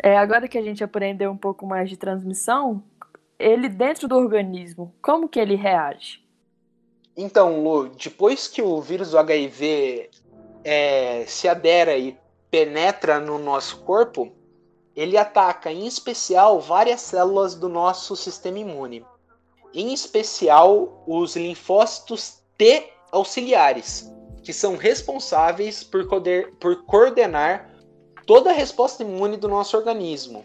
É, 0.00 0.16
agora 0.16 0.48
que 0.48 0.56
a 0.56 0.62
gente 0.62 0.82
aprendeu 0.82 1.30
um 1.30 1.36
pouco 1.36 1.66
mais 1.66 1.90
de 1.90 1.96
transmissão, 1.96 2.82
ele 3.38 3.68
dentro 3.68 4.06
do 4.06 4.16
organismo, 4.16 4.94
como 5.02 5.28
que 5.28 5.40
ele 5.40 5.56
reage? 5.56 6.27
Então, 7.20 7.64
Lu, 7.64 7.88
depois 7.88 8.46
que 8.46 8.62
o 8.62 8.80
vírus 8.80 9.10
do 9.10 9.18
HIV 9.18 10.08
é, 10.62 11.24
se 11.26 11.48
adera 11.48 11.98
e 11.98 12.16
penetra 12.48 13.18
no 13.18 13.40
nosso 13.40 13.78
corpo, 13.78 14.30
ele 14.94 15.16
ataca 15.16 15.72
em 15.72 15.84
especial 15.84 16.60
várias 16.60 17.00
células 17.00 17.56
do 17.56 17.68
nosso 17.68 18.14
sistema 18.14 18.60
imune, 18.60 19.04
em 19.74 19.92
especial 19.92 21.02
os 21.08 21.34
linfócitos 21.34 22.38
T 22.56 22.88
auxiliares, 23.10 24.08
que 24.44 24.52
são 24.52 24.76
responsáveis 24.76 25.82
por, 25.82 26.06
por 26.60 26.84
coordenar 26.84 27.68
toda 28.26 28.50
a 28.50 28.54
resposta 28.54 29.02
imune 29.02 29.36
do 29.36 29.48
nosso 29.48 29.76
organismo, 29.76 30.44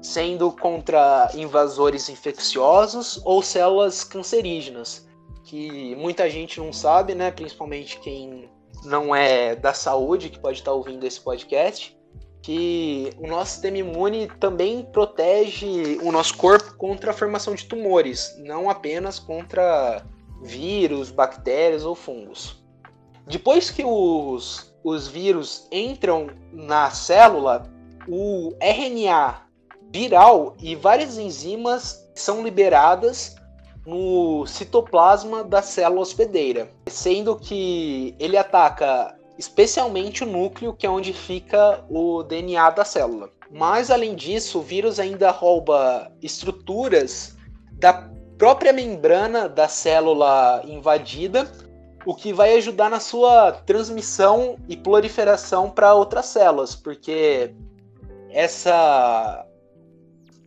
sendo 0.00 0.50
contra 0.50 1.30
invasores 1.34 2.08
infecciosos 2.08 3.20
ou 3.22 3.42
células 3.42 4.02
cancerígenas, 4.02 5.05
que 5.46 5.94
muita 5.94 6.28
gente 6.28 6.58
não 6.58 6.72
sabe, 6.72 7.14
né? 7.14 7.30
Principalmente 7.30 7.98
quem 8.00 8.50
não 8.84 9.14
é 9.14 9.54
da 9.54 9.72
saúde, 9.72 10.28
que 10.28 10.38
pode 10.38 10.58
estar 10.58 10.72
ouvindo 10.72 11.06
esse 11.06 11.20
podcast, 11.20 11.96
que 12.42 13.10
o 13.18 13.26
nosso 13.26 13.52
sistema 13.52 13.78
imune 13.78 14.28
também 14.40 14.84
protege 14.92 15.98
o 16.02 16.12
nosso 16.12 16.36
corpo 16.36 16.76
contra 16.76 17.12
a 17.12 17.14
formação 17.14 17.54
de 17.54 17.64
tumores, 17.64 18.36
não 18.38 18.68
apenas 18.68 19.18
contra 19.18 20.04
vírus, 20.42 21.10
bactérias 21.10 21.84
ou 21.84 21.94
fungos. 21.94 22.62
Depois 23.26 23.70
que 23.70 23.84
os, 23.84 24.74
os 24.84 25.08
vírus 25.08 25.66
entram 25.72 26.28
na 26.52 26.90
célula, 26.90 27.72
o 28.08 28.52
RNA 28.60 29.42
viral 29.92 30.56
e 30.60 30.74
várias 30.74 31.18
enzimas 31.18 32.08
são 32.14 32.44
liberadas 32.44 33.36
no 33.86 34.44
citoplasma 34.46 35.44
da 35.44 35.62
célula 35.62 36.02
hospedeira, 36.02 36.68
sendo 36.88 37.36
que 37.36 38.14
ele 38.18 38.36
ataca 38.36 39.16
especialmente 39.38 40.24
o 40.24 40.26
núcleo, 40.26 40.74
que 40.74 40.86
é 40.86 40.90
onde 40.90 41.12
fica 41.12 41.84
o 41.88 42.22
DNA 42.22 42.70
da 42.70 42.84
célula. 42.84 43.30
Mas 43.50 43.90
além 43.90 44.14
disso, 44.14 44.58
o 44.58 44.62
vírus 44.62 44.98
ainda 44.98 45.30
rouba 45.30 46.10
estruturas 46.20 47.36
da 47.72 48.10
própria 48.36 48.72
membrana 48.72 49.48
da 49.48 49.68
célula 49.68 50.62
invadida, 50.66 51.50
o 52.04 52.14
que 52.14 52.32
vai 52.32 52.54
ajudar 52.56 52.90
na 52.90 53.00
sua 53.00 53.52
transmissão 53.52 54.56
e 54.68 54.76
proliferação 54.76 55.70
para 55.70 55.94
outras 55.94 56.26
células, 56.26 56.74
porque 56.74 57.54
essa 58.30 59.45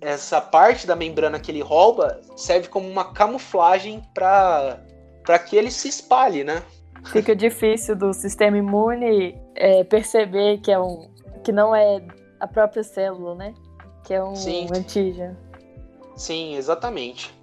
essa 0.01 0.39
parte 0.39 0.87
da 0.87 0.95
membrana 0.95 1.39
que 1.39 1.51
ele 1.51 1.61
rouba 1.61 2.21
serve 2.35 2.67
como 2.67 2.87
uma 2.87 3.13
camuflagem 3.13 4.01
para 4.13 5.39
que 5.47 5.55
ele 5.55 5.71
se 5.71 5.87
espalhe, 5.87 6.43
né? 6.43 6.63
Fica 7.05 7.35
difícil 7.35 7.95
do 7.95 8.13
sistema 8.13 8.57
imune 8.57 9.39
é, 9.55 9.83
perceber 9.83 10.59
que, 10.59 10.71
é 10.71 10.79
um, 10.79 11.09
que 11.43 11.51
não 11.51 11.75
é 11.75 12.01
a 12.39 12.47
própria 12.47 12.83
célula, 12.83 13.35
né? 13.35 13.53
Que 14.03 14.13
é 14.13 14.23
um 14.23 14.35
Sim. 14.35 14.67
antígeno. 14.73 15.37
Sim, 16.15 16.55
exatamente. 16.55 17.33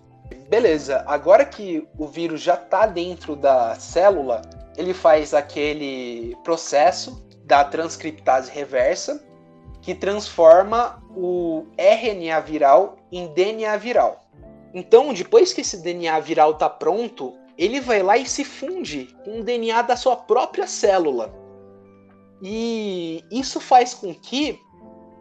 Beleza, 0.48 1.04
agora 1.06 1.44
que 1.44 1.86
o 1.98 2.06
vírus 2.06 2.40
já 2.40 2.54
está 2.54 2.86
dentro 2.86 3.34
da 3.34 3.74
célula, 3.76 4.42
ele 4.76 4.92
faz 4.92 5.32
aquele 5.32 6.36
processo 6.44 7.24
da 7.44 7.64
transcriptase 7.64 8.50
reversa 8.50 9.24
que 9.86 9.94
transforma 9.94 11.00
o 11.16 11.64
RNA 11.78 12.40
viral 12.40 12.96
em 13.12 13.28
DNA 13.28 13.76
viral. 13.76 14.20
Então, 14.74 15.14
depois 15.14 15.52
que 15.52 15.60
esse 15.60 15.76
DNA 15.76 16.18
viral 16.18 16.50
está 16.50 16.68
pronto, 16.68 17.34
ele 17.56 17.80
vai 17.80 18.02
lá 18.02 18.16
e 18.16 18.26
se 18.26 18.44
funde 18.44 19.16
com 19.24 19.38
o 19.38 19.44
DNA 19.44 19.82
da 19.82 19.96
sua 19.96 20.16
própria 20.16 20.66
célula. 20.66 21.32
E 22.42 23.24
isso 23.30 23.60
faz 23.60 23.94
com 23.94 24.12
que 24.12 24.60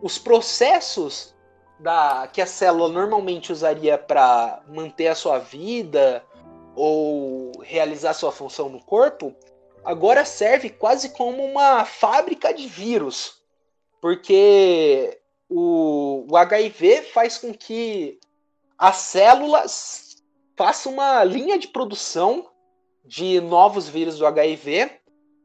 os 0.02 0.18
processos 0.18 1.36
da 1.80 2.28
que 2.34 2.42
a 2.42 2.48
célula 2.48 2.90
normalmente 2.90 3.52
usaria 3.52 4.00
para 4.00 4.64
manter 4.68 5.10
a 5.10 5.16
sua 5.16 5.38
vida 5.38 6.24
ou 6.76 7.52
realizar 7.62 8.16
sua 8.16 8.32
função 8.32 8.68
no 8.68 8.82
corpo, 8.82 9.32
agora 9.84 10.26
serve 10.26 10.72
quase 10.72 11.10
como 11.10 11.46
uma 11.46 11.86
fábrica 11.86 12.52
de 12.52 12.66
vírus, 12.66 13.45
porque 14.06 15.20
o, 15.50 16.28
o 16.30 16.38
HIV 16.38 17.10
faz 17.12 17.40
com 17.40 17.52
que 17.52 18.20
as 18.78 18.98
células 18.98 20.18
façam 20.56 20.94
uma 20.94 21.24
linha 21.24 21.58
de 21.58 21.70
produção 21.70 22.48
de 23.04 23.42
novos 23.42 23.90
vírus 23.90 24.20
do 24.20 24.28
HIV, 24.28 24.92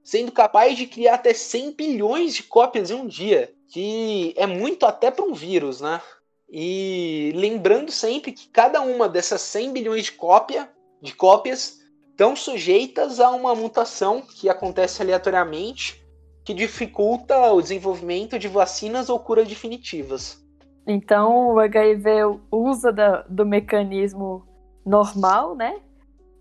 sendo 0.04 0.30
capaz 0.30 0.76
de 0.76 0.86
criar 0.86 1.14
até 1.14 1.32
100 1.32 1.72
bilhões 1.72 2.34
de 2.34 2.42
cópias 2.42 2.90
em 2.90 2.96
um 2.96 3.06
dia, 3.06 3.50
que 3.66 4.34
é 4.36 4.46
muito 4.46 4.84
até 4.84 5.10
para 5.10 5.24
um 5.24 5.32
vírus, 5.32 5.80
né? 5.80 5.98
E 6.46 7.32
lembrando 7.34 7.90
sempre 7.90 8.30
que 8.30 8.46
cada 8.46 8.82
uma 8.82 9.08
dessas 9.08 9.40
100 9.40 9.72
bilhões 9.72 10.04
de, 10.04 10.12
cópia, 10.12 10.70
de 11.00 11.14
cópias 11.14 11.80
estão 12.10 12.36
sujeitas 12.36 13.20
a 13.20 13.30
uma 13.30 13.54
mutação 13.54 14.20
que 14.20 14.50
acontece 14.50 15.00
aleatoriamente 15.00 16.00
que 16.44 16.54
dificulta 16.54 17.52
o 17.52 17.60
desenvolvimento 17.60 18.38
de 18.38 18.48
vacinas 18.48 19.08
ou 19.08 19.18
curas 19.18 19.48
definitivas. 19.48 20.42
Então 20.86 21.54
o 21.54 21.58
HIV 21.58 22.40
usa 22.50 22.92
da, 22.92 23.22
do 23.22 23.44
mecanismo 23.44 24.46
normal, 24.84 25.54
né? 25.54 25.80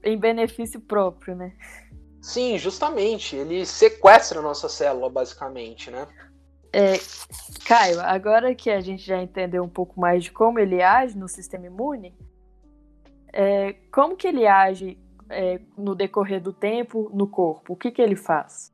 Em 0.04 0.18
benefício 0.18 0.80
próprio, 0.80 1.36
né? 1.36 1.54
Sim, 2.22 2.58
justamente. 2.58 3.36
Ele 3.36 3.66
sequestra 3.66 4.40
a 4.40 4.42
nossa 4.42 4.70
célula, 4.70 5.10
basicamente, 5.10 5.92
né? 5.92 6.08
É, 6.72 6.94
Caio, 7.66 8.00
agora 8.02 8.54
que 8.54 8.70
a 8.70 8.80
gente 8.80 9.04
já 9.04 9.22
entendeu 9.22 9.64
um 9.64 9.70
pouco 9.70 10.00
mais 10.00 10.24
de 10.24 10.32
como 10.32 10.60
ele 10.60 10.82
age 10.82 11.18
no 11.18 11.28
sistema 11.28 11.66
imune, 11.66 12.16
é, 13.34 13.74
como 13.92 14.16
que 14.16 14.28
ele 14.28 14.46
age 14.46 14.98
é, 15.30 15.60
no 15.78 15.96
decorrer 15.96 16.42
do 16.42 16.54
tempo 16.54 17.10
no 17.14 17.28
corpo? 17.28 17.74
O 17.74 17.76
que, 17.76 17.92
que 17.92 18.02
ele 18.02 18.16
faz? 18.16 18.72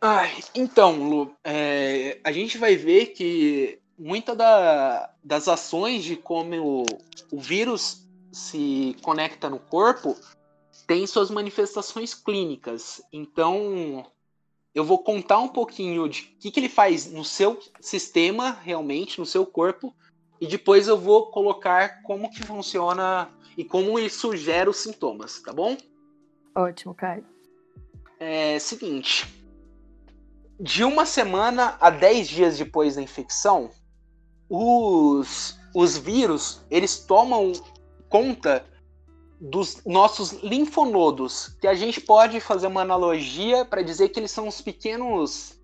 Ah, 0.00 0.24
então, 0.54 1.08
Lu, 1.08 1.34
é, 1.44 2.18
a 2.24 2.32
gente 2.32 2.56
vai 2.56 2.74
ver 2.74 3.08
que 3.08 3.78
muitas 3.98 4.34
da, 4.36 5.12
das 5.22 5.46
ações 5.46 6.02
de 6.02 6.16
como 6.16 6.56
o, 6.56 6.84
o 7.30 7.38
vírus 7.38 8.08
se 8.32 8.96
conecta 9.02 9.50
no 9.50 9.58
corpo 9.58 10.16
tem 10.86 11.06
suas 11.06 11.30
manifestações 11.30 12.14
clínicas. 12.14 13.02
Então, 13.12 14.06
eu 14.74 14.84
vou 14.84 15.02
contar 15.02 15.38
um 15.38 15.48
pouquinho 15.48 16.08
de 16.08 16.22
o 16.22 16.38
que, 16.40 16.50
que 16.50 16.60
ele 16.60 16.68
faz 16.68 17.12
no 17.12 17.24
seu 17.24 17.60
sistema, 17.78 18.52
realmente, 18.62 19.18
no 19.18 19.26
seu 19.26 19.44
corpo, 19.44 19.94
e 20.40 20.46
depois 20.46 20.88
eu 20.88 20.96
vou 20.96 21.30
colocar 21.30 22.02
como 22.02 22.30
que 22.30 22.42
funciona 22.42 23.30
e 23.54 23.64
como 23.64 23.98
isso 23.98 24.34
gera 24.34 24.70
os 24.70 24.78
sintomas, 24.78 25.40
tá 25.42 25.52
bom? 25.52 25.76
Ótimo, 26.54 26.94
Caio. 26.94 27.24
É 28.18 28.58
seguinte. 28.58 29.39
De 30.62 30.84
uma 30.84 31.06
semana 31.06 31.78
a 31.80 31.88
10 31.88 32.28
dias 32.28 32.58
depois 32.58 32.96
da 32.96 33.00
infecção, 33.00 33.70
os, 34.46 35.58
os 35.74 35.96
vírus 35.96 36.60
eles 36.70 36.98
tomam 36.98 37.52
conta 38.10 38.66
dos 39.40 39.82
nossos 39.86 40.32
linfonodos, 40.42 41.56
que 41.62 41.66
a 41.66 41.72
gente 41.72 41.98
pode 41.98 42.40
fazer 42.40 42.66
uma 42.66 42.82
analogia 42.82 43.64
para 43.64 43.80
dizer 43.80 44.10
que 44.10 44.20
eles 44.20 44.32
são 44.32 44.46
os 44.46 44.60
pequenos 44.60 45.58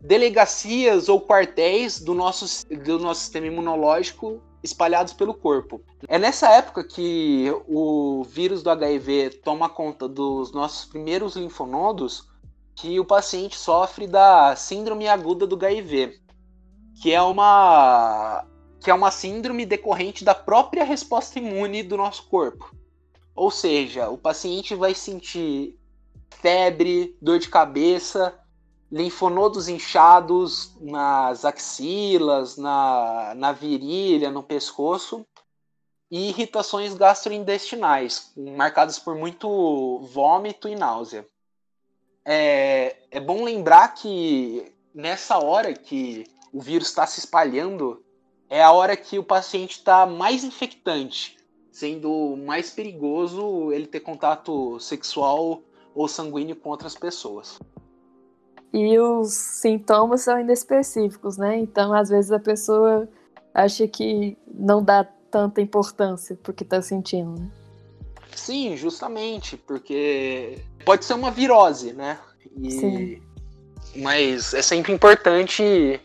delegacias 0.00 1.10
ou 1.10 1.20
quartéis 1.20 2.00
do 2.00 2.14
nosso, 2.14 2.66
do 2.66 2.98
nosso 2.98 3.20
sistema 3.20 3.46
imunológico 3.46 4.42
espalhados 4.62 5.12
pelo 5.12 5.34
corpo. 5.34 5.82
É 6.08 6.18
nessa 6.18 6.48
época 6.48 6.82
que 6.82 7.52
o 7.68 8.24
vírus 8.24 8.62
do 8.62 8.70
HIV 8.70 9.40
toma 9.44 9.68
conta 9.68 10.08
dos 10.08 10.50
nossos 10.50 10.86
primeiros 10.86 11.36
linfonodos 11.36 12.32
que 12.76 12.98
o 12.98 13.04
paciente 13.04 13.56
sofre 13.56 14.06
da 14.06 14.56
síndrome 14.56 15.08
aguda 15.08 15.46
do 15.46 15.56
HIV, 15.56 16.20
que 17.00 17.12
é 17.12 17.22
uma 17.22 18.44
que 18.80 18.90
é 18.90 18.94
uma 18.94 19.10
síndrome 19.10 19.64
decorrente 19.64 20.24
da 20.24 20.34
própria 20.34 20.84
resposta 20.84 21.38
imune 21.38 21.82
do 21.82 21.96
nosso 21.96 22.28
corpo. 22.28 22.70
Ou 23.34 23.50
seja, 23.50 24.10
o 24.10 24.18
paciente 24.18 24.74
vai 24.74 24.94
sentir 24.94 25.78
febre, 26.28 27.16
dor 27.20 27.38
de 27.38 27.48
cabeça, 27.48 28.38
linfonodos 28.92 29.68
inchados 29.68 30.76
nas 30.80 31.44
axilas, 31.46 32.58
na, 32.58 33.32
na 33.34 33.52
virilha, 33.52 34.30
no 34.30 34.42
pescoço 34.42 35.26
e 36.10 36.28
irritações 36.28 36.94
gastrointestinais, 36.94 38.32
marcadas 38.36 38.98
por 38.98 39.16
muito 39.16 39.98
vômito 40.12 40.68
e 40.68 40.76
náusea. 40.76 41.26
É, 42.24 42.96
é 43.10 43.20
bom 43.20 43.44
lembrar 43.44 43.88
que 43.94 44.72
nessa 44.94 45.38
hora 45.38 45.74
que 45.74 46.24
o 46.52 46.60
vírus 46.60 46.88
está 46.88 47.06
se 47.06 47.18
espalhando, 47.18 48.02
é 48.48 48.62
a 48.62 48.72
hora 48.72 48.96
que 48.96 49.18
o 49.18 49.24
paciente 49.24 49.72
está 49.72 50.06
mais 50.06 50.44
infectante, 50.44 51.36
sendo 51.70 52.36
mais 52.36 52.70
perigoso 52.70 53.72
ele 53.72 53.86
ter 53.86 54.00
contato 54.00 54.78
sexual 54.78 55.60
ou 55.94 56.08
sanguíneo 56.08 56.56
com 56.56 56.70
outras 56.70 56.94
pessoas. 56.94 57.58
E 58.72 58.98
os 58.98 59.32
sintomas 59.32 60.22
são 60.22 60.38
inespecíficos, 60.38 61.36
né? 61.36 61.58
Então, 61.58 61.92
às 61.92 62.08
vezes 62.08 62.32
a 62.32 62.40
pessoa 62.40 63.08
acha 63.52 63.86
que 63.86 64.36
não 64.46 64.82
dá 64.82 65.04
tanta 65.30 65.60
importância 65.60 66.38
porque 66.42 66.64
está 66.64 66.82
sentindo, 66.82 67.40
né? 67.40 67.63
Sim, 68.34 68.76
justamente, 68.76 69.56
porque 69.56 70.58
pode 70.84 71.04
ser 71.04 71.14
uma 71.14 71.30
virose, 71.30 71.92
né? 71.92 72.18
E... 72.56 72.70
Sim. 72.70 73.22
Mas 73.96 74.54
é 74.54 74.62
sempre 74.62 74.92
importante 74.92 76.00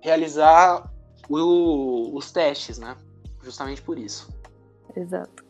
realizar 0.00 0.90
o, 1.28 2.16
os 2.16 2.30
testes, 2.30 2.78
né? 2.78 2.96
Justamente 3.42 3.82
por 3.82 3.98
isso. 3.98 4.28
Exato. 4.96 5.44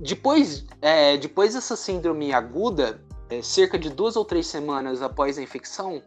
Depois, 0.00 0.64
é, 0.80 1.16
depois 1.16 1.54
dessa 1.54 1.76
síndrome 1.76 2.32
aguda, 2.32 3.00
é, 3.30 3.42
cerca 3.42 3.78
de 3.78 3.90
duas 3.90 4.16
ou 4.16 4.24
três 4.24 4.46
semanas 4.46 5.02
após 5.02 5.38
a 5.38 5.42
infecção, 5.42 6.02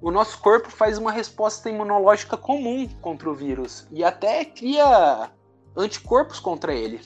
o 0.00 0.10
nosso 0.10 0.38
corpo 0.40 0.70
faz 0.70 0.98
uma 0.98 1.12
resposta 1.12 1.68
imunológica 1.70 2.36
comum 2.36 2.88
contra 3.00 3.30
o 3.30 3.34
vírus 3.34 3.86
e 3.90 4.02
até 4.02 4.44
cria 4.44 5.30
anticorpos 5.76 6.40
contra 6.40 6.74
ele. 6.74 7.00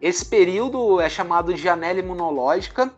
Esse 0.00 0.24
período 0.24 1.00
é 1.00 1.08
chamado 1.08 1.54
de 1.54 1.62
janela 1.62 1.98
imunológica, 1.98 2.92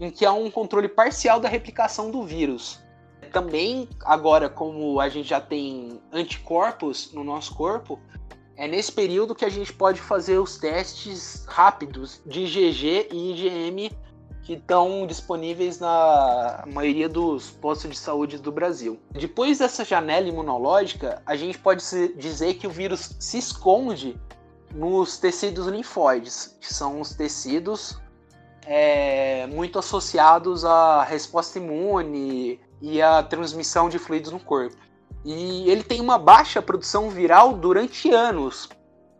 em 0.00 0.10
que 0.10 0.24
há 0.24 0.32
um 0.32 0.50
controle 0.50 0.88
parcial 0.88 1.40
da 1.40 1.48
replicação 1.48 2.10
do 2.10 2.22
vírus. 2.22 2.80
Também, 3.32 3.88
agora, 4.04 4.48
como 4.48 5.00
a 5.00 5.08
gente 5.08 5.28
já 5.28 5.40
tem 5.40 6.00
anticorpos 6.12 7.12
no 7.12 7.22
nosso 7.22 7.54
corpo, 7.54 8.00
é 8.56 8.66
nesse 8.66 8.90
período 8.90 9.34
que 9.34 9.44
a 9.44 9.48
gente 9.50 9.72
pode 9.72 10.00
fazer 10.00 10.38
os 10.38 10.56
testes 10.56 11.44
rápidos 11.46 12.22
de 12.24 12.40
IgG 12.40 13.08
e 13.12 13.32
IgM 13.32 13.90
que 14.42 14.54
estão 14.54 15.06
disponíveis 15.06 15.78
na 15.78 16.64
maioria 16.66 17.06
dos 17.06 17.50
postos 17.50 17.90
de 17.90 17.98
saúde 17.98 18.38
do 18.38 18.50
Brasil. 18.50 18.98
Depois 19.10 19.58
dessa 19.58 19.84
janela 19.84 20.26
imunológica, 20.26 21.22
a 21.26 21.36
gente 21.36 21.58
pode 21.58 21.84
dizer 22.16 22.54
que 22.54 22.66
o 22.66 22.70
vírus 22.70 23.14
se 23.20 23.36
esconde 23.36 24.18
nos 24.74 25.18
tecidos 25.18 25.66
linfóides, 25.66 26.56
que 26.60 26.72
são 26.72 27.00
os 27.00 27.14
tecidos 27.14 27.98
é, 28.66 29.46
muito 29.46 29.78
associados 29.78 30.64
à 30.64 31.02
resposta 31.02 31.58
imune 31.58 32.60
e 32.80 33.00
à 33.00 33.22
transmissão 33.22 33.88
de 33.88 33.98
fluidos 33.98 34.30
no 34.30 34.38
corpo. 34.38 34.76
E 35.24 35.68
ele 35.70 35.82
tem 35.82 36.00
uma 36.00 36.18
baixa 36.18 36.62
produção 36.62 37.10
viral 37.10 37.54
durante 37.54 38.10
anos, 38.10 38.68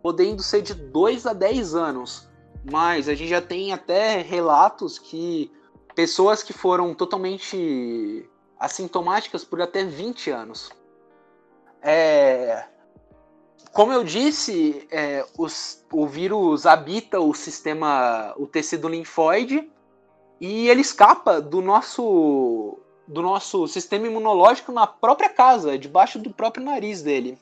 podendo 0.03 0.43
ser 0.43 0.63
de 0.63 0.75
2 0.75 1.27
a 1.27 1.33
10 1.33 1.75
anos. 1.75 2.29
Mas 2.71 3.09
a 3.09 3.15
gente 3.15 3.31
já 3.31 3.41
tem 3.41 3.73
até 3.73 4.21
relatos 4.21 4.99
que 4.99 5.51
pessoas 5.95 6.43
que 6.43 6.53
foram 6.53 6.95
totalmente 6.95 8.29
assintomáticas 8.61 9.45
por 9.45 9.61
até 9.63 9.85
20 9.85 10.31
anos. 10.31 10.71
É, 11.83 12.65
como 13.73 13.93
eu 13.93 14.03
disse, 14.05 14.87
é, 14.91 15.25
os, 15.37 15.85
o 15.93 16.07
vírus 16.07 16.67
habita 16.67 17.21
o 17.21 17.35
sistema, 17.35 18.35
o 18.37 18.47
tecido 18.47 18.89
linfóide, 18.89 19.71
e 20.41 20.69
ele 20.69 20.81
escapa 20.81 21.41
do 21.41 21.61
nosso, 21.61 22.79
do 23.07 23.23
nosso 23.23 23.67
sistema 23.67 24.07
imunológico 24.07 24.73
na 24.73 24.87
própria 24.87 25.29
casa, 25.29 25.79
debaixo 25.79 26.19
do 26.19 26.31
próprio 26.31 26.65
nariz 26.65 27.03
dele. 27.03 27.39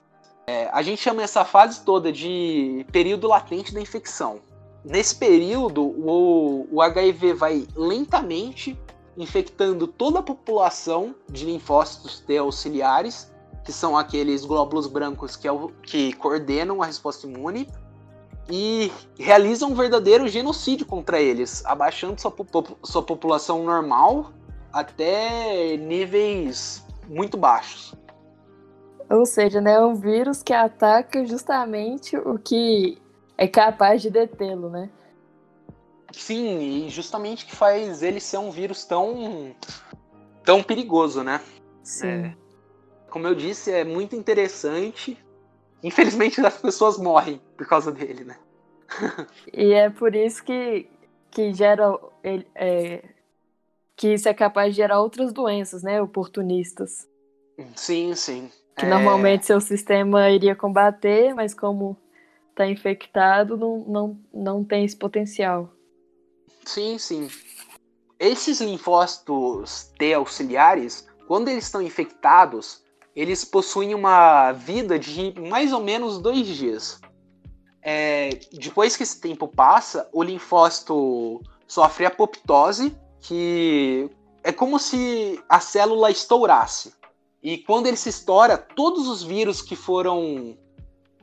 É, 0.47 0.69
a 0.73 0.81
gente 0.81 1.03
chama 1.03 1.23
essa 1.23 1.45
fase 1.45 1.85
toda 1.85 2.13
de 2.13 2.87
período 2.93 3.27
latente 3.27 3.75
da 3.75 3.81
infecção. 3.81 4.41
Nesse 4.85 5.17
período, 5.17 5.83
o, 5.83 6.69
o 6.71 6.81
HIV 6.81 7.35
vai 7.35 7.67
lentamente 7.75 8.79
infectando 9.17 9.87
toda 9.87 10.21
a 10.21 10.23
população 10.23 11.15
de 11.29 11.45
linfócitos 11.45 12.21
T 12.21 12.37
auxiliares, 12.37 13.33
que 13.67 13.73
são 13.73 13.99
aqueles 13.99 14.45
glóbulos 14.45 14.87
brancos 14.87 15.35
que, 15.35 15.49
é 15.49 15.53
o, 15.53 15.69
que 15.83 16.13
coordenam 16.15 16.81
a 16.81 16.87
resposta 16.87 17.27
imune, 17.27 17.69
e 18.49 18.93
realizam 19.19 19.73
um 19.73 19.75
verdadeiro 19.75 20.29
genocídio 20.29 20.87
contra 20.87 21.21
eles, 21.21 21.65
abaixando 21.67 22.21
sua, 22.21 22.33
sua 22.85 23.03
população 23.03 23.65
normal 23.65 24.31
até 24.73 25.77
níveis 25.77 26.87
muito 27.09 27.37
baixos. 27.37 27.93
Ou 29.11 29.27
seja, 29.27 29.61
né, 29.61 29.75
é 29.75 29.81
um 29.81 29.95
vírus 29.95 30.45
que 30.45 30.53
ataca 30.53 31.27
justamente 31.27 32.17
o 32.17 32.39
que 32.39 32.99
é 33.37 33.49
capaz 33.49 34.01
de 34.01 34.11
detê-lo, 34.11 34.71
né? 34.71 34.89
Sim, 36.13 36.87
e 36.87 36.89
justamente 36.89 37.47
que 37.47 37.55
faz 37.55 38.03
ele 38.03 38.21
ser 38.21 38.39
um 38.39 38.51
vírus 38.51 38.85
tão 38.85 39.55
tão 40.45 40.63
perigoso, 40.63 41.25
né? 41.25 41.41
Sim. 41.83 42.07
É, 42.07 42.37
como 43.17 43.29
eu 43.29 43.35
disse, 43.35 43.73
é 43.73 43.83
muito 43.83 44.15
interessante. 44.15 45.17
Infelizmente 45.83 46.39
as 46.45 46.59
pessoas 46.59 46.99
morrem 46.99 47.41
por 47.57 47.67
causa 47.67 47.91
dele, 47.91 48.25
né? 48.25 48.37
e 49.55 49.73
é 49.73 49.89
por 49.89 50.15
isso 50.15 50.45
que, 50.45 50.87
que 51.31 51.51
gera 51.55 51.99
é, 52.23 53.03
que 53.97 54.13
isso 54.13 54.29
é 54.29 54.35
capaz 54.35 54.75
de 54.75 54.83
gerar 54.83 55.01
outras 55.01 55.33
doenças, 55.33 55.83
né? 55.83 56.01
Oportunistas. 56.03 57.09
Sim, 57.75 58.15
sim. 58.15 58.51
Que 58.77 58.85
é... 58.85 58.89
normalmente 58.91 59.47
seu 59.47 59.63
sistema 59.63 60.29
iria 60.29 60.55
combater, 60.55 61.33
mas 61.35 61.55
como 61.55 61.97
está 62.51 62.67
infectado, 62.69 63.57
não, 63.57 63.79
não, 63.79 64.21
não 64.31 64.63
tem 64.63 64.85
esse 64.85 64.95
potencial. 64.95 65.73
Sim, 66.67 66.99
sim. 66.99 67.31
Esses 68.21 68.61
linfócitos 68.61 69.91
T 69.99 70.13
auxiliares, 70.13 71.09
quando 71.27 71.49
eles 71.49 71.65
estão 71.65 71.81
infectados, 71.81 72.85
eles 73.17 73.47
possuem 73.47 73.95
uma 73.95 74.53
vida 74.53 74.99
de 74.99 75.33
mais 75.41 75.73
ou 75.73 75.81
menos 75.81 76.19
dois 76.19 76.47
dias. 76.47 77.01
É, 77.81 78.29
depois 78.53 78.95
que 78.95 79.03
esse 79.03 79.19
tempo 79.19 79.49
passa, 79.49 80.07
o 80.13 80.23
linfócito 80.23 81.41
sofre 81.67 82.05
apoptose, 82.05 82.95
que 83.21 84.11
é 84.45 84.53
como 84.53 84.79
se 84.79 85.43
a 85.49 85.59
célula 85.61 86.11
estourasse. 86.11 86.93
E 87.43 87.57
quando 87.59 87.87
ele 87.87 87.97
se 87.97 88.11
estoura, 88.11 88.59
todos 88.59 89.09
os 89.09 89.23
vírus 89.23 89.63
que 89.63 89.75
foram 89.75 90.59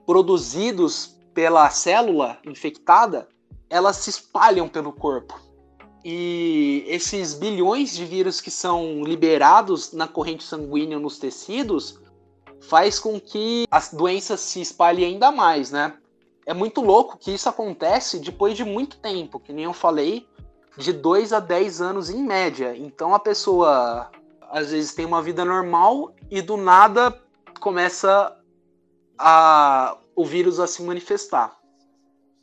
produzidos 0.05 1.15
pela 1.33 1.69
célula 1.69 2.39
infectada, 2.45 3.27
elas 3.69 3.97
se 3.97 4.09
espalham 4.09 4.67
pelo 4.67 4.91
corpo. 4.91 5.39
E 6.03 6.83
esses 6.87 7.33
bilhões 7.33 7.95
de 7.95 8.05
vírus 8.05 8.41
que 8.41 8.51
são 8.51 9.03
liberados 9.03 9.93
na 9.93 10.07
corrente 10.07 10.43
sanguínea 10.43 10.99
nos 10.99 11.17
tecidos 11.17 11.99
faz 12.61 12.99
com 12.99 13.19
que 13.19 13.65
as 13.71 13.93
doenças 13.93 14.39
se 14.41 14.61
espalhem 14.61 15.05
ainda 15.05 15.31
mais, 15.31 15.71
né? 15.71 15.97
É 16.45 16.53
muito 16.53 16.81
louco 16.81 17.17
que 17.17 17.31
isso 17.31 17.47
acontece 17.47 18.19
depois 18.19 18.55
de 18.55 18.65
muito 18.65 18.97
tempo, 18.97 19.39
que 19.39 19.53
nem 19.53 19.63
eu 19.65 19.73
falei, 19.73 20.27
de 20.77 20.91
2 20.91 21.31
a 21.31 21.39
10 21.39 21.81
anos 21.81 22.09
em 22.09 22.21
média. 22.21 22.75
Então 22.75 23.13
a 23.13 23.19
pessoa 23.19 24.09
às 24.49 24.71
vezes 24.71 24.93
tem 24.93 25.05
uma 25.05 25.21
vida 25.21 25.45
normal 25.45 26.13
e 26.29 26.41
do 26.41 26.57
nada 26.57 27.17
começa 27.59 28.37
a, 29.17 29.97
o 30.15 30.25
vírus 30.25 30.59
a 30.59 30.67
se 30.67 30.83
manifestar. 30.83 31.57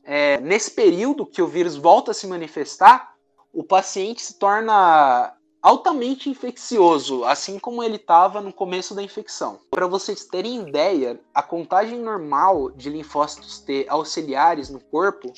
É, 0.03 0.41
nesse 0.41 0.71
período 0.71 1.27
que 1.27 1.43
o 1.43 1.47
vírus 1.47 1.77
volta 1.77 2.11
a 2.13 2.15
se 2.15 2.27
manifestar, 2.27 3.10
o 3.53 3.65
paciente 3.65 4.23
se 4.23 4.39
torna 4.39 5.35
altamente 5.63 6.31
infeccioso, 6.31 7.25
assim 7.25 7.59
como 7.59 7.83
ele 7.83 7.97
estava 7.97 8.41
no 8.41 8.53
começo 8.53 8.95
da 8.95 9.03
infecção. 9.03 9.61
Para 9.71 9.87
vocês 9.87 10.25
terem 10.25 10.69
ideia, 10.69 11.21
a 11.35 11.43
contagem 11.43 11.99
normal 11.99 12.71
de 12.71 12.89
linfócitos 12.89 13.59
T 13.61 13.87
auxiliares 13.89 14.71
no 14.71 14.81
corpo 14.81 15.33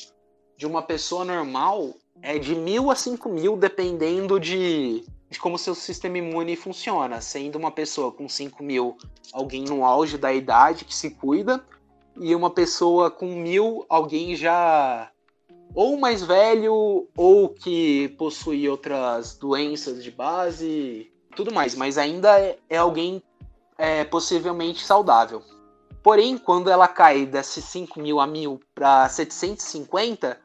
de 0.57 0.67
uma 0.67 0.83
pessoa 0.83 1.25
normal 1.25 1.95
é 2.21 2.39
de 2.39 2.55
mil 2.55 2.91
a 2.91 2.95
cinco 2.95 3.29
mil, 3.29 3.57
dependendo 3.57 4.39
de 4.39 5.05
de 5.33 5.41
como 5.41 5.57
seu 5.57 5.75
sistema 5.75 6.19
imune 6.19 6.55
funciona, 6.55 7.23
sendo 7.23 7.57
uma 7.57 7.71
pessoa 7.71 8.13
com 8.13 8.29
5 8.29 8.63
mil 8.63 8.99
alguém 9.33 9.65
no 9.65 9.83
auge 9.83 10.19
da 10.19 10.31
idade 10.31 10.85
que 10.85 10.95
se 10.95 11.09
cuida, 11.09 11.65
e 12.21 12.35
uma 12.35 12.51
pessoa 12.51 13.11
com 13.11 13.27
mil 13.37 13.87
alguém 13.89 14.37
já 14.37 15.11
ou 15.75 15.99
mais 15.99 16.23
velho 16.23 17.09
ou 17.17 17.49
que 17.49 18.09
possui 18.19 18.69
outras 18.69 19.37
doenças 19.37 20.03
de 20.03 20.11
base, 20.11 21.11
tudo 21.35 21.53
mais, 21.53 21.75
mas 21.75 21.99
ainda 21.99 22.39
é, 22.39 22.59
é 22.69 22.77
alguém 22.77 23.23
é, 23.79 24.05
possivelmente 24.05 24.85
saudável. 24.85 25.43
Porém, 26.03 26.37
quando 26.37 26.69
ela 26.69 26.89
cai 26.89 27.25
desses 27.25 27.65
5 27.65 28.01
mil 28.01 28.19
a 28.21 28.27
mil 28.27 28.61
para 28.75 29.09
750, 29.09 30.39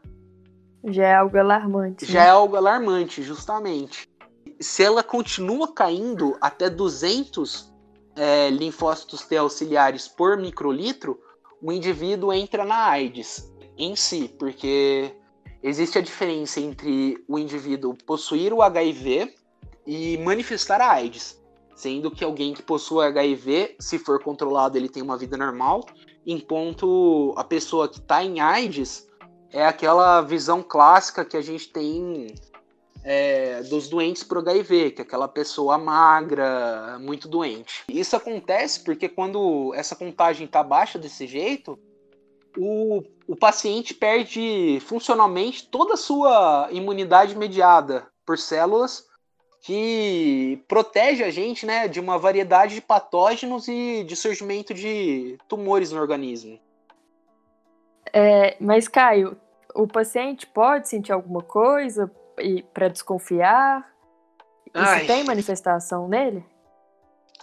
já 0.89 1.03
é 1.03 1.15
algo 1.15 1.37
alarmante. 1.37 2.05
Já 2.05 2.21
né? 2.21 2.27
é 2.27 2.29
algo 2.29 2.55
alarmante, 2.55 3.23
justamente 3.23 4.07
se 4.59 4.83
ela 4.83 5.03
continua 5.03 5.71
caindo 5.71 6.37
até 6.41 6.69
200 6.69 7.71
é, 8.15 8.49
linfócitos 8.49 9.21
T 9.25 9.37
auxiliares 9.37 10.07
por 10.07 10.37
microlitro, 10.37 11.19
o 11.61 11.71
indivíduo 11.71 12.33
entra 12.33 12.65
na 12.65 12.87
AIDS 12.87 13.51
em 13.77 13.95
si, 13.95 14.33
porque 14.39 15.13
existe 15.61 15.97
a 15.97 16.01
diferença 16.01 16.59
entre 16.59 17.23
o 17.27 17.37
indivíduo 17.37 17.95
possuir 18.05 18.53
o 18.53 18.61
HIV 18.61 19.33
e 19.85 20.17
manifestar 20.17 20.81
a 20.81 20.91
AIDS, 20.91 21.41
sendo 21.75 22.11
que 22.11 22.23
alguém 22.23 22.53
que 22.53 22.61
possui 22.61 23.05
HIV, 23.05 23.75
se 23.79 23.99
for 23.99 24.21
controlado, 24.21 24.77
ele 24.77 24.89
tem 24.89 25.03
uma 25.03 25.17
vida 25.17 25.37
normal, 25.37 25.85
enquanto 26.25 27.33
a 27.37 27.43
pessoa 27.43 27.87
que 27.87 27.99
está 27.99 28.23
em 28.23 28.39
AIDS 28.39 29.07
é 29.51 29.65
aquela 29.65 30.21
visão 30.21 30.61
clássica 30.61 31.23
que 31.23 31.37
a 31.37 31.41
gente 31.41 31.69
tem 31.69 32.35
é, 33.03 33.63
dos 33.63 33.87
doentes 33.87 34.23
por 34.23 34.39
HIV, 34.39 34.91
que 34.91 35.01
é 35.01 35.05
aquela 35.05 35.29
pessoa 35.29 35.77
magra, 35.77 36.99
muito 36.99 37.29
doente. 37.29 37.83
Isso 37.87 38.15
acontece 38.15 38.83
porque 38.83 39.07
quando 39.07 39.73
essa 39.73 39.95
contagem 39.95 40.45
está 40.45 40.61
baixa 40.61 40.99
desse 40.99 41.25
jeito, 41.25 41.79
o, 42.57 43.01
o 43.27 43.35
paciente 43.35 43.93
perde 43.93 44.79
funcionalmente 44.85 45.67
toda 45.67 45.95
a 45.95 45.97
sua 45.97 46.69
imunidade 46.71 47.35
mediada 47.35 48.07
por 48.25 48.37
células 48.37 49.05
que 49.61 50.63
protege 50.67 51.23
a 51.23 51.29
gente 51.29 51.65
né, 51.65 51.87
de 51.87 51.99
uma 51.99 52.17
variedade 52.17 52.75
de 52.75 52.81
patógenos 52.81 53.67
e 53.67 54.03
de 54.03 54.15
surgimento 54.15 54.73
de 54.73 55.37
tumores 55.47 55.91
no 55.91 55.99
organismo. 55.99 56.57
É, 58.13 58.55
mas, 58.61 58.87
Caio, 58.87 59.37
o 59.75 59.85
paciente 59.85 60.47
pode 60.47 60.87
sentir 60.87 61.11
alguma 61.11 61.41
coisa? 61.41 62.09
e 62.39 62.63
para 62.73 62.87
desconfiar? 62.87 63.91
Isso 64.73 65.07
tem 65.07 65.23
manifestação 65.23 66.07
nele? 66.07 66.45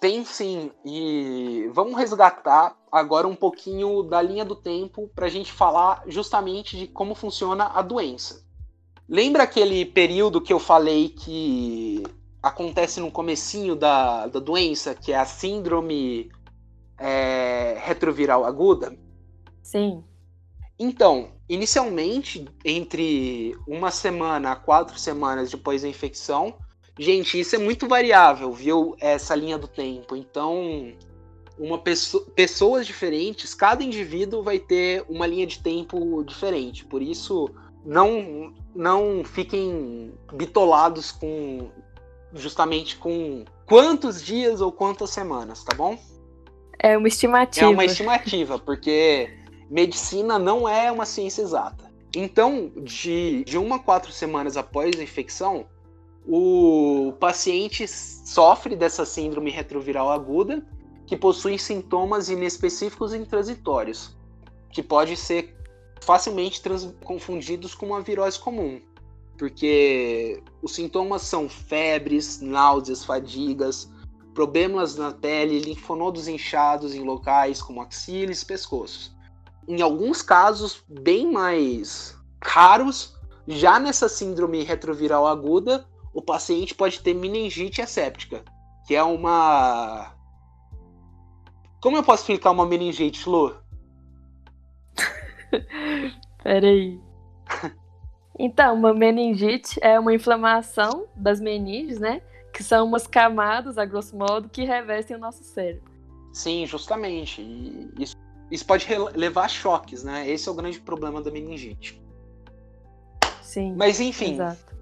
Tem 0.00 0.24
sim. 0.24 0.70
E 0.84 1.68
vamos 1.72 1.96
resgatar 1.96 2.76
agora 2.94 3.26
um 3.26 3.34
pouquinho 3.34 4.04
da 4.04 4.22
linha 4.22 4.44
do 4.44 4.54
tempo 4.54 5.10
para 5.14 5.26
a 5.26 5.28
gente 5.28 5.52
falar 5.52 6.04
justamente 6.06 6.78
de 6.78 6.86
como 6.86 7.14
funciona 7.14 7.64
a 7.74 7.82
doença. 7.82 8.44
Lembra 9.08 9.42
aquele 9.42 9.84
período 9.84 10.40
que 10.40 10.52
eu 10.52 10.60
falei 10.60 11.08
que 11.08 12.04
acontece 12.40 13.00
no 13.00 13.10
comecinho 13.10 13.74
da, 13.74 14.28
da 14.28 14.38
doença, 14.38 14.94
que 14.94 15.12
é 15.12 15.16
a 15.16 15.26
síndrome 15.26 16.30
é, 16.96 17.76
retroviral 17.82 18.44
aguda? 18.44 18.96
Sim. 19.60 20.04
Então, 20.78 21.32
inicialmente, 21.48 22.46
entre 22.64 23.56
uma 23.66 23.90
semana 23.90 24.52
a 24.52 24.56
quatro 24.56 24.98
semanas 24.98 25.50
depois 25.50 25.82
da 25.82 25.88
infecção, 25.88 26.54
gente, 26.98 27.40
isso 27.40 27.56
é 27.56 27.58
muito 27.58 27.88
variável, 27.88 28.52
viu? 28.52 28.94
Essa 29.00 29.34
linha 29.34 29.58
do 29.58 29.66
tempo. 29.66 30.14
Então, 30.14 30.92
uma 31.58 31.78
pessoa, 31.78 32.24
pessoas 32.34 32.86
diferentes, 32.86 33.54
cada 33.54 33.82
indivíduo 33.82 34.42
vai 34.42 34.58
ter 34.58 35.04
uma 35.08 35.26
linha 35.26 35.46
de 35.46 35.60
tempo 35.60 36.22
diferente. 36.24 36.84
Por 36.84 37.00
isso, 37.02 37.48
não 37.84 38.52
não 38.74 39.22
fiquem 39.24 40.12
bitolados 40.32 41.12
com 41.12 41.70
justamente 42.32 42.96
com 42.96 43.44
quantos 43.66 44.22
dias 44.22 44.60
ou 44.60 44.72
quantas 44.72 45.10
semanas, 45.10 45.62
tá 45.62 45.74
bom? 45.74 45.96
É 46.78 46.98
uma 46.98 47.06
estimativa. 47.06 47.66
É 47.66 47.68
uma 47.68 47.84
estimativa, 47.84 48.58
porque 48.58 49.30
medicina 49.70 50.38
não 50.38 50.68
é 50.68 50.90
uma 50.90 51.06
ciência 51.06 51.42
exata. 51.42 51.84
Então, 52.16 52.72
de, 52.76 53.44
de 53.44 53.56
uma 53.56 53.76
a 53.76 53.78
quatro 53.78 54.12
semanas 54.12 54.56
após 54.56 54.98
a 54.98 55.02
infecção, 55.02 55.66
o 56.26 57.12
paciente 57.18 57.86
sofre 57.88 58.76
dessa 58.76 59.04
síndrome 59.04 59.50
retroviral 59.50 60.10
aguda, 60.10 60.64
que 61.06 61.16
possui 61.16 61.58
sintomas 61.58 62.28
inespecíficos 62.28 63.12
e 63.12 63.18
intransitórios, 63.18 64.16
que 64.70 64.82
pode 64.82 65.16
ser 65.16 65.56
facilmente 66.00 66.62
confundidos 67.02 67.74
com 67.74 67.86
uma 67.86 68.02
virose 68.02 68.38
comum, 68.38 68.80
porque 69.38 70.42
os 70.62 70.74
sintomas 70.74 71.22
são 71.22 71.48
febres, 71.48 72.40
náuseas, 72.40 73.04
fadigas, 73.04 73.90
problemas 74.34 74.96
na 74.96 75.12
pele, 75.12 75.60
linfonodos 75.60 76.28
inchados 76.28 76.94
em 76.94 77.04
locais 77.04 77.62
como 77.62 77.80
axilas 77.80 78.42
e 78.42 78.46
pescoços. 78.46 79.14
Em 79.66 79.80
alguns 79.80 80.20
casos 80.20 80.82
bem 80.88 81.30
mais 81.32 82.16
raros, 82.42 83.14
já 83.46 83.78
nessa 83.78 84.08
síndrome 84.08 84.62
retroviral 84.62 85.26
aguda, 85.26 85.86
o 86.12 86.20
paciente 86.20 86.74
pode 86.74 87.00
ter 87.00 87.14
meningite 87.14 87.80
asséptica, 87.80 88.44
que 88.86 88.94
é 88.94 89.02
uma. 89.02 90.13
Como 91.84 91.98
eu 91.98 92.02
posso 92.02 92.22
explicar 92.22 92.50
uma 92.50 92.64
meningite, 92.64 93.28
Lu? 93.28 93.54
Peraí. 96.42 96.98
Então, 98.38 98.74
uma 98.74 98.94
meningite 98.94 99.78
é 99.82 100.00
uma 100.00 100.14
inflamação 100.14 101.06
das 101.14 101.42
meninges, 101.42 102.00
né? 102.00 102.22
Que 102.54 102.62
são 102.62 102.86
umas 102.86 103.06
camadas, 103.06 103.76
a 103.76 103.84
grosso 103.84 104.16
modo, 104.16 104.48
que 104.48 104.64
revestem 104.64 105.18
o 105.18 105.20
nosso 105.20 105.44
cérebro. 105.44 105.92
Sim, 106.32 106.64
justamente. 106.64 107.42
E 107.42 107.92
isso, 107.98 108.16
isso 108.50 108.64
pode 108.64 108.86
levar 109.14 109.44
a 109.44 109.48
choques, 109.48 110.02
né? 110.02 110.26
Esse 110.26 110.48
é 110.48 110.52
o 110.52 110.54
grande 110.54 110.80
problema 110.80 111.20
da 111.20 111.30
meningite. 111.30 112.02
Sim. 113.42 113.74
Mas 113.76 114.00
enfim, 114.00 114.38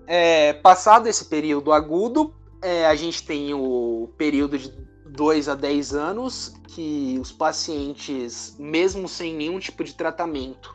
é, 0.06 0.52
passado 0.52 1.08
esse 1.08 1.24
período 1.24 1.72
agudo, 1.72 2.32
é, 2.62 2.86
a 2.86 2.94
gente 2.94 3.24
tem 3.26 3.52
o 3.52 4.08
período 4.16 4.56
de 4.56 4.91
2 5.12 5.48
a 5.48 5.54
10 5.54 5.94
anos 5.94 6.54
que 6.68 7.18
os 7.20 7.30
pacientes, 7.30 8.56
mesmo 8.58 9.06
sem 9.06 9.34
nenhum 9.34 9.58
tipo 9.58 9.84
de 9.84 9.94
tratamento, 9.94 10.74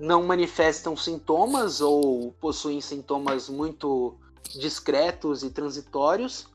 não 0.00 0.22
manifestam 0.22 0.96
sintomas 0.96 1.80
ou 1.80 2.32
possuem 2.40 2.80
sintomas 2.80 3.48
muito 3.48 4.14
discretos 4.58 5.42
e 5.42 5.50
transitórios. 5.50 6.48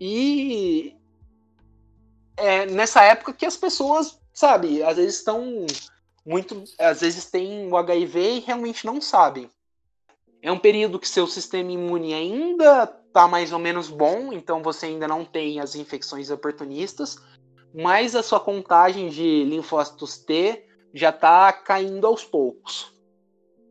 E 0.00 0.96
é 2.36 2.66
nessa 2.66 3.02
época 3.02 3.34
que 3.34 3.46
as 3.46 3.56
pessoas, 3.56 4.18
sabe, 4.32 4.82
às 4.82 4.96
vezes 4.96 5.16
estão 5.16 5.66
muito, 6.24 6.64
às 6.78 7.02
vezes 7.02 7.26
têm 7.26 7.70
o 7.70 7.76
HIV 7.76 8.36
e 8.36 8.40
realmente 8.40 8.86
não 8.86 9.00
sabem. 9.00 9.50
É 10.40 10.50
um 10.50 10.58
período 10.58 10.98
que 10.98 11.08
seu 11.08 11.26
sistema 11.26 11.70
imune 11.70 12.14
ainda 12.14 12.86
está 13.16 13.26
mais 13.26 13.50
ou 13.50 13.58
menos 13.58 13.88
bom, 13.88 14.30
então 14.30 14.62
você 14.62 14.86
ainda 14.86 15.08
não 15.08 15.24
tem 15.24 15.58
as 15.58 15.74
infecções 15.74 16.30
oportunistas, 16.30 17.16
mas 17.74 18.14
a 18.14 18.22
sua 18.22 18.38
contagem 18.38 19.08
de 19.08 19.42
linfócitos 19.44 20.18
T 20.18 20.66
já 20.92 21.08
está 21.08 21.50
caindo 21.50 22.06
aos 22.06 22.22
poucos. 22.24 22.94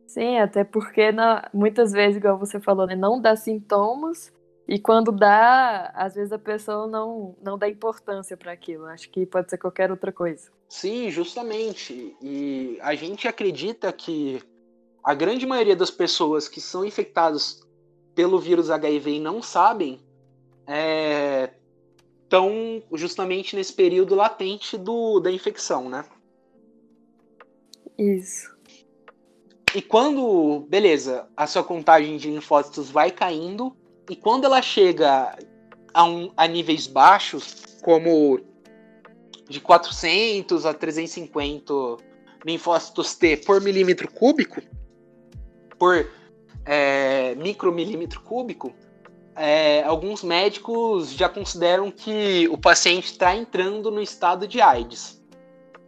Sim, 0.04 0.38
até 0.38 0.64
porque 0.64 1.10
muitas 1.54 1.92
vezes, 1.92 2.16
igual 2.16 2.36
você 2.36 2.58
falou, 2.58 2.86
né, 2.86 2.96
não 2.96 3.20
dá 3.20 3.36
sintomas 3.36 4.32
e 4.66 4.80
quando 4.80 5.12
dá, 5.12 5.92
às 5.94 6.16
vezes 6.16 6.32
a 6.32 6.38
pessoa 6.38 6.88
não, 6.88 7.36
não 7.40 7.56
dá 7.56 7.68
importância 7.68 8.36
para 8.36 8.50
aquilo. 8.50 8.86
Acho 8.86 9.08
que 9.10 9.24
pode 9.26 9.48
ser 9.48 9.58
qualquer 9.58 9.92
outra 9.92 10.10
coisa. 10.10 10.50
Sim, 10.68 11.08
justamente. 11.08 12.16
E 12.20 12.78
a 12.80 12.96
gente 12.96 13.28
acredita 13.28 13.92
que 13.92 14.42
a 15.04 15.14
grande 15.14 15.46
maioria 15.46 15.76
das 15.76 15.90
pessoas 15.90 16.48
que 16.48 16.60
são 16.60 16.84
infectadas 16.84 17.65
pelo 18.16 18.40
vírus 18.40 18.70
HIV 18.70 19.16
e 19.16 19.20
não 19.20 19.42
sabem 19.42 20.00
estão 22.24 22.50
é, 22.50 22.82
justamente 22.94 23.54
nesse 23.54 23.72
período 23.72 24.16
latente 24.16 24.76
do, 24.76 25.20
da 25.20 25.30
infecção, 25.30 25.88
né? 25.88 26.04
Isso. 27.96 28.56
E 29.74 29.82
quando, 29.82 30.66
beleza, 30.68 31.28
a 31.36 31.46
sua 31.46 31.62
contagem 31.62 32.16
de 32.16 32.30
linfócitos 32.30 32.90
vai 32.90 33.10
caindo, 33.10 33.76
e 34.10 34.16
quando 34.16 34.44
ela 34.44 34.62
chega 34.62 35.38
a, 35.92 36.04
um, 36.04 36.32
a 36.36 36.46
níveis 36.48 36.86
baixos, 36.86 37.78
como 37.82 38.40
de 39.48 39.60
400 39.60 40.64
a 40.64 40.72
350 40.72 41.72
linfócitos 42.44 43.14
T 43.14 43.36
por 43.38 43.60
milímetro 43.60 44.10
cúbico, 44.10 44.62
por 45.78 46.10
é, 46.66 47.34
micromilímetro 47.36 48.20
cúbico, 48.20 48.74
é, 49.36 49.82
alguns 49.84 50.22
médicos 50.22 51.12
já 51.12 51.28
consideram 51.28 51.90
que 51.90 52.48
o 52.50 52.58
paciente 52.58 53.12
está 53.12 53.36
entrando 53.36 53.90
no 53.90 54.02
estado 54.02 54.48
de 54.48 54.60
AIDS. 54.60 55.22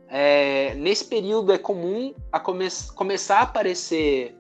É, 0.09 0.74
nesse 0.76 1.05
período 1.05 1.53
é 1.53 1.59
comum 1.59 2.14
a 2.33 2.39
come 2.41 2.68
começar 2.95 3.41
a 3.41 3.43
aparecer 3.43 4.35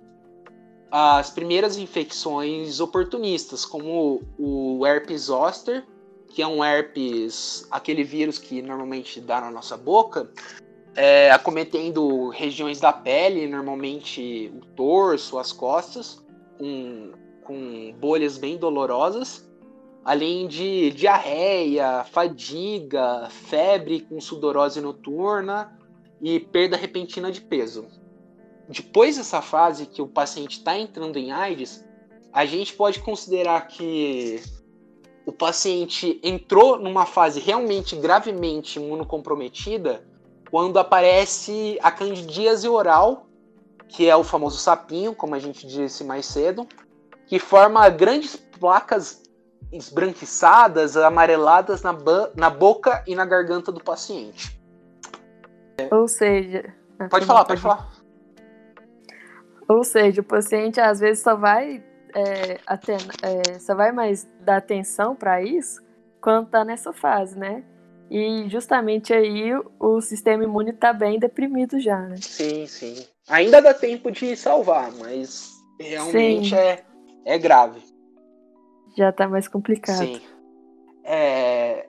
as 0.90 1.30
primeiras 1.30 1.76
infecções 1.76 2.80
oportunistas, 2.80 3.66
como 3.66 4.22
o 4.38 4.86
herpes 4.86 5.22
zoster, 5.22 5.84
que 6.28 6.40
é 6.40 6.46
um 6.46 6.64
herpes, 6.64 7.66
aquele 7.70 8.04
vírus 8.04 8.38
que 8.38 8.62
normalmente 8.62 9.20
dá 9.20 9.40
na 9.40 9.50
nossa 9.50 9.76
boca, 9.76 10.30
é, 10.94 11.30
acometendo 11.30 12.28
regiões 12.30 12.80
da 12.80 12.92
pele, 12.92 13.46
normalmente 13.46 14.52
o 14.54 14.64
torso, 14.74 15.38
as 15.38 15.52
costas, 15.52 16.22
com, 16.58 17.12
com 17.44 17.92
bolhas 17.98 18.36
bem 18.36 18.56
dolorosas, 18.56 19.48
além 20.04 20.46
de 20.48 20.90
diarreia, 20.90 22.04
fadiga, 22.04 23.28
febre 23.30 24.00
com 24.00 24.20
sudorose 24.20 24.80
noturna 24.80 25.78
e 26.20 26.40
perda 26.40 26.76
repentina 26.76 27.30
de 27.30 27.40
peso. 27.40 27.86
Depois 28.68 29.16
dessa 29.16 29.40
fase 29.40 29.86
que 29.86 30.02
o 30.02 30.06
paciente 30.06 30.58
está 30.58 30.78
entrando 30.78 31.16
em 31.16 31.30
AIDS, 31.32 31.84
a 32.32 32.44
gente 32.44 32.74
pode 32.74 33.00
considerar 33.00 33.66
que 33.66 34.42
o 35.24 35.32
paciente 35.32 36.20
entrou 36.22 36.78
numa 36.78 37.06
fase 37.06 37.40
realmente 37.40 37.96
gravemente 37.96 38.78
imunocomprometida 38.78 40.06
quando 40.50 40.78
aparece 40.78 41.78
a 41.82 41.90
candidíase 41.90 42.68
oral, 42.68 43.27
que 43.88 44.08
é 44.08 44.14
o 44.14 44.22
famoso 44.22 44.58
sapinho, 44.58 45.14
como 45.14 45.34
a 45.34 45.38
gente 45.38 45.66
disse 45.66 46.04
mais 46.04 46.26
cedo, 46.26 46.66
que 47.26 47.38
forma 47.38 47.88
grandes 47.88 48.36
placas 48.36 49.22
esbranquiçadas, 49.72 50.96
amareladas 50.96 51.82
na, 51.82 51.94
na 52.34 52.50
boca 52.50 53.02
e 53.06 53.14
na 53.14 53.24
garganta 53.24 53.72
do 53.72 53.82
paciente. 53.82 54.58
Ou 55.90 56.08
seja. 56.08 56.74
Pode 57.10 57.26
falar, 57.26 57.44
pode 57.44 57.60
falar. 57.60 57.88
Ou 59.68 59.84
seja, 59.84 60.22
o 60.22 60.24
paciente 60.24 60.80
às 60.80 61.00
vezes 61.00 61.22
só 61.22 61.36
vai, 61.36 61.84
é, 62.14 62.58
é, 63.22 63.58
só 63.58 63.74
vai 63.74 63.92
mais 63.92 64.26
dar 64.40 64.56
atenção 64.56 65.14
para 65.14 65.42
isso 65.42 65.82
quando 66.20 66.46
está 66.46 66.64
nessa 66.64 66.92
fase, 66.92 67.38
né? 67.38 67.62
E 68.10 68.48
justamente 68.48 69.12
aí 69.12 69.52
o 69.78 70.00
sistema 70.00 70.42
imune 70.42 70.70
está 70.70 70.94
bem 70.94 71.18
deprimido 71.18 71.78
já, 71.78 72.00
né? 72.00 72.16
Sim, 72.16 72.66
sim. 72.66 73.06
Ainda 73.28 73.60
dá 73.60 73.74
tempo 73.74 74.10
de 74.10 74.36
salvar, 74.36 74.90
mas 74.92 75.52
realmente 75.78 76.54
é, 76.54 76.84
é 77.24 77.38
grave. 77.38 77.82
Já 78.96 79.10
está 79.10 79.28
mais 79.28 79.46
complicado. 79.46 79.98
Sim. 79.98 80.20
É, 81.04 81.88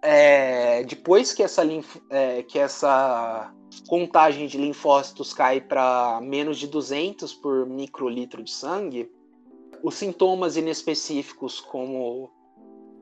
é, 0.00 0.84
depois 0.84 1.32
que 1.32 1.42
essa, 1.42 1.62
linf, 1.62 1.96
é, 2.10 2.42
que 2.42 2.58
essa 2.58 3.52
contagem 3.88 4.46
de 4.46 4.58
linfócitos 4.58 5.32
cai 5.32 5.60
para 5.60 6.20
menos 6.20 6.58
de 6.58 6.66
200 6.66 7.32
por 7.34 7.66
microlitro 7.66 8.42
de 8.42 8.50
sangue, 8.50 9.10
os 9.82 9.94
sintomas 9.94 10.56
inespecíficos 10.56 11.60
como 11.60 12.30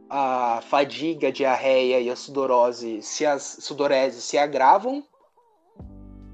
a 0.09 0.61
fadiga, 0.63 1.29
a 1.29 1.31
diarreia 1.33 2.01
e 2.01 2.11
a 2.11 2.17
sudorose 2.17 3.01
se 3.03 3.25
as 3.25 3.59
sudorese 3.61 4.21
se 4.21 4.37
agravam. 4.37 5.05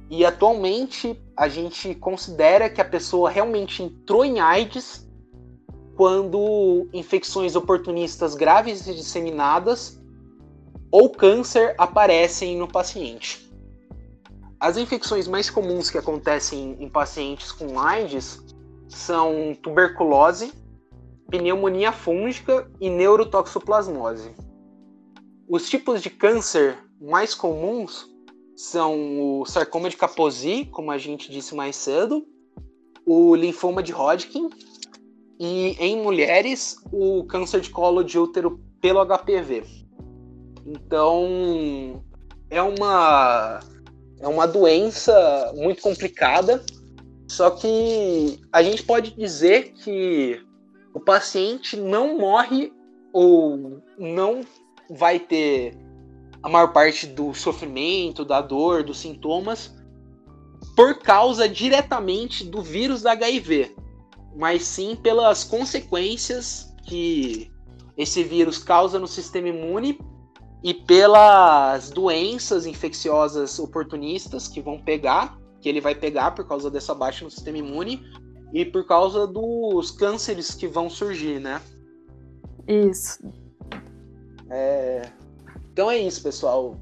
E 0.09 0.25
atualmente 0.25 1.21
a 1.37 1.49
gente 1.49 1.95
considera 1.95 2.71
que 2.71 2.81
a 2.81 2.85
pessoa 2.85 3.29
realmente 3.29 3.83
entrou 3.83 4.25
em 4.25 4.41
AIDS 4.41 5.07
quando 5.97 6.89
infecções 6.93 7.57
oportunistas 7.57 8.35
graves 8.35 8.87
e 8.87 8.95
disseminadas 8.95 10.01
ou 10.91 11.11
câncer 11.11 11.75
aparecem 11.79 12.57
no 12.57 12.69
paciente. 12.69 13.51
As 14.61 14.77
infecções 14.77 15.27
mais 15.27 15.51
comuns 15.51 15.91
que 15.91 15.99
acontecem 15.99 16.77
em 16.81 16.89
pacientes 16.89 17.51
com 17.53 17.79
AIDS 17.79 18.43
são 18.89 19.57
tuberculose, 19.63 20.53
pneumonia 21.29 21.93
fúngica 21.93 22.71
e 22.81 22.89
neurotoxoplasmose. 22.89 24.35
Os 25.49 25.69
tipos 25.69 26.03
de 26.03 26.11
câncer 26.11 26.79
mais 27.01 27.35
comuns 27.35 28.09
são 28.57 29.41
o 29.41 29.45
sarcoma 29.45 29.91
de 29.91 29.97
Kaposi, 29.97 30.65
como 30.73 30.91
a 30.91 30.97
gente 30.97 31.31
disse 31.31 31.55
mais 31.55 31.77
cedo, 31.77 32.27
o 33.05 33.35
linfoma 33.37 33.83
de 33.83 33.93
Hodgkin 33.93 34.49
e 35.39 35.77
em 35.79 36.03
mulheres 36.03 36.79
o 36.91 37.23
câncer 37.25 37.61
de 37.61 37.71
colo 37.71 38.03
de 38.03 38.19
útero 38.19 38.59
pelo 38.81 39.05
HPV. 39.05 39.63
Então 40.65 42.03
é 42.49 42.63
uma 42.63 43.61
é 44.19 44.27
uma 44.27 44.47
doença 44.47 45.53
muito 45.55 45.83
complicada, 45.83 46.65
só 47.29 47.51
que 47.51 48.41
a 48.51 48.63
gente 48.63 48.83
pode 48.83 49.11
dizer 49.15 49.75
que 49.75 50.41
o 50.95 51.01
paciente 51.01 51.77
não 51.77 52.19
morre 52.19 52.73
ou 53.13 53.83
não 53.99 54.41
vai 54.89 55.19
ter 55.19 55.77
a 56.43 56.49
maior 56.49 56.73
parte 56.73 57.07
do 57.07 57.35
sofrimento, 57.35 58.25
da 58.25 58.41
dor, 58.41 58.83
dos 58.83 58.99
sintomas 58.99 59.75
por 60.75 60.99
causa 60.99 61.49
diretamente 61.49 62.45
do 62.45 62.63
vírus 62.63 63.03
da 63.03 63.13
HIV, 63.13 63.75
mas 64.37 64.63
sim 64.63 64.95
pelas 64.95 65.43
consequências 65.43 66.75
que 66.87 67.51
esse 67.97 68.23
vírus 68.23 68.59
causa 68.59 68.99
no 68.99 69.09
sistema 69.09 69.49
imune 69.49 69.99
e 70.63 70.75
pelas 70.75 71.91
doenças 71.91 72.67
infecciosas 72.67 73.59
oportunistas 73.59 74.49
que 74.49 74.61
vão 74.61 74.79
pegar, 74.79 75.39
que 75.61 75.69
ele 75.69 75.81
vai 75.81 75.95
pegar 75.95 76.33
por 76.33 76.47
causa 76.47 76.71
dessa 76.71 76.95
baixa 76.95 77.25
no 77.25 77.31
sistema 77.31 77.59
imune 77.59 78.03
e 78.53 78.65
por 78.65 78.87
causa 78.87 79.27
dos 79.27 79.91
cânceres 79.91 80.55
que 80.55 80.67
vão 80.67 80.91
surgir, 80.91 81.41
né? 81.41 81.61
Isso. 82.69 83.19
É... 84.51 85.11
Então 85.77 85.91
é 85.91 85.99
isso, 85.99 86.23
pessoal. 86.23 86.75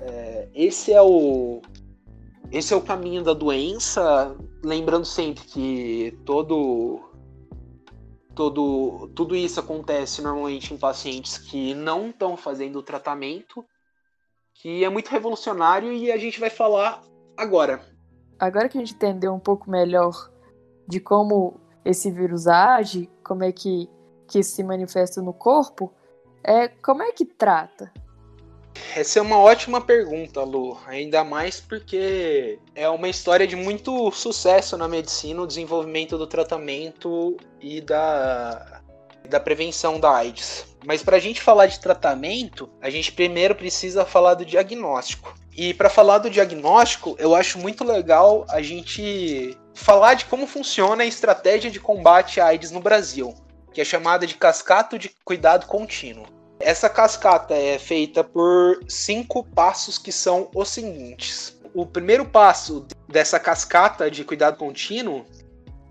É... 0.00 0.48
Esse 0.52 0.92
é 0.92 1.00
o 1.00 1.62
esse 2.50 2.74
é 2.74 2.76
o 2.76 2.80
caminho 2.80 3.22
da 3.22 3.32
doença, 3.32 4.36
lembrando 4.64 5.04
sempre 5.04 5.44
que 5.44 6.18
todo 6.24 7.00
todo 8.34 9.08
tudo 9.14 9.36
isso 9.36 9.60
acontece 9.60 10.20
normalmente 10.20 10.74
em 10.74 10.76
pacientes 10.76 11.38
que 11.38 11.74
não 11.74 12.08
estão 12.08 12.36
fazendo 12.36 12.80
o 12.80 12.82
tratamento, 12.82 13.64
que 14.54 14.82
é 14.82 14.88
muito 14.88 15.10
revolucionário 15.10 15.92
e 15.92 16.10
a 16.10 16.16
gente 16.16 16.40
vai 16.40 16.50
falar 16.50 17.04
agora. 17.36 17.84
Agora 18.36 18.68
que 18.68 18.76
a 18.76 18.80
gente 18.80 18.94
entendeu 18.94 19.32
um 19.32 19.38
pouco 19.38 19.70
melhor 19.70 20.12
de 20.88 20.98
como 20.98 21.60
esse 21.84 22.10
vírus 22.10 22.48
age, 22.48 23.08
como 23.22 23.44
é 23.44 23.52
que, 23.52 23.88
que 24.26 24.42
se 24.42 24.64
manifesta 24.64 25.22
no 25.22 25.32
corpo, 25.32 25.92
é 26.42 26.66
como 26.66 27.00
é 27.00 27.12
que 27.12 27.24
trata? 27.24 27.92
Essa 28.96 29.18
é 29.18 29.22
uma 29.22 29.38
ótima 29.38 29.80
pergunta, 29.80 30.42
Lu. 30.42 30.78
Ainda 30.86 31.24
mais 31.24 31.60
porque 31.60 32.58
é 32.74 32.88
uma 32.88 33.08
história 33.08 33.46
de 33.46 33.56
muito 33.56 34.10
sucesso 34.10 34.76
na 34.76 34.88
medicina, 34.88 35.42
o 35.42 35.46
desenvolvimento 35.46 36.18
do 36.18 36.26
tratamento 36.26 37.36
e 37.60 37.80
da, 37.80 38.80
da 39.28 39.40
prevenção 39.40 39.98
da 39.98 40.14
AIDS. 40.14 40.66
Mas 40.84 41.02
para 41.02 41.16
a 41.16 41.20
gente 41.20 41.40
falar 41.40 41.66
de 41.66 41.80
tratamento, 41.80 42.68
a 42.80 42.90
gente 42.90 43.12
primeiro 43.12 43.54
precisa 43.54 44.04
falar 44.04 44.34
do 44.34 44.44
diagnóstico. 44.44 45.34
E 45.56 45.72
para 45.72 45.88
falar 45.88 46.18
do 46.18 46.28
diagnóstico, 46.28 47.16
eu 47.18 47.34
acho 47.34 47.58
muito 47.58 47.84
legal 47.84 48.44
a 48.48 48.60
gente 48.60 49.56
falar 49.72 50.14
de 50.14 50.24
como 50.26 50.46
funciona 50.46 51.04
a 51.04 51.06
estratégia 51.06 51.70
de 51.70 51.80
combate 51.80 52.40
à 52.40 52.46
AIDS 52.46 52.70
no 52.70 52.80
Brasil, 52.80 53.34
que 53.72 53.80
é 53.80 53.84
chamada 53.84 54.26
de 54.26 54.34
cascata 54.34 54.98
de 54.98 55.10
cuidado 55.24 55.66
contínuo. 55.66 56.26
Essa 56.64 56.88
cascata 56.88 57.52
é 57.52 57.78
feita 57.78 58.24
por 58.24 58.80
cinco 58.88 59.44
passos 59.44 59.98
que 59.98 60.10
são 60.10 60.48
os 60.54 60.70
seguintes. 60.70 61.54
O 61.74 61.84
primeiro 61.84 62.24
passo 62.24 62.86
dessa 63.06 63.38
cascata 63.38 64.10
de 64.10 64.24
cuidado 64.24 64.56
contínuo 64.56 65.26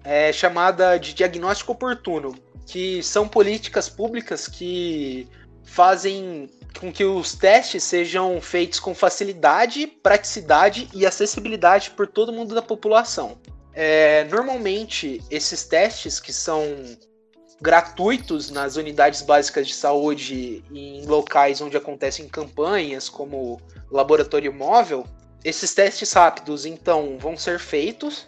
é 0.03 0.33
chamada 0.33 0.97
de 0.97 1.13
diagnóstico 1.13 1.73
oportuno, 1.73 2.33
que 2.65 3.03
são 3.03 3.27
políticas 3.27 3.87
públicas 3.87 4.47
que 4.47 5.27
fazem 5.63 6.49
com 6.79 6.91
que 6.91 7.05
os 7.05 7.35
testes 7.35 7.83
sejam 7.83 8.41
feitos 8.41 8.79
com 8.79 8.95
facilidade, 8.95 9.85
praticidade 9.85 10.89
e 10.91 11.05
acessibilidade 11.05 11.91
por 11.91 12.07
todo 12.07 12.33
mundo 12.33 12.55
da 12.55 12.63
população. 12.63 13.37
É, 13.75 14.23
normalmente, 14.23 15.21
esses 15.29 15.65
testes 15.65 16.19
que 16.19 16.33
são 16.33 16.63
gratuitos 17.63 18.51
nas 18.51 18.75
unidades 18.75 19.21
básicas 19.21 19.69
de 19.69 19.73
saúde 19.73 20.61
em 20.69 21.05
locais 21.05 21.61
onde 21.61 21.77
acontecem 21.77 22.27
campanhas, 22.27 23.07
como 23.07 23.61
laboratório 23.89 24.53
móvel, 24.53 25.07
esses 25.45 25.73
testes 25.73 26.11
rápidos 26.11 26.65
então 26.65 27.17
vão 27.17 27.37
ser 27.37 27.59
feitos 27.59 28.27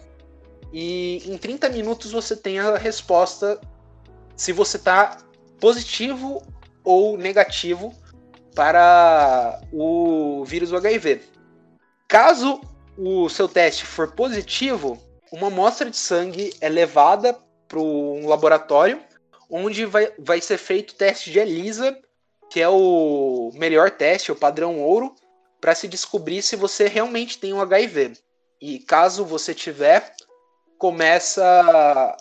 e 0.71 1.21
em 1.25 1.38
30 1.38 1.67
minutos 1.67 2.13
você 2.13 2.33
tem 2.33 2.59
a 2.59 2.77
resposta 2.77 3.59
se 4.38 4.53
você 4.53 4.77
está 4.77 5.17
positivo 5.59 6.41
ou 6.81 7.17
negativo 7.17 7.93
para 8.55 9.59
o 9.69 10.45
vírus 10.45 10.69
do 10.69 10.77
HIV. 10.77 11.23
Caso 12.07 12.61
o 12.97 13.27
seu 13.27 13.49
teste 13.49 13.86
for 13.86 14.13
positivo, 14.13 14.97
uma 15.29 15.47
amostra 15.47 15.89
de 15.89 15.97
sangue 15.97 16.53
é 16.61 16.69
levada 16.69 17.38
para 17.67 17.79
um 17.79 18.29
laboratório 18.29 19.01
onde 19.49 19.85
vai, 19.85 20.11
vai 20.17 20.41
ser 20.41 20.57
feito 20.57 20.91
o 20.91 20.95
teste 20.95 21.31
de 21.31 21.39
ELISA, 21.39 21.97
que 22.49 22.61
é 22.61 22.69
o 22.69 23.51
melhor 23.55 23.91
teste, 23.91 24.31
o 24.31 24.35
padrão 24.35 24.79
ouro, 24.81 25.13
para 25.59 25.75
se 25.75 25.87
descobrir 25.87 26.41
se 26.41 26.55
você 26.55 26.87
realmente 26.87 27.37
tem 27.37 27.53
o 27.53 27.61
HIV. 27.61 28.13
E 28.61 28.79
caso 28.79 29.25
você 29.25 29.53
tiver, 29.53 30.15
começa 30.77 32.15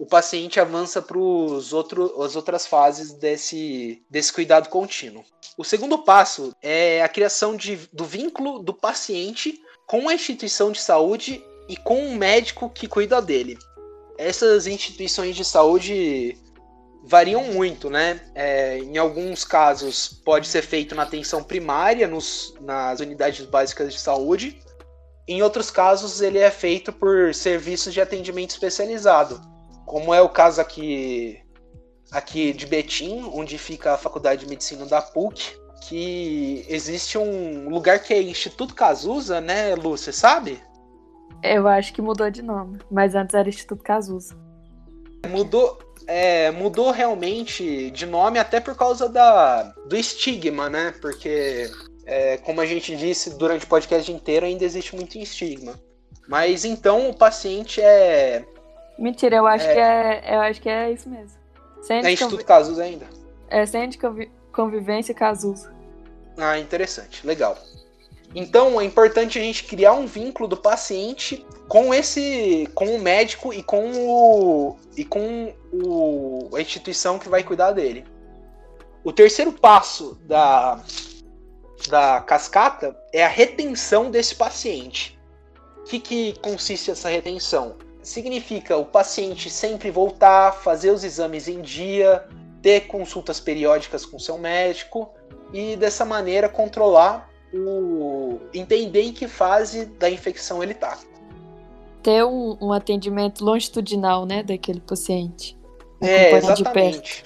o 0.00 0.06
paciente 0.06 0.58
avança 0.58 1.02
para 1.02 1.18
as 1.18 2.34
outras 2.34 2.66
fases 2.66 3.12
desse, 3.12 4.02
desse 4.08 4.32
cuidado 4.32 4.70
contínuo. 4.70 5.22
O 5.58 5.64
segundo 5.64 5.98
passo 5.98 6.54
é 6.62 7.02
a 7.02 7.08
criação 7.08 7.54
de, 7.54 7.76
do 7.92 8.06
vínculo 8.06 8.60
do 8.60 8.72
paciente 8.72 9.60
com 9.86 10.08
a 10.08 10.14
instituição 10.14 10.72
de 10.72 10.80
saúde 10.80 11.44
e 11.68 11.76
com 11.76 12.06
o 12.06 12.16
médico 12.16 12.70
que 12.70 12.88
cuida 12.88 13.20
dele. 13.20 13.58
Essas 14.16 14.66
instituições 14.66 15.36
de 15.36 15.44
saúde 15.44 16.38
variam 17.02 17.44
muito, 17.44 17.88
né? 17.88 18.20
É, 18.34 18.78
em 18.78 18.98
alguns 18.98 19.44
casos 19.44 20.08
pode 20.24 20.46
ser 20.46 20.62
feito 20.62 20.94
na 20.94 21.02
atenção 21.02 21.42
primária, 21.42 22.06
nos, 22.06 22.54
nas 22.60 23.00
unidades 23.00 23.44
básicas 23.46 23.92
de 23.92 24.00
saúde. 24.00 24.60
Em 25.26 25.42
outros 25.42 25.70
casos, 25.70 26.20
ele 26.20 26.38
é 26.38 26.50
feito 26.50 26.92
por 26.92 27.34
serviços 27.34 27.94
de 27.94 28.00
atendimento 28.00 28.50
especializado, 28.50 29.40
como 29.86 30.12
é 30.12 30.20
o 30.20 30.28
caso 30.28 30.60
aqui, 30.60 31.40
aqui 32.10 32.52
de 32.52 32.66
Betim, 32.66 33.30
onde 33.32 33.56
fica 33.56 33.94
a 33.94 33.98
Faculdade 33.98 34.44
de 34.44 34.50
Medicina 34.50 34.86
da 34.86 35.00
PUC, 35.00 35.56
que 35.82 36.64
existe 36.68 37.16
um 37.16 37.68
lugar 37.68 38.00
que 38.00 38.12
é 38.12 38.20
Instituto 38.20 38.74
Cazuza, 38.74 39.40
né, 39.40 39.74
Lu, 39.74 39.96
você 39.96 40.12
sabe? 40.12 40.60
Eu 41.42 41.66
acho 41.66 41.94
que 41.94 42.02
mudou 42.02 42.30
de 42.30 42.42
nome, 42.42 42.78
mas 42.90 43.14
antes 43.14 43.34
era 43.34 43.48
Instituto 43.48 43.82
Cazuza. 43.82 44.36
Mudou, 45.28 45.78
é, 46.10 46.50
mudou 46.50 46.90
realmente 46.90 47.88
de 47.92 48.04
nome 48.04 48.40
até 48.40 48.58
por 48.58 48.76
causa 48.76 49.08
da, 49.08 49.62
do 49.86 49.96
estigma, 49.96 50.68
né? 50.68 50.92
Porque, 51.00 51.70
é, 52.04 52.36
como 52.38 52.60
a 52.60 52.66
gente 52.66 52.96
disse 52.96 53.38
durante 53.38 53.64
o 53.64 53.68
podcast 53.68 54.10
inteiro, 54.10 54.44
ainda 54.44 54.64
existe 54.64 54.96
muito 54.96 55.16
estigma. 55.16 55.78
Mas 56.26 56.64
então 56.64 57.08
o 57.08 57.14
paciente 57.14 57.80
é. 57.80 58.44
Mentira, 58.98 59.36
eu 59.36 59.46
acho, 59.46 59.66
é, 59.66 59.72
que, 59.72 59.80
é, 59.80 60.34
eu 60.34 60.40
acho 60.40 60.60
que 60.60 60.68
é 60.68 60.90
isso 60.90 61.08
mesmo. 61.08 61.38
Centro 61.80 62.08
é 62.08 62.12
Instituto 62.12 62.32
convi... 62.32 62.44
Casus 62.44 62.78
ainda? 62.80 63.06
É 63.48 63.64
Centro 63.64 63.90
de 63.90 63.98
Convi... 63.98 64.30
Convivência 64.52 65.14
Casus. 65.14 65.68
Ah, 66.36 66.58
interessante, 66.58 67.24
legal. 67.24 67.56
Então 68.34 68.80
é 68.80 68.84
importante 68.84 69.38
a 69.38 69.42
gente 69.42 69.62
criar 69.62 69.92
um 69.92 70.06
vínculo 70.06 70.48
do 70.48 70.56
paciente 70.56 71.46
com 71.70 71.94
esse, 71.94 72.68
com 72.74 72.96
o 72.96 72.98
médico 72.98 73.54
e 73.54 73.62
com 73.62 73.92
o 73.94 74.76
e 74.96 75.04
com 75.04 75.54
o, 75.72 76.50
a 76.56 76.60
instituição 76.60 77.16
que 77.16 77.28
vai 77.28 77.44
cuidar 77.44 77.70
dele. 77.70 78.04
O 79.04 79.12
terceiro 79.12 79.52
passo 79.52 80.18
da 80.24 80.82
da 81.88 82.20
cascata 82.22 82.94
é 83.12 83.24
a 83.24 83.28
retenção 83.28 84.10
desse 84.10 84.34
paciente. 84.34 85.16
O 85.78 85.84
que, 85.84 86.00
que 86.00 86.38
consiste 86.40 86.90
essa 86.90 87.08
retenção? 87.08 87.76
Significa 88.02 88.76
o 88.76 88.84
paciente 88.84 89.48
sempre 89.48 89.92
voltar, 89.92 90.52
fazer 90.52 90.90
os 90.90 91.04
exames 91.04 91.46
em 91.46 91.62
dia, 91.62 92.26
ter 92.60 92.88
consultas 92.88 93.38
periódicas 93.38 94.04
com 94.04 94.18
seu 94.18 94.36
médico 94.36 95.08
e 95.52 95.76
dessa 95.76 96.04
maneira 96.04 96.48
controlar 96.48 97.30
o 97.54 98.40
entender 98.52 99.02
em 99.02 99.12
que 99.12 99.28
fase 99.28 99.84
da 99.84 100.10
infecção 100.10 100.62
ele 100.64 100.72
está. 100.72 100.98
Ter 102.02 102.24
um, 102.24 102.56
um, 102.60 102.72
atendimento 102.72 103.44
longitudinal, 103.44 104.24
né, 104.24 104.42
daquele 104.42 104.80
paciente. 104.80 105.56
É, 106.00 106.32
exatamente. 106.32 107.24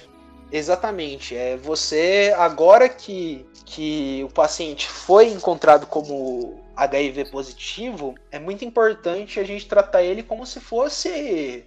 Exatamente. 0.51 1.35
É 1.35 1.57
você 1.57 2.33
agora 2.37 2.89
que 2.89 3.45
que 3.65 4.23
o 4.23 4.29
paciente 4.29 4.87
foi 4.87 5.29
encontrado 5.29 5.87
como 5.87 6.63
HIV 6.75 7.25
positivo, 7.31 8.13
é 8.31 8.37
muito 8.37 8.63
importante 8.63 9.39
a 9.39 9.43
gente 9.43 9.67
tratar 9.67 10.03
ele 10.03 10.21
como 10.21 10.45
se 10.45 10.59
fosse 10.59 11.65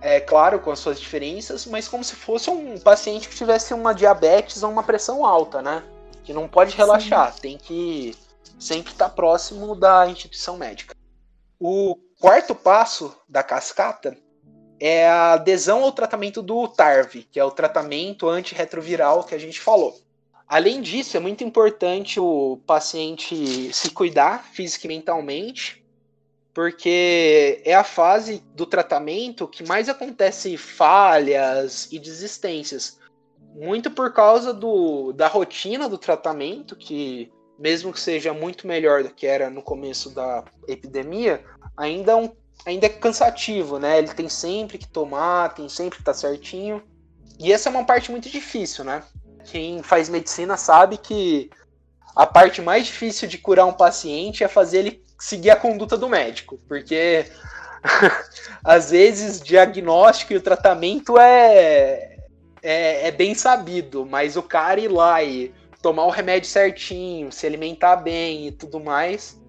é 0.00 0.20
claro, 0.20 0.60
com 0.60 0.70
as 0.70 0.78
suas 0.78 1.00
diferenças, 1.00 1.64
mas 1.66 1.88
como 1.88 2.04
se 2.04 2.14
fosse 2.14 2.50
um 2.50 2.78
paciente 2.78 3.28
que 3.28 3.34
tivesse 3.34 3.72
uma 3.72 3.94
diabetes 3.94 4.62
ou 4.62 4.70
uma 4.70 4.82
pressão 4.82 5.24
alta, 5.24 5.62
né? 5.62 5.82
Que 6.22 6.32
não 6.32 6.46
pode 6.46 6.76
relaxar, 6.76 7.32
Sim. 7.32 7.40
tem 7.40 7.58
que 7.58 8.14
sempre 8.58 8.92
estar 8.92 9.08
próximo 9.08 9.74
da 9.74 10.06
instituição 10.08 10.58
médica. 10.58 10.94
O 11.58 11.96
quarto 12.20 12.54
passo 12.54 13.16
da 13.28 13.42
cascata 13.42 14.16
é 14.78 15.08
a 15.08 15.32
adesão 15.34 15.82
ao 15.82 15.92
tratamento 15.92 16.42
do 16.42 16.68
TARV, 16.68 17.26
que 17.30 17.40
é 17.40 17.44
o 17.44 17.50
tratamento 17.50 18.28
antirretroviral 18.28 19.24
que 19.24 19.34
a 19.34 19.38
gente 19.38 19.60
falou. 19.60 19.98
Além 20.46 20.80
disso, 20.80 21.16
é 21.16 21.20
muito 21.20 21.42
importante 21.42 22.20
o 22.20 22.58
paciente 22.66 23.72
se 23.72 23.90
cuidar 23.90 24.44
física 24.44 24.86
e 24.86 24.88
mentalmente, 24.88 25.84
porque 26.54 27.60
é 27.64 27.74
a 27.74 27.82
fase 27.82 28.42
do 28.54 28.64
tratamento 28.64 29.48
que 29.48 29.66
mais 29.66 29.88
acontece 29.88 30.56
falhas 30.56 31.88
e 31.90 31.98
desistências. 31.98 32.98
Muito 33.54 33.90
por 33.90 34.12
causa 34.12 34.54
do, 34.54 35.12
da 35.12 35.26
rotina 35.26 35.88
do 35.88 35.98
tratamento, 35.98 36.76
que 36.76 37.32
mesmo 37.58 37.92
que 37.92 38.00
seja 38.00 38.32
muito 38.32 38.66
melhor 38.66 39.02
do 39.02 39.10
que 39.10 39.26
era 39.26 39.48
no 39.48 39.62
começo 39.62 40.10
da 40.10 40.44
epidemia, 40.68 41.42
ainda 41.76 42.12
é, 42.12 42.16
um, 42.16 42.30
ainda 42.64 42.86
é 42.86 42.90
cansativo, 42.90 43.78
né? 43.78 43.98
Ele 43.98 44.08
tem 44.08 44.28
sempre 44.28 44.78
que 44.78 44.88
tomar, 44.88 45.54
tem 45.54 45.68
sempre 45.68 45.96
que 45.96 46.02
estar 46.02 46.12
tá 46.12 46.18
certinho. 46.18 46.82
E 47.38 47.52
essa 47.52 47.68
é 47.68 47.70
uma 47.70 47.84
parte 47.84 48.10
muito 48.10 48.28
difícil, 48.28 48.84
né? 48.84 49.02
Quem 49.44 49.82
faz 49.82 50.08
medicina 50.08 50.56
sabe 50.56 50.96
que 50.96 51.50
a 52.14 52.26
parte 52.26 52.62
mais 52.62 52.86
difícil 52.86 53.28
de 53.28 53.38
curar 53.38 53.66
um 53.66 53.72
paciente 53.72 54.42
é 54.42 54.48
fazer 54.48 54.78
ele 54.78 55.04
seguir 55.18 55.50
a 55.50 55.56
conduta 55.56 55.96
do 55.96 56.08
médico, 56.08 56.58
porque 56.68 57.26
às 58.64 58.90
vezes 58.90 59.40
diagnóstico 59.40 60.32
e 60.32 60.36
o 60.36 60.42
tratamento 60.42 61.18
é, 61.18 62.16
é, 62.62 63.08
é 63.08 63.10
bem 63.10 63.34
sabido, 63.34 64.04
mas 64.04 64.36
o 64.36 64.42
cara 64.42 64.80
ir 64.80 64.88
lá 64.88 65.22
e 65.22 65.54
tomar 65.86 66.04
o 66.04 66.10
remédio 66.10 66.50
certinho, 66.50 67.30
se 67.30 67.46
alimentar 67.46 67.94
bem 67.94 68.48
e 68.48 68.50
tudo 68.50 68.80
mais, 68.80 69.40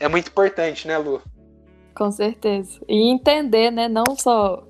é 0.00 0.08
muito 0.08 0.30
importante, 0.30 0.88
né, 0.88 0.98
Lu? 0.98 1.22
Com 1.96 2.10
certeza. 2.10 2.80
E 2.88 3.08
entender, 3.08 3.70
né, 3.70 3.86
não 3.86 4.16
só 4.18 4.66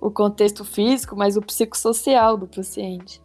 o 0.00 0.10
contexto 0.10 0.64
físico, 0.64 1.14
mas 1.14 1.36
o 1.36 1.40
psicossocial 1.40 2.36
do 2.36 2.48
paciente. 2.48 3.22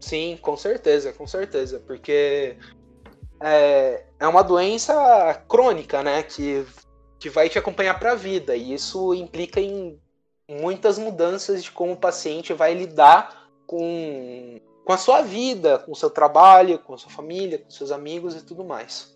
Sim, 0.00 0.38
com 0.40 0.56
certeza, 0.56 1.12
com 1.12 1.26
certeza, 1.26 1.82
porque 1.84 2.56
é, 3.40 4.04
é 4.20 4.28
uma 4.28 4.42
doença 4.42 5.42
crônica, 5.48 6.04
né, 6.04 6.22
que, 6.22 6.64
que 7.18 7.28
vai 7.28 7.48
te 7.48 7.58
acompanhar 7.58 7.98
para 7.98 8.12
a 8.12 8.14
vida, 8.14 8.54
e 8.54 8.74
isso 8.74 9.12
implica 9.12 9.60
em 9.60 9.98
muitas 10.48 11.00
mudanças 11.00 11.64
de 11.64 11.72
como 11.72 11.94
o 11.94 11.96
paciente 11.96 12.52
vai 12.52 12.74
lidar 12.74 13.48
com, 13.66 14.60
com 14.88 14.94
a 14.94 14.96
sua 14.96 15.20
vida, 15.20 15.80
com 15.80 15.92
o 15.92 15.94
seu 15.94 16.08
trabalho, 16.08 16.78
com 16.78 16.94
a 16.94 16.96
sua 16.96 17.10
família, 17.10 17.58
com 17.58 17.68
seus 17.68 17.90
amigos 17.90 18.34
e 18.34 18.40
tudo 18.42 18.64
mais. 18.64 19.14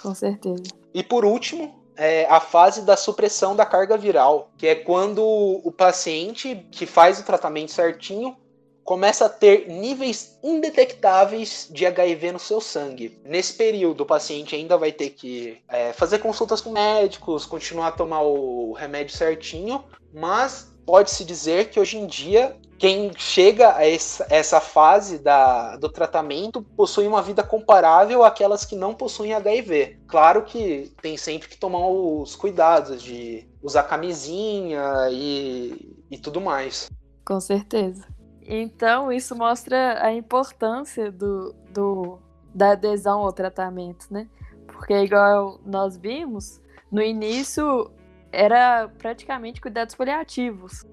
Com 0.00 0.14
certeza. 0.14 0.62
E 0.94 1.02
por 1.02 1.26
último, 1.26 1.78
é 1.94 2.24
a 2.24 2.40
fase 2.40 2.80
da 2.80 2.96
supressão 2.96 3.54
da 3.54 3.66
carga 3.66 3.98
viral, 3.98 4.50
que 4.56 4.66
é 4.66 4.74
quando 4.74 5.22
o 5.22 5.70
paciente 5.70 6.66
que 6.72 6.86
faz 6.86 7.20
o 7.20 7.22
tratamento 7.22 7.70
certinho 7.70 8.34
começa 8.82 9.26
a 9.26 9.28
ter 9.28 9.68
níveis 9.68 10.38
indetectáveis 10.42 11.68
de 11.70 11.84
HIV 11.84 12.32
no 12.32 12.38
seu 12.38 12.58
sangue. 12.58 13.20
Nesse 13.26 13.52
período, 13.52 14.04
o 14.04 14.06
paciente 14.06 14.56
ainda 14.56 14.78
vai 14.78 14.90
ter 14.90 15.10
que 15.10 15.60
é, 15.68 15.92
fazer 15.92 16.20
consultas 16.20 16.62
com 16.62 16.70
médicos, 16.70 17.44
continuar 17.44 17.88
a 17.88 17.92
tomar 17.92 18.22
o 18.22 18.72
remédio 18.72 19.14
certinho, 19.14 19.84
mas 20.14 20.74
pode-se 20.86 21.26
dizer 21.26 21.68
que 21.68 21.78
hoje 21.78 21.98
em 21.98 22.06
dia 22.06 22.56
quem 22.78 23.10
chega 23.16 23.76
a 23.76 23.84
essa, 23.84 24.60
fase 24.60 25.18
da, 25.18 25.76
do 25.76 25.88
tratamento 25.88 26.62
possui 26.62 27.08
uma 27.08 27.20
vida 27.20 27.42
comparável 27.42 28.22
àquelas 28.22 28.64
que 28.64 28.76
não 28.76 28.94
possuem 28.94 29.34
HIV. 29.34 29.98
Claro 30.06 30.44
que 30.44 30.92
tem 31.02 31.16
sempre 31.16 31.48
que 31.48 31.58
tomar 31.58 31.88
os 31.88 32.36
cuidados 32.36 33.02
de 33.02 33.48
usar 33.60 33.82
camisinha 33.82 35.08
e, 35.10 35.96
e 36.08 36.18
tudo 36.18 36.40
mais. 36.40 36.88
Com 37.26 37.40
certeza. 37.40 38.06
Então, 38.42 39.12
isso 39.12 39.34
mostra 39.34 40.02
a 40.02 40.12
importância 40.12 41.10
do, 41.10 41.52
do, 41.70 42.18
da 42.54 42.70
adesão 42.72 43.20
ao 43.20 43.32
tratamento, 43.32 44.06
né? 44.10 44.28
Porque, 44.68 44.94
igual 44.94 45.60
nós 45.66 45.96
vimos, 45.96 46.60
no 46.90 47.02
início 47.02 47.90
era 48.30 48.88
praticamente 48.98 49.60
cuidados 49.60 49.94
paliativos. 49.94 50.86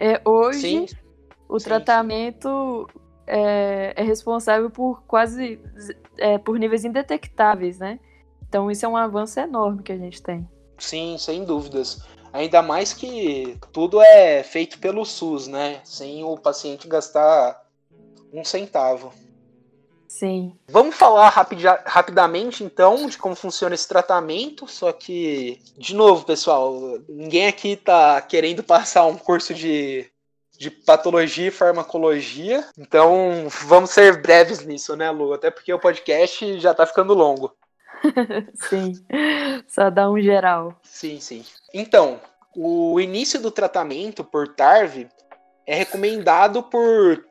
É, 0.00 0.20
hoje, 0.24 0.60
sim. 0.60 0.86
o 1.46 1.58
sim, 1.58 1.64
tratamento 1.64 2.88
sim. 2.90 3.00
É, 3.26 3.92
é, 3.94 4.02
responsável 4.02 4.70
por 4.70 5.02
quase 5.02 5.60
é, 6.16 6.38
por 6.38 6.58
níveis 6.58 6.84
indetectáveis, 6.84 7.78
né? 7.78 8.00
Então, 8.48 8.70
isso 8.70 8.84
é 8.84 8.88
um 8.88 8.96
avanço 8.96 9.38
enorme 9.38 9.82
que 9.82 9.92
a 9.92 9.96
gente 9.96 10.20
tem. 10.20 10.48
Sim, 10.78 11.16
sem 11.18 11.44
dúvidas. 11.44 12.02
Ainda 12.32 12.62
mais 12.62 12.92
que 12.92 13.56
tudo 13.72 14.00
é 14.00 14.42
feito 14.42 14.78
pelo 14.78 15.04
SUS, 15.04 15.46
né? 15.46 15.80
Sem 15.84 16.24
o 16.24 16.36
paciente 16.36 16.88
gastar 16.88 17.62
um 18.32 18.42
centavo. 18.44 19.12
Sim. 20.10 20.58
Vamos 20.68 20.96
falar 20.96 21.28
rapid, 21.28 21.62
rapidamente, 21.86 22.64
então, 22.64 23.06
de 23.06 23.16
como 23.16 23.36
funciona 23.36 23.76
esse 23.76 23.86
tratamento. 23.86 24.66
Só 24.66 24.92
que, 24.92 25.62
de 25.78 25.94
novo, 25.94 26.26
pessoal, 26.26 26.98
ninguém 27.08 27.46
aqui 27.46 27.76
tá 27.76 28.20
querendo 28.20 28.60
passar 28.64 29.06
um 29.06 29.16
curso 29.16 29.54
de, 29.54 30.10
de 30.58 30.68
patologia 30.68 31.46
e 31.46 31.52
farmacologia. 31.52 32.66
Então, 32.76 33.46
vamos 33.66 33.90
ser 33.90 34.20
breves 34.20 34.66
nisso, 34.66 34.96
né, 34.96 35.12
Lu? 35.12 35.32
Até 35.32 35.48
porque 35.48 35.72
o 35.72 35.78
podcast 35.78 36.58
já 36.58 36.74
tá 36.74 36.84
ficando 36.84 37.14
longo. 37.14 37.54
sim, 38.68 38.94
só 39.68 39.90
dá 39.90 40.10
um 40.10 40.20
geral. 40.20 40.74
Sim, 40.82 41.20
sim. 41.20 41.44
Então, 41.72 42.20
o 42.54 42.98
início 42.98 43.40
do 43.40 43.52
tratamento 43.52 44.24
por 44.24 44.48
TARV 44.48 45.08
é 45.64 45.76
recomendado 45.76 46.64
por 46.64 47.29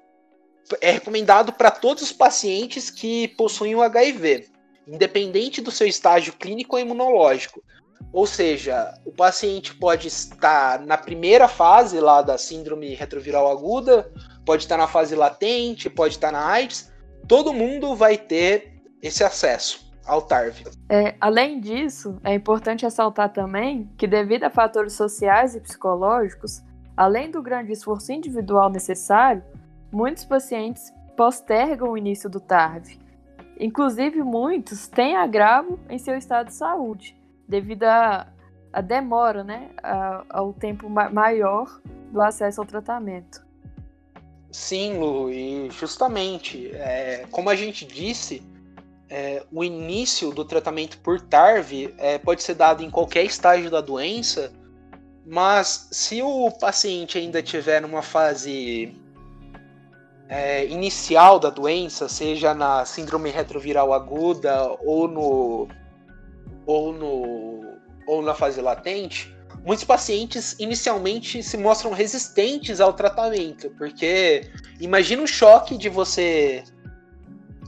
é 0.81 0.91
recomendado 0.91 1.53
para 1.53 1.71
todos 1.71 2.03
os 2.03 2.11
pacientes 2.11 2.89
que 2.89 3.27
possuem 3.29 3.75
o 3.75 3.81
HIV, 3.81 4.47
independente 4.87 5.61
do 5.61 5.71
seu 5.71 5.87
estágio 5.87 6.33
clínico 6.33 6.75
ou 6.75 6.81
imunológico. 6.81 7.63
Ou 8.11 8.25
seja, 8.25 8.93
o 9.05 9.11
paciente 9.11 9.75
pode 9.75 10.07
estar 10.07 10.79
na 10.79 10.97
primeira 10.97 11.47
fase 11.47 11.99
lá 11.99 12.21
da 12.21 12.37
síndrome 12.37 12.95
retroviral 12.95 13.51
aguda, 13.51 14.11
pode 14.45 14.63
estar 14.63 14.77
na 14.77 14.87
fase 14.87 15.15
latente, 15.15 15.89
pode 15.89 16.15
estar 16.15 16.31
na 16.31 16.43
AIDS, 16.45 16.91
todo 17.27 17.53
mundo 17.53 17.95
vai 17.95 18.17
ter 18.17 18.73
esse 19.01 19.23
acesso 19.23 19.89
ao 20.05 20.23
TARV. 20.23 20.65
É, 20.89 21.13
além 21.21 21.59
disso, 21.59 22.17
é 22.23 22.33
importante 22.33 22.83
ressaltar 22.83 23.31
também 23.31 23.87
que, 23.95 24.07
devido 24.07 24.45
a 24.45 24.49
fatores 24.49 24.93
sociais 24.93 25.55
e 25.55 25.59
psicológicos, 25.59 26.63
além 26.97 27.29
do 27.29 27.43
grande 27.43 27.71
esforço 27.71 28.11
individual 28.11 28.71
necessário, 28.71 29.43
muitos 29.91 30.25
pacientes 30.25 30.93
postergam 31.15 31.91
o 31.91 31.97
início 31.97 32.29
do 32.29 32.39
TARV. 32.39 32.97
Inclusive, 33.59 34.23
muitos 34.23 34.87
têm 34.87 35.17
agravo 35.17 35.79
em 35.89 35.97
seu 35.97 36.17
estado 36.17 36.47
de 36.47 36.53
saúde, 36.53 37.17
devido 37.47 37.83
à 37.83 38.25
demora, 38.81 39.43
né, 39.43 39.71
ao 40.29 40.53
tempo 40.53 40.89
ma 40.89 41.09
maior 41.09 41.81
do 42.11 42.21
acesso 42.21 42.61
ao 42.61 42.67
tratamento. 42.67 43.45
Sim, 44.51 44.97
Lu, 44.97 45.29
e 45.29 45.69
justamente, 45.71 46.71
é, 46.73 47.27
como 47.29 47.49
a 47.49 47.55
gente 47.55 47.85
disse, 47.85 48.41
é, 49.09 49.43
o 49.51 49.63
início 49.63 50.31
do 50.31 50.45
tratamento 50.45 50.97
por 50.99 51.19
TARV 51.19 51.93
é, 51.97 52.17
pode 52.17 52.41
ser 52.43 52.55
dado 52.55 52.83
em 52.83 52.89
qualquer 52.89 53.25
estágio 53.25 53.69
da 53.69 53.81
doença, 53.81 54.51
mas 55.25 55.87
se 55.91 56.21
o 56.21 56.49
paciente 56.51 57.17
ainda 57.17 57.43
tiver 57.43 57.81
numa 57.81 58.01
fase 58.01 58.95
é, 60.29 60.67
inicial 60.67 61.39
da 61.39 61.49
doença, 61.49 62.07
seja 62.07 62.53
na 62.53 62.85
síndrome 62.85 63.31
retroviral 63.31 63.91
aguda 63.91 64.77
ou 64.85 65.07
no 65.07 65.67
ou 66.67 66.93
no 66.93 67.79
ou 68.05 68.21
na 68.21 68.35
fase 68.35 68.61
latente, 68.61 69.35
muitos 69.65 69.83
pacientes 69.83 70.55
inicialmente 70.59 71.41
se 71.41 71.57
mostram 71.57 71.91
resistentes 71.91 72.79
ao 72.79 72.93
tratamento, 72.93 73.71
porque 73.71 74.49
imagina 74.79 75.23
o 75.23 75.27
choque 75.27 75.75
de 75.75 75.89
você 75.89 76.63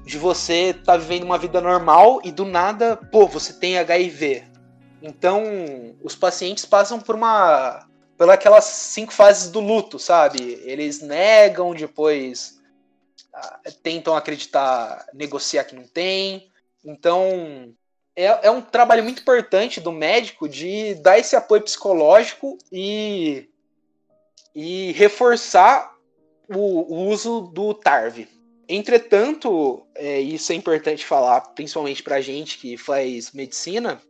de 0.05 0.17
você 0.17 0.69
estar 0.69 0.93
tá 0.93 0.97
vivendo 0.97 1.23
uma 1.23 1.37
vida 1.37 1.59
normal 1.59 2.21
e 2.23 2.31
do 2.31 2.45
nada, 2.45 2.95
pô, 2.95 3.27
você 3.27 3.53
tem 3.53 3.77
HIV. 3.77 4.43
Então, 5.01 5.43
os 6.03 6.15
pacientes 6.15 6.65
passam 6.65 6.99
por 6.99 7.15
uma 7.15 7.87
pelas 8.41 8.65
cinco 8.65 9.13
fases 9.13 9.49
do 9.49 9.59
luto, 9.59 9.97
sabe? 9.97 10.61
Eles 10.63 11.01
negam, 11.01 11.73
depois 11.73 12.59
ah, 13.33 13.59
tentam 13.81 14.15
acreditar, 14.15 15.05
negociar 15.13 15.63
que 15.63 15.75
não 15.75 15.87
tem. 15.87 16.49
Então, 16.83 17.73
é, 18.15 18.47
é 18.47 18.51
um 18.51 18.61
trabalho 18.61 19.03
muito 19.03 19.21
importante 19.21 19.79
do 19.79 19.91
médico 19.91 20.47
de 20.47 20.95
dar 20.95 21.17
esse 21.17 21.35
apoio 21.35 21.61
psicológico 21.61 22.57
e, 22.71 23.49
e 24.53 24.91
reforçar 24.93 25.95
o, 26.49 26.93
o 26.93 27.07
uso 27.09 27.41
do 27.41 27.73
TARV. 27.73 28.27
Entretanto, 28.67 29.85
é, 29.95 30.19
isso 30.19 30.51
é 30.51 30.55
importante 30.55 31.05
falar, 31.05 31.41
principalmente 31.41 32.03
para 32.03 32.21
gente 32.21 32.57
que 32.57 32.77
faz 32.77 33.31
medicina, 33.31 34.01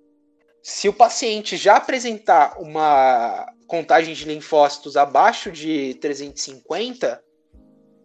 se 0.62 0.88
o 0.88 0.94
paciente 0.94 1.58
já 1.58 1.78
apresentar 1.78 2.60
uma 2.60 3.52
contagem 3.72 4.14
de 4.14 4.26
linfócitos 4.26 4.98
abaixo 4.98 5.50
de 5.50 5.94
350, 6.02 7.24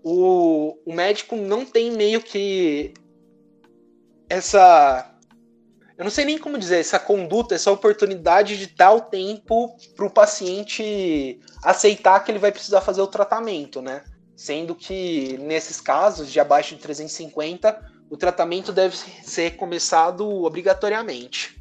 o, 0.01 0.79
o 0.87 0.93
médico 0.95 1.35
não 1.35 1.67
tem 1.67 1.91
meio 1.91 2.23
que 2.23 2.95
essa 4.31 5.13
eu 5.99 6.05
não 6.05 6.11
sei 6.11 6.25
nem 6.25 6.39
como 6.39 6.59
dizer, 6.59 6.79
essa 6.79 7.01
conduta, 7.01 7.55
essa 7.55 7.73
oportunidade 7.73 8.57
de 8.59 8.67
dar 8.67 8.93
o 8.93 9.01
tempo 9.01 9.75
para 9.97 10.07
o 10.07 10.11
paciente 10.11 11.41
aceitar 11.65 12.23
que 12.23 12.31
ele 12.31 12.39
vai 12.39 12.53
precisar 12.53 12.83
fazer 12.83 13.01
o 13.01 13.07
tratamento, 13.07 13.81
né? 13.81 14.05
Sendo 14.37 14.75
que 14.75 15.39
nesses 15.39 15.81
casos 15.81 16.31
de 16.31 16.39
abaixo 16.39 16.77
de 16.77 16.83
350, 16.83 17.91
o 18.11 18.17
tratamento 18.17 18.73
deve 18.73 18.95
ser 18.97 19.57
começado 19.57 20.29
obrigatoriamente. 20.45 21.59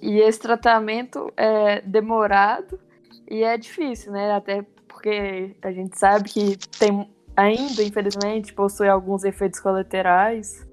E 0.00 0.20
esse 0.20 0.40
tratamento 0.40 1.30
é 1.36 1.82
demorado 1.82 2.80
e 3.28 3.42
é 3.42 3.56
difícil, 3.56 4.12
né? 4.12 4.32
Até 4.32 4.64
porque 4.88 5.56
a 5.62 5.72
gente 5.72 5.98
sabe 5.98 6.28
que 6.28 6.56
tem 6.78 7.08
ainda, 7.36 7.82
infelizmente, 7.82 8.52
possui 8.52 8.88
alguns 8.88 9.24
efeitos 9.24 9.60
colaterais. 9.60 10.66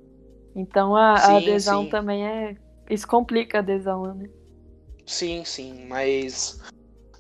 Então 0.55 0.95
a, 0.95 1.17
sim, 1.17 1.31
a 1.31 1.37
adesão 1.37 1.83
sim. 1.83 1.89
também 1.89 2.25
é 2.25 2.55
isso 2.89 3.07
complica 3.07 3.57
a 3.57 3.61
adesão, 3.61 4.13
né? 4.13 4.29
Sim, 5.05 5.43
sim, 5.45 5.85
mas 5.87 6.61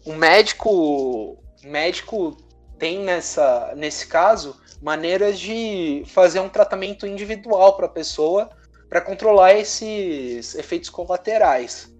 o 0.05 0.13
médico, 0.13 1.37
médico 1.63 2.37
tem 2.77 2.99
nessa, 2.99 3.73
nesse 3.75 4.07
caso 4.07 4.59
maneiras 4.81 5.39
de 5.39 6.03
fazer 6.07 6.39
um 6.39 6.49
tratamento 6.49 7.07
individual 7.07 7.75
para 7.75 7.85
a 7.85 7.89
pessoa 7.89 8.49
para 8.89 9.01
controlar 9.01 9.53
esses 9.53 10.55
efeitos 10.55 10.89
colaterais. 10.89 11.92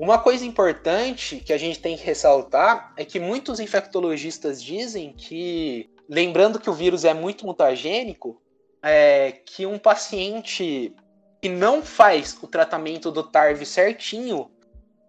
Uma 0.00 0.18
coisa 0.18 0.46
importante 0.46 1.42
que 1.44 1.52
a 1.52 1.58
gente 1.58 1.78
tem 1.78 1.94
que 1.94 2.02
ressaltar 2.02 2.90
é 2.96 3.04
que 3.04 3.20
muitos 3.20 3.60
infectologistas 3.60 4.62
dizem 4.62 5.12
que, 5.12 5.90
lembrando 6.08 6.58
que 6.58 6.70
o 6.70 6.72
vírus 6.72 7.04
é 7.04 7.12
muito 7.12 7.44
mutagênico, 7.44 8.40
é 8.82 9.30
que 9.44 9.66
um 9.66 9.78
paciente 9.78 10.94
que 11.42 11.50
não 11.50 11.82
faz 11.82 12.34
o 12.40 12.46
tratamento 12.46 13.10
do 13.10 13.22
TARV 13.22 13.66
certinho 13.66 14.50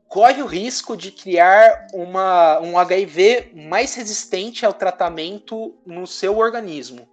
corre 0.09 0.41
o 0.41 0.45
risco 0.45 0.97
de 0.97 1.09
criar 1.09 1.87
uma, 1.93 2.59
um 2.59 2.77
HIV 2.77 3.53
mais 3.55 3.95
resistente 3.95 4.65
ao 4.65 4.73
tratamento 4.73 5.73
no 5.85 6.05
seu 6.05 6.37
organismo. 6.37 7.07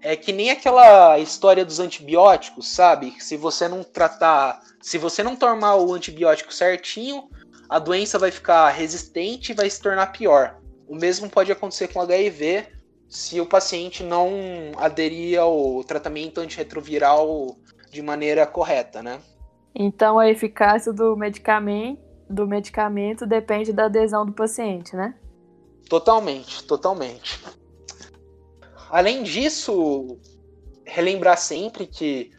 É 0.00 0.14
que 0.14 0.32
nem 0.32 0.50
aquela 0.50 1.18
história 1.18 1.64
dos 1.64 1.80
antibióticos, 1.80 2.68
sabe? 2.68 3.14
Se 3.18 3.36
você 3.36 3.66
não 3.66 3.82
tratar, 3.82 4.60
se 4.80 4.98
você 4.98 5.22
não 5.22 5.34
tomar 5.34 5.76
o 5.76 5.92
antibiótico 5.92 6.52
certinho, 6.52 7.28
a 7.68 7.78
doença 7.78 8.18
vai 8.18 8.30
ficar 8.30 8.68
resistente 8.70 9.52
e 9.52 9.54
vai 9.54 9.68
se 9.68 9.80
tornar 9.80 10.12
pior. 10.12 10.58
O 10.86 10.94
mesmo 10.94 11.28
pode 11.28 11.50
acontecer 11.50 11.88
com 11.88 12.00
HIV 12.00 12.66
se 13.08 13.40
o 13.40 13.46
paciente 13.46 14.02
não 14.02 14.30
aderir 14.76 15.40
ao 15.40 15.82
tratamento 15.84 16.40
antirretroviral 16.40 17.56
de 17.90 18.02
maneira 18.02 18.46
correta, 18.46 19.02
né? 19.02 19.20
Então 19.74 20.18
a 20.18 20.28
eficácia 20.28 20.92
do 20.92 21.16
medicamento, 21.16 22.00
do 22.28 22.46
medicamento 22.46 23.26
depende 23.26 23.72
da 23.72 23.86
adesão 23.86 24.24
do 24.24 24.32
paciente, 24.32 24.96
né? 24.96 25.14
Totalmente, 25.88 26.64
totalmente. 26.64 27.40
Além 28.90 29.22
disso, 29.22 30.18
relembrar 30.84 31.38
sempre 31.38 31.86
que 31.86 32.30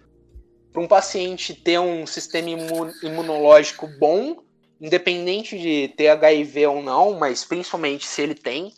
para 0.72 0.82
um 0.82 0.88
paciente 0.88 1.53
ter 1.53 1.80
um 1.80 2.06
sistema 2.06 2.49
imunológico 3.02 3.88
bom, 3.99 4.38
independente 4.80 5.57
de 5.57 5.88
ter 5.98 6.10
HIV 6.10 6.68
ou 6.68 6.82
não, 6.82 7.18
mas 7.18 7.44
principalmente 7.44 8.06
se 8.06 8.22
ele 8.22 8.36
tem, 8.36 8.74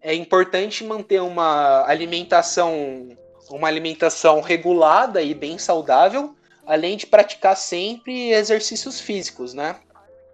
é 0.00 0.14
importante 0.14 0.84
manter 0.84 1.20
uma 1.20 1.84
alimentação 1.86 3.08
uma 3.50 3.68
alimentação 3.68 4.40
regulada 4.40 5.20
e 5.20 5.34
bem 5.34 5.58
saudável, 5.58 6.34
além 6.66 6.96
de 6.96 7.06
praticar 7.06 7.56
sempre 7.56 8.30
exercícios 8.30 9.00
físicos, 9.00 9.52
né? 9.52 9.76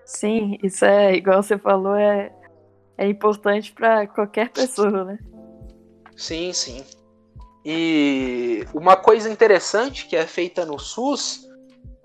Sim, 0.05 0.59
isso 0.63 0.85
é, 0.85 1.15
igual 1.15 1.43
você 1.43 1.59
falou, 1.59 1.97
é, 1.97 2.33
é 2.97 3.09
importante 3.09 3.73
para 3.73 4.07
qualquer 4.07 4.51
pessoa, 4.51 5.05
né? 5.05 5.19
Sim, 6.21 6.53
sim. 6.53 6.85
E 7.65 8.67
uma 8.75 8.95
coisa 8.95 9.31
interessante 9.31 10.07
que 10.07 10.15
é 10.15 10.27
feita 10.27 10.67
no 10.67 10.79
SUS 10.79 11.49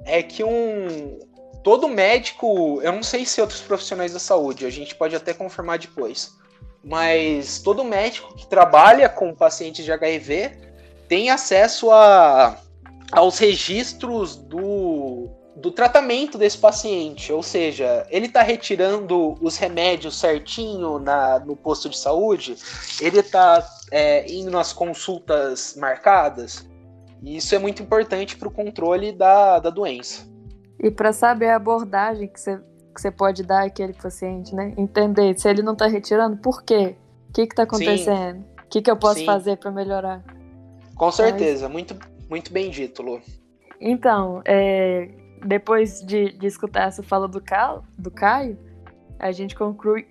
é 0.05 0.23
que 0.23 0.41
um 0.41 1.19
todo 1.61 1.89
médico, 1.89 2.81
eu 2.81 2.93
não 2.93 3.03
sei 3.03 3.25
se 3.25 3.41
outros 3.41 3.59
profissionais 3.59 4.13
da 4.13 4.19
saúde, 4.19 4.65
a 4.65 4.69
gente 4.69 4.95
pode 4.95 5.17
até 5.17 5.33
confirmar 5.33 5.79
depois, 5.79 6.31
mas 6.81 7.59
todo 7.59 7.83
médico 7.83 8.33
que 8.35 8.47
trabalha 8.47 9.09
com 9.09 9.35
pacientes 9.35 9.83
de 9.83 9.91
HIV 9.91 10.51
tem 11.09 11.29
acesso 11.29 11.91
a, 11.91 12.57
aos 13.11 13.37
registros 13.37 14.37
do, 14.37 15.27
do 15.57 15.71
tratamento 15.71 16.37
desse 16.37 16.57
paciente, 16.57 17.33
ou 17.33 17.43
seja, 17.43 18.07
ele 18.09 18.27
está 18.27 18.41
retirando 18.41 19.35
os 19.41 19.57
remédios 19.57 20.17
certinho 20.17 20.99
na, 20.99 21.39
no 21.39 21.55
posto 21.57 21.89
de 21.89 21.97
saúde, 21.97 22.55
ele 23.01 23.19
está 23.19 23.61
é, 23.91 24.31
indo 24.31 24.51
nas 24.51 24.73
consultas 24.73 25.75
marcadas, 25.75 26.67
e 27.21 27.37
isso 27.37 27.55
é 27.55 27.59
muito 27.59 27.81
importante 27.81 28.35
para 28.35 28.47
o 28.47 28.51
controle 28.51 29.11
da, 29.11 29.59
da 29.59 29.69
doença. 29.69 30.27
E 30.79 30.91
para 30.91 31.11
saber 31.13 31.49
a 31.49 31.55
abordagem 31.55 32.27
que 32.27 32.39
você 32.39 32.61
que 32.95 33.01
você 33.01 33.11
pode 33.11 33.43
dar 33.43 33.65
àquele 33.65 33.93
paciente, 33.93 34.55
né? 34.55 34.73
Entender 34.77 35.37
se 35.37 35.49
ele 35.49 35.61
não 35.61 35.73
está 35.73 35.85
retirando, 35.85 36.37
por 36.37 36.63
quê? 36.63 36.95
O 37.29 37.33
que 37.33 37.41
está 37.41 37.63
acontecendo? 37.63 38.45
O 38.63 38.67
que, 38.69 38.81
que 38.81 38.89
eu 38.89 38.95
posso 38.95 39.19
Sim. 39.19 39.25
fazer 39.25 39.57
para 39.57 39.69
melhorar? 39.69 40.23
Com 40.95 41.11
certeza, 41.11 41.65
Mas... 41.65 41.73
muito, 41.73 41.95
muito 42.29 42.53
bem 42.53 42.69
dito, 42.69 43.03
Lu. 43.03 43.21
Então, 43.81 44.41
é, 44.45 45.09
depois 45.45 46.01
de, 46.01 46.31
de 46.37 46.47
escutar 46.47 46.87
essa 46.87 47.03
fala 47.03 47.27
do, 47.27 47.41
Cal, 47.41 47.83
do 47.97 48.09
Caio, 48.09 48.57
a 49.19 49.31
gente 49.33 49.55
conclui, 49.55 50.07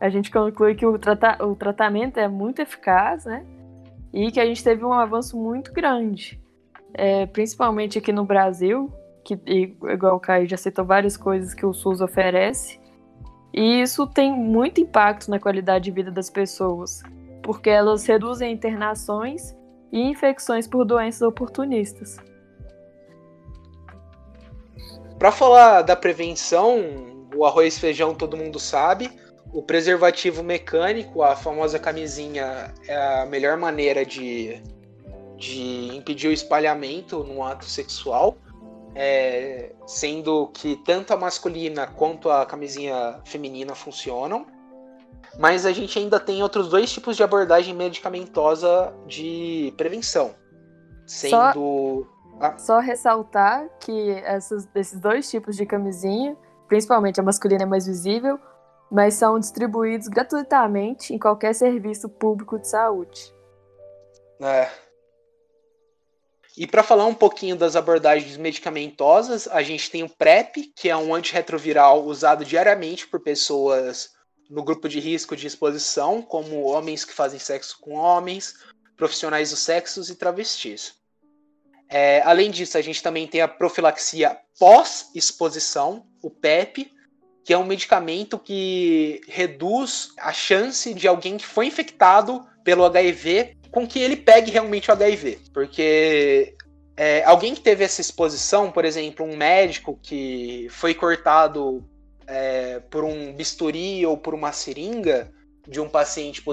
a 0.00 0.08
gente 0.08 0.30
conclui 0.30 0.74
que 0.74 0.86
o, 0.86 0.98
trata, 0.98 1.44
o 1.44 1.54
tratamento 1.54 2.18
é 2.18 2.28
muito 2.28 2.60
eficaz, 2.60 3.24
né? 3.24 3.44
E 4.12 4.30
que 4.30 4.40
a 4.40 4.46
gente 4.46 4.62
teve 4.62 4.84
um 4.84 4.92
avanço 4.92 5.36
muito 5.36 5.72
grande, 5.72 6.40
é, 6.94 7.26
principalmente 7.26 7.98
aqui 7.98 8.12
no 8.12 8.24
Brasil, 8.24 8.92
que 9.24 9.38
igual 9.46 10.16
o 10.16 10.20
Caio 10.20 10.48
já 10.48 10.56
citou 10.56 10.84
várias 10.84 11.16
coisas 11.16 11.52
que 11.52 11.66
o 11.66 11.74
SUS 11.74 12.00
oferece, 12.00 12.80
e 13.52 13.82
isso 13.82 14.06
tem 14.06 14.32
muito 14.32 14.80
impacto 14.80 15.30
na 15.30 15.38
qualidade 15.38 15.84
de 15.84 15.90
vida 15.90 16.10
das 16.10 16.30
pessoas, 16.30 17.02
porque 17.42 17.68
elas 17.68 18.06
reduzem 18.06 18.52
internações 18.52 19.54
e 19.92 20.00
infecções 20.00 20.66
por 20.66 20.84
doenças 20.84 21.22
oportunistas. 21.22 22.18
Para 25.18 25.32
falar 25.32 25.82
da 25.82 25.96
prevenção, 25.96 27.26
o 27.34 27.44
arroz 27.44 27.78
feijão 27.78 28.14
todo 28.14 28.36
mundo 28.36 28.58
sabe. 28.58 29.10
O 29.52 29.62
preservativo 29.62 30.42
mecânico, 30.42 31.22
a 31.22 31.34
famosa 31.34 31.78
camisinha, 31.78 32.72
é 32.86 33.22
a 33.22 33.26
melhor 33.26 33.56
maneira 33.56 34.04
de, 34.04 34.62
de 35.36 35.96
impedir 35.96 36.28
o 36.28 36.32
espalhamento 36.32 37.24
no 37.24 37.42
ato 37.42 37.64
sexual. 37.64 38.36
É, 38.94 39.72
sendo 39.86 40.48
que 40.48 40.76
tanto 40.84 41.12
a 41.12 41.16
masculina 41.16 41.86
quanto 41.86 42.30
a 42.30 42.44
camisinha 42.44 43.20
feminina 43.24 43.74
funcionam. 43.74 44.46
Mas 45.38 45.64
a 45.64 45.72
gente 45.72 45.98
ainda 45.98 46.18
tem 46.18 46.42
outros 46.42 46.68
dois 46.68 46.90
tipos 46.92 47.16
de 47.16 47.22
abordagem 47.22 47.74
medicamentosa 47.74 48.92
de 49.06 49.72
prevenção. 49.76 50.34
Sendo. 51.06 51.32
Só, 51.32 52.06
ah. 52.40 52.58
só 52.58 52.78
ressaltar 52.80 53.68
que 53.80 54.10
essas, 54.24 54.68
esses 54.74 54.98
dois 54.98 55.30
tipos 55.30 55.56
de 55.56 55.64
camisinha, 55.64 56.36
principalmente 56.66 57.20
a 57.20 57.22
masculina 57.22 57.62
é 57.62 57.66
mais 57.66 57.86
visível, 57.86 58.38
mas 58.90 59.14
são 59.14 59.38
distribuídos 59.38 60.08
gratuitamente 60.08 61.14
em 61.14 61.18
qualquer 61.18 61.54
serviço 61.54 62.08
público 62.08 62.58
de 62.58 62.68
saúde. 62.68 63.34
É. 64.40 64.70
E 66.56 66.66
para 66.66 66.82
falar 66.82 67.06
um 67.06 67.14
pouquinho 67.14 67.54
das 67.54 67.76
abordagens 67.76 68.36
medicamentosas, 68.36 69.46
a 69.46 69.62
gente 69.62 69.90
tem 69.90 70.02
o 70.02 70.08
PrEP, 70.08 70.72
que 70.74 70.88
é 70.88 70.96
um 70.96 71.14
antirretroviral 71.14 72.04
usado 72.04 72.44
diariamente 72.44 73.06
por 73.06 73.20
pessoas 73.20 74.10
no 74.50 74.64
grupo 74.64 74.88
de 74.88 74.98
risco 74.98 75.36
de 75.36 75.46
exposição, 75.46 76.20
como 76.20 76.64
homens 76.64 77.04
que 77.04 77.12
fazem 77.12 77.38
sexo 77.38 77.78
com 77.80 77.94
homens, 77.94 78.56
profissionais 78.96 79.50
dos 79.50 79.60
sexos 79.60 80.10
e 80.10 80.16
travestis. 80.16 80.94
É, 81.88 82.22
além 82.22 82.50
disso, 82.50 82.76
a 82.76 82.82
gente 82.82 83.02
também 83.02 83.26
tem 83.26 83.40
a 83.40 83.48
profilaxia 83.48 84.36
pós-exposição, 84.58 86.06
o 86.22 86.30
PEP, 86.30 86.92
que 87.48 87.54
é 87.54 87.56
um 87.56 87.64
medicamento 87.64 88.38
que 88.38 89.22
reduz 89.26 90.10
a 90.18 90.34
chance 90.34 90.92
de 90.92 91.08
alguém 91.08 91.38
que 91.38 91.46
foi 91.46 91.64
infectado 91.64 92.44
pelo 92.62 92.84
HIV 92.84 93.56
com 93.70 93.88
que 93.88 93.98
ele 94.00 94.16
pegue 94.16 94.50
realmente 94.50 94.90
o 94.90 94.92
HIV. 94.92 95.38
Porque 95.54 96.54
é, 96.94 97.24
alguém 97.24 97.54
que 97.54 97.62
teve 97.62 97.82
essa 97.82 98.02
exposição, 98.02 98.70
por 98.70 98.84
exemplo, 98.84 99.24
um 99.24 99.34
médico 99.34 99.98
que 100.02 100.68
foi 100.68 100.92
cortado 100.92 101.82
é, 102.26 102.80
por 102.90 103.02
um 103.02 103.32
bisturi 103.32 104.04
ou 104.04 104.18
por 104.18 104.34
uma 104.34 104.52
seringa 104.52 105.32
de 105.66 105.80
um 105.80 105.88
paciente 105.88 106.44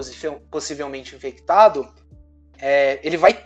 possivelmente 0.50 1.14
infectado, 1.14 1.94
é, 2.58 3.02
ele 3.04 3.18
vai. 3.18 3.38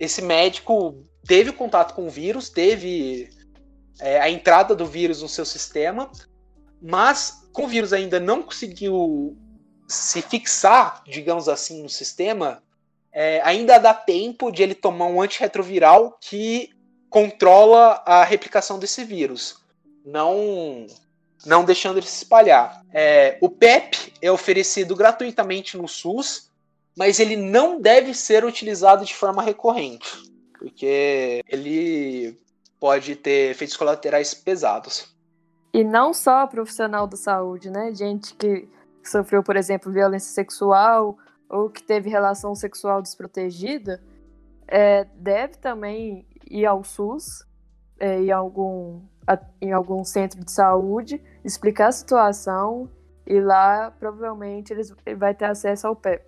Esse 0.00 0.20
médico 0.20 1.00
teve 1.28 1.52
contato 1.52 1.94
com 1.94 2.08
o 2.08 2.10
vírus, 2.10 2.50
teve 2.50 3.30
é, 4.00 4.20
a 4.20 4.28
entrada 4.28 4.74
do 4.74 4.84
vírus 4.84 5.22
no 5.22 5.28
seu 5.28 5.44
sistema, 5.44 6.10
mas 6.82 7.46
com 7.52 7.64
o 7.64 7.68
vírus 7.68 7.92
ainda 7.92 8.18
não 8.18 8.42
conseguiu 8.42 9.36
se 9.86 10.20
fixar, 10.22 11.02
digamos 11.06 11.48
assim, 11.48 11.82
no 11.82 11.88
sistema, 11.88 12.62
é, 13.12 13.40
ainda 13.44 13.78
dá 13.78 13.92
tempo 13.92 14.50
de 14.50 14.62
ele 14.62 14.74
tomar 14.74 15.06
um 15.06 15.20
antirretroviral 15.20 16.18
que 16.20 16.70
controla 17.10 18.02
a 18.06 18.24
replicação 18.24 18.78
desse 18.78 19.04
vírus, 19.04 19.58
não 20.04 20.86
não 21.44 21.64
deixando 21.64 21.98
ele 21.98 22.06
se 22.06 22.22
espalhar. 22.22 22.82
É, 22.92 23.36
o 23.40 23.48
PEP 23.48 24.14
é 24.22 24.30
oferecido 24.30 24.94
gratuitamente 24.94 25.76
no 25.76 25.88
SUS, 25.88 26.48
mas 26.96 27.18
ele 27.18 27.36
não 27.36 27.80
deve 27.80 28.14
ser 28.14 28.44
utilizado 28.44 29.04
de 29.04 29.14
forma 29.14 29.42
recorrente, 29.42 30.08
porque 30.56 31.42
ele 31.48 32.38
pode 32.78 33.16
ter 33.16 33.50
efeitos 33.50 33.76
colaterais 33.76 34.34
pesados. 34.34 35.11
E 35.72 35.82
não 35.82 36.12
só 36.12 36.46
profissional 36.46 37.06
da 37.06 37.16
saúde, 37.16 37.70
né? 37.70 37.94
Gente 37.94 38.34
que 38.34 38.68
sofreu, 39.02 39.42
por 39.42 39.56
exemplo, 39.56 39.90
violência 39.90 40.32
sexual 40.32 41.16
ou 41.48 41.70
que 41.70 41.82
teve 41.82 42.10
relação 42.10 42.54
sexual 42.54 43.00
desprotegida, 43.00 44.02
é, 44.68 45.04
deve 45.16 45.56
também 45.56 46.26
ir 46.50 46.66
ao 46.66 46.84
SUS, 46.84 47.46
é, 47.98 48.20
em, 48.20 48.30
algum, 48.30 49.00
a, 49.26 49.38
em 49.60 49.72
algum 49.72 50.04
centro 50.04 50.44
de 50.44 50.50
saúde, 50.50 51.22
explicar 51.44 51.88
a 51.88 51.92
situação 51.92 52.90
e 53.26 53.40
lá 53.40 53.90
provavelmente 53.90 54.72
eles, 54.72 54.92
ele 55.06 55.16
vai 55.16 55.34
ter 55.34 55.46
acesso 55.46 55.86
ao 55.86 55.96
PEP. 55.96 56.24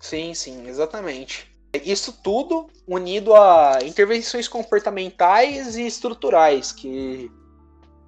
Sim, 0.00 0.34
sim, 0.34 0.66
exatamente. 0.68 1.54
Isso 1.84 2.18
tudo 2.22 2.68
unido 2.86 3.34
a 3.34 3.78
intervenções 3.82 4.48
comportamentais 4.48 5.76
e 5.76 5.86
estruturais 5.86 6.72
que 6.72 7.30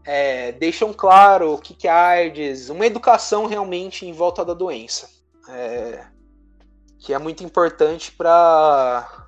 é, 0.05 0.53
deixam 0.53 0.93
claro 0.93 1.55
o 1.55 1.59
que 1.59 1.87
é 1.87 1.91
AIDS, 1.91 2.69
uma 2.69 2.87
educação 2.87 3.47
realmente 3.47 4.07
em 4.07 4.13
volta 4.13 4.45
da 4.45 4.55
doença 4.55 5.21
é, 5.51 6.05
que 6.99 7.13
é 7.13 7.19
muito 7.19 7.43
importante 7.45 8.13
para 8.13 9.27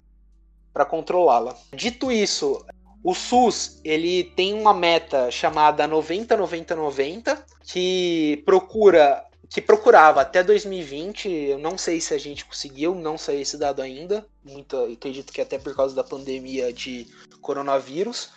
para 0.72 0.86
controlá-la. 0.86 1.54
Dito 1.74 2.10
isso, 2.10 2.64
o 3.04 3.14
SUS 3.14 3.78
ele 3.84 4.24
tem 4.24 4.54
uma 4.54 4.72
meta 4.72 5.30
chamada 5.30 5.86
90 5.86 6.34
90 6.34 6.74
90 6.74 7.46
que 7.62 8.42
procura 8.46 9.22
que 9.50 9.60
procurava 9.60 10.22
até 10.22 10.42
2020, 10.42 11.28
eu 11.28 11.58
não 11.58 11.76
sei 11.76 12.00
se 12.00 12.14
a 12.14 12.18
gente 12.18 12.42
conseguiu, 12.46 12.94
não 12.94 13.18
sei 13.18 13.42
esse 13.42 13.58
dado 13.58 13.82
ainda, 13.82 14.26
muito, 14.42 14.74
acredito 14.90 15.30
que 15.30 15.42
até 15.42 15.58
por 15.58 15.76
causa 15.76 15.94
da 15.94 16.02
pandemia 16.02 16.72
de 16.72 17.06
coronavírus, 17.42 18.30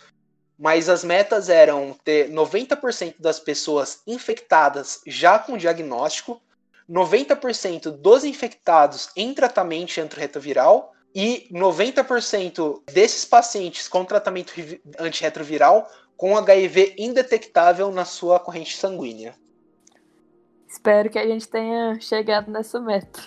mas 0.58 0.88
as 0.88 1.04
metas 1.04 1.48
eram 1.48 1.94
ter 2.04 2.30
90% 2.30 3.16
das 3.18 3.38
pessoas 3.38 4.00
infectadas 4.06 5.00
já 5.06 5.38
com 5.38 5.56
diagnóstico, 5.56 6.40
90% 6.88 7.90
dos 7.90 8.24
infectados 8.24 9.10
em 9.16 9.34
tratamento 9.34 10.00
antirretroviral 10.00 10.92
e 11.14 11.48
90% 11.52 12.82
desses 12.92 13.24
pacientes 13.24 13.88
com 13.88 14.04
tratamento 14.04 14.52
antirretroviral 14.98 15.90
com 16.16 16.36
HIV 16.36 16.94
indetectável 16.98 17.90
na 17.90 18.04
sua 18.04 18.40
corrente 18.40 18.76
sanguínea. 18.76 19.34
Espero 20.68 21.10
que 21.10 21.18
a 21.18 21.26
gente 21.26 21.48
tenha 21.48 21.98
chegado 22.00 22.50
nessa 22.50 22.80
meta. 22.80 23.20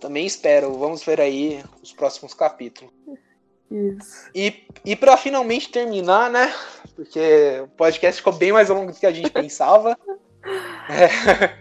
Também 0.00 0.26
espero. 0.26 0.72
Vamos 0.74 1.04
ver 1.04 1.20
aí 1.20 1.62
os 1.80 1.92
próximos 1.92 2.34
capítulos. 2.34 2.92
Isso. 3.72 4.30
E, 4.34 4.66
e 4.84 4.94
para 4.94 5.16
finalmente 5.16 5.70
terminar, 5.70 6.30
né? 6.30 6.54
Porque 6.94 7.60
o 7.62 7.68
podcast 7.68 8.20
ficou 8.20 8.34
bem 8.34 8.52
mais 8.52 8.68
longo 8.68 8.92
do 8.92 8.98
que 8.98 9.06
a 9.06 9.12
gente 9.12 9.30
pensava. 9.32 9.98
É, 10.90 11.54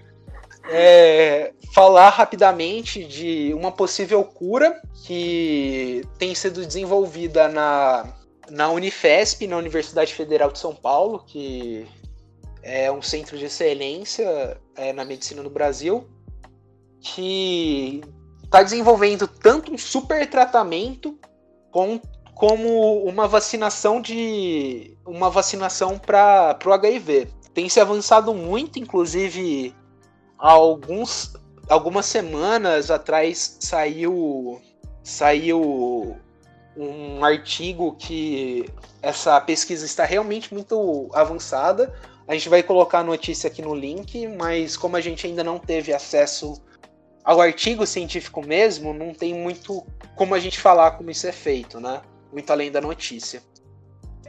é, 0.70 1.54
falar 1.74 2.10
rapidamente 2.10 3.06
de 3.06 3.54
uma 3.54 3.72
possível 3.72 4.24
cura 4.26 4.82
que 5.06 6.02
tem 6.18 6.36
sido 6.36 6.66
desenvolvida 6.66 7.48
na, 7.48 8.14
na 8.50 8.70
Unifesp, 8.70 9.48
na 9.48 9.56
Universidade 9.56 10.14
Federal 10.14 10.52
de 10.52 10.60
São 10.60 10.76
Paulo, 10.76 11.24
que 11.26 11.88
é 12.62 12.92
um 12.92 13.02
centro 13.02 13.38
de 13.38 13.46
excelência 13.46 14.60
é, 14.76 14.92
na 14.92 15.06
medicina 15.06 15.42
no 15.42 15.50
Brasil, 15.50 16.10
que 17.00 18.02
está 18.44 18.62
desenvolvendo 18.62 19.30
tanto 19.30 19.74
um 19.74 19.78
super 19.78 20.30
tratamento 20.30 21.18
com, 21.72 22.00
como 22.36 23.04
uma 23.04 23.28
vacinação 23.28 24.02
de 24.02 24.96
uma 25.06 25.30
vacinação 25.30 25.98
para 25.98 26.58
o 26.66 26.72
HIV. 26.72 27.30
Tem 27.54 27.68
se 27.68 27.80
avançado 27.80 28.34
muito, 28.34 28.78
inclusive 28.78 29.74
há 30.38 30.52
alguns, 30.52 31.34
algumas 31.70 32.06
semanas 32.06 32.92
atrás 32.92 33.58
saiu 33.60 34.62
saiu 35.04 36.16
um 36.78 37.24
artigo 37.26 37.96
que 37.98 38.66
essa 39.02 39.40
pesquisa 39.42 39.86
está 39.86 40.06
realmente 40.06 40.54
muito 40.54 41.10
avançada. 41.14 41.94
A 42.28 42.34
gente 42.34 42.48
vai 42.48 42.64
colocar 42.64 43.00
a 43.00 43.04
notícia 43.04 43.48
aqui 43.50 43.62
no 43.62 43.76
link, 43.76 44.28
mas 44.28 44.78
como 44.78 44.96
a 44.96 45.02
gente 45.02 45.26
ainda 45.26 45.44
não 45.44 45.60
teve 45.60 45.92
acesso 45.92 46.62
ao 47.24 47.40
artigo 47.40 47.86
científico 47.86 48.46
mesmo, 48.46 48.94
não 48.94 49.14
tem 49.14 49.34
muito 49.34 49.86
como 50.16 50.36
a 50.36 50.40
gente 50.40 50.60
falar 50.60 50.92
como 50.92 51.12
isso 51.12 51.28
é 51.28 51.32
feito, 51.32 51.80
né? 51.80 52.02
Muito 52.32 52.52
além 52.52 52.72
da 52.72 52.82
notícia. 52.82 53.42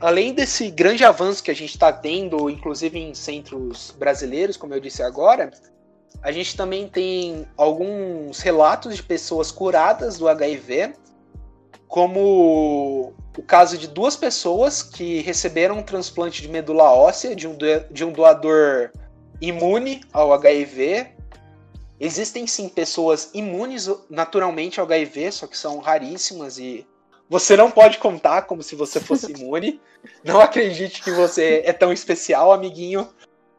Além 0.01 0.35
desse 0.35 0.71
grande 0.71 1.05
avanço 1.05 1.43
que 1.43 1.51
a 1.51 1.55
gente 1.55 1.71
está 1.71 1.93
tendo, 1.93 2.51
inclusive 2.51 2.99
em 2.99 3.15
centros 3.15 3.95
brasileiros, 3.99 4.57
como 4.57 4.75
eu 4.75 4.81
disse 4.81 5.03
agora, 5.03 5.51
a 6.21 6.33
gente 6.33 6.57
também 6.57 6.89
tem 6.89 7.47
alguns 7.57 8.41
relatos 8.41 8.97
de 8.97 9.03
pessoas 9.03 9.51
curadas 9.51 10.19
do 10.19 10.29
HIV, 10.29 10.95
como 11.89 13.13
o 13.37 13.43
caso 13.43 13.79
de 13.79 13.87
duas 13.87 14.17
pessoas 14.17 14.83
que 14.83 15.21
receberam 15.21 15.79
um 15.79 15.83
transplante 15.83 16.43
de 16.43 16.49
medula 16.49 16.91
óssea 16.91 17.35
de 17.35 17.47
um, 17.47 18.13
doador 18.13 18.91
imune 19.41 20.01
ao 20.13 20.33
HIV. 20.33 21.09
Existem 22.05 22.49
sim 22.49 22.69
pessoas 22.69 23.31
imunes 23.33 23.89
naturalmente 24.11 24.81
ao 24.81 24.87
HIV, 24.87 25.31
só 25.31 25.47
que 25.47 25.57
são 25.57 25.79
raríssimas 25.79 26.59
e 26.59 26.85
você 27.31 27.57
não 27.57 27.71
pode 27.71 27.99
contar 27.99 28.43
como 28.43 28.61
se 28.61 28.75
você 28.75 28.99
fosse 28.99 29.31
imune. 29.33 29.81
Não 30.25 30.41
acredite 30.41 31.01
que 31.01 31.13
você 31.13 31.63
é 31.65 31.73
tão 31.73 31.93
especial, 31.93 32.53
amiguinho. 32.53 33.09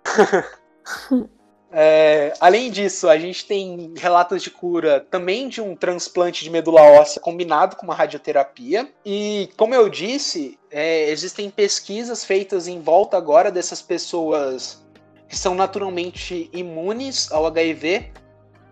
É, 1.75 2.31
além 2.39 2.69
disso, 2.69 3.09
a 3.09 3.17
gente 3.17 3.47
tem 3.47 3.95
relatos 3.97 4.43
de 4.43 4.51
cura 4.51 5.07
também 5.09 5.49
de 5.49 5.59
um 5.59 5.75
transplante 5.75 6.43
de 6.43 6.51
medula 6.51 6.83
óssea 6.83 7.19
combinado 7.19 7.75
com 7.75 7.83
uma 7.83 7.95
radioterapia. 7.95 8.87
E, 9.03 9.49
como 9.57 9.73
eu 9.73 9.89
disse, 9.89 10.59
é, 10.69 11.09
existem 11.09 11.49
pesquisas 11.49 12.23
feitas 12.23 12.67
em 12.67 12.79
volta 12.79 13.17
agora 13.17 13.49
dessas 13.49 13.81
pessoas 13.81 14.85
que 15.27 15.35
são 15.35 15.55
naturalmente 15.55 16.47
imunes 16.53 17.31
ao 17.31 17.47
HIV, 17.47 18.11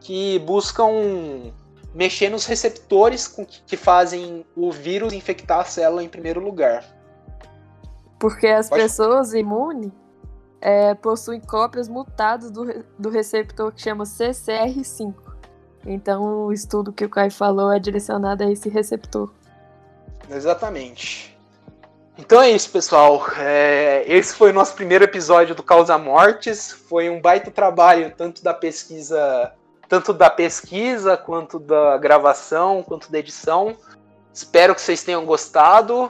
que 0.02 0.40
buscam 0.40 1.54
mexer 1.94 2.30
nos 2.30 2.46
receptores 2.46 3.34
que 3.66 3.78
fazem 3.78 4.46
o 4.56 4.72
vírus 4.72 5.14
infectar 5.14 5.60
a 5.60 5.66
célula 5.66 6.04
em 6.04 6.10
primeiro 6.10 6.42
lugar. 6.42 6.84
Porque 8.20 8.48
as 8.48 8.70
Pode... 8.70 8.84
pessoas 8.84 9.34
imunes 9.34 9.92
é, 10.60 10.94
possuem 10.96 11.40
cópias 11.40 11.88
mutadas 11.88 12.52
do, 12.52 12.84
do 12.98 13.10
receptor 13.10 13.72
que 13.72 13.82
chama 13.82 14.04
CCR5. 14.04 15.14
Então, 15.86 16.46
o 16.46 16.54
estudo 16.54 16.94
que 16.94 17.04
o 17.06 17.10
Kai 17.10 17.30
falou 17.30 17.72
é 17.72 17.80
direcionado 17.80 18.44
a 18.44 18.52
esse 18.52 18.70
receptor. 18.70 19.32
Exatamente. 20.30 21.36
Então 22.18 22.40
é 22.40 22.52
isso, 22.52 22.70
pessoal. 22.70 23.26
É, 23.38 24.04
esse 24.06 24.36
foi 24.36 24.52
o 24.52 24.54
nosso 24.54 24.76
primeiro 24.76 25.04
episódio 25.04 25.56
do 25.56 25.64
Causa 25.64 25.98
Mortes. 25.98 26.72
Foi 26.72 27.10
um 27.10 27.20
baita 27.20 27.50
trabalho, 27.50 28.14
tanto 28.16 28.44
da 28.44 28.54
pesquisa, 28.54 29.52
tanto 29.92 30.14
da 30.14 30.30
pesquisa, 30.30 31.18
quanto 31.18 31.60
da 31.60 31.98
gravação, 31.98 32.82
quanto 32.82 33.12
da 33.12 33.20
edição. 33.20 33.76
Espero 34.34 34.74
que 34.74 34.80
vocês 34.80 35.04
tenham 35.04 35.26
gostado. 35.26 36.10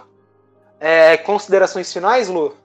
É, 0.80 1.18
considerações 1.18 1.92
finais, 1.92 2.30
Lu? 2.30 2.56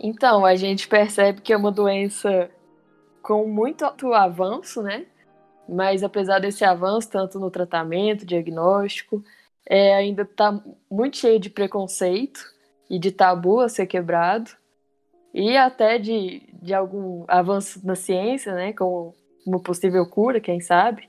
Então, 0.00 0.44
a 0.44 0.56
gente 0.56 0.88
percebe 0.88 1.40
que 1.40 1.52
é 1.52 1.56
uma 1.56 1.70
doença 1.70 2.50
com 3.22 3.46
muito 3.46 3.84
alto 3.84 4.12
avanço, 4.12 4.82
né? 4.82 5.06
Mas 5.68 6.02
apesar 6.02 6.40
desse 6.40 6.64
avanço, 6.64 7.08
tanto 7.08 7.38
no 7.38 7.48
tratamento, 7.48 8.26
diagnóstico, 8.26 9.22
é, 9.64 9.94
ainda 9.94 10.22
está 10.22 10.60
muito 10.90 11.18
cheio 11.18 11.38
de 11.38 11.48
preconceito 11.48 12.40
e 12.90 12.98
de 12.98 13.12
tabu 13.12 13.60
a 13.60 13.68
ser 13.68 13.86
quebrado, 13.86 14.50
e 15.32 15.56
até 15.56 15.98
de, 15.98 16.42
de 16.60 16.74
algum 16.74 17.24
avanço 17.28 17.80
na 17.86 17.94
ciência, 17.94 18.52
né, 18.52 18.72
como 18.72 19.14
uma 19.46 19.60
possível 19.60 20.06
cura, 20.06 20.40
quem 20.40 20.60
sabe. 20.60 21.08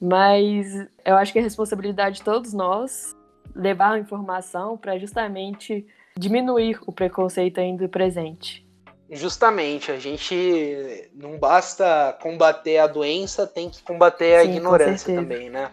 Mas 0.00 0.86
eu 1.04 1.16
acho 1.16 1.32
que 1.32 1.38
é 1.38 1.42
responsabilidade 1.42 2.16
de 2.16 2.22
todos 2.22 2.52
nós 2.52 3.14
levar 3.54 3.92
a 3.92 3.98
informação 3.98 4.76
para 4.76 4.98
justamente 4.98 5.86
diminuir 6.16 6.78
o 6.86 6.92
preconceito 6.92 7.58
ainda 7.58 7.88
presente. 7.88 8.66
Justamente, 9.10 9.90
a 9.90 9.98
gente 9.98 11.10
não 11.14 11.36
basta 11.36 12.16
combater 12.22 12.78
a 12.78 12.86
doença, 12.86 13.46
tem 13.46 13.68
que 13.68 13.82
combater 13.82 14.36
a 14.36 14.42
Sim, 14.42 14.50
ignorância 14.52 15.14
também, 15.14 15.50
né? 15.50 15.72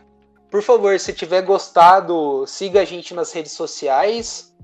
Por 0.49 0.63
favor, 0.63 0.99
se 0.99 1.13
tiver 1.13 1.41
gostado, 1.41 2.45
siga 2.47 2.81
a 2.81 2.85
gente 2.85 3.13
nas 3.13 3.31
redes 3.31 3.51
sociais, 3.51 4.55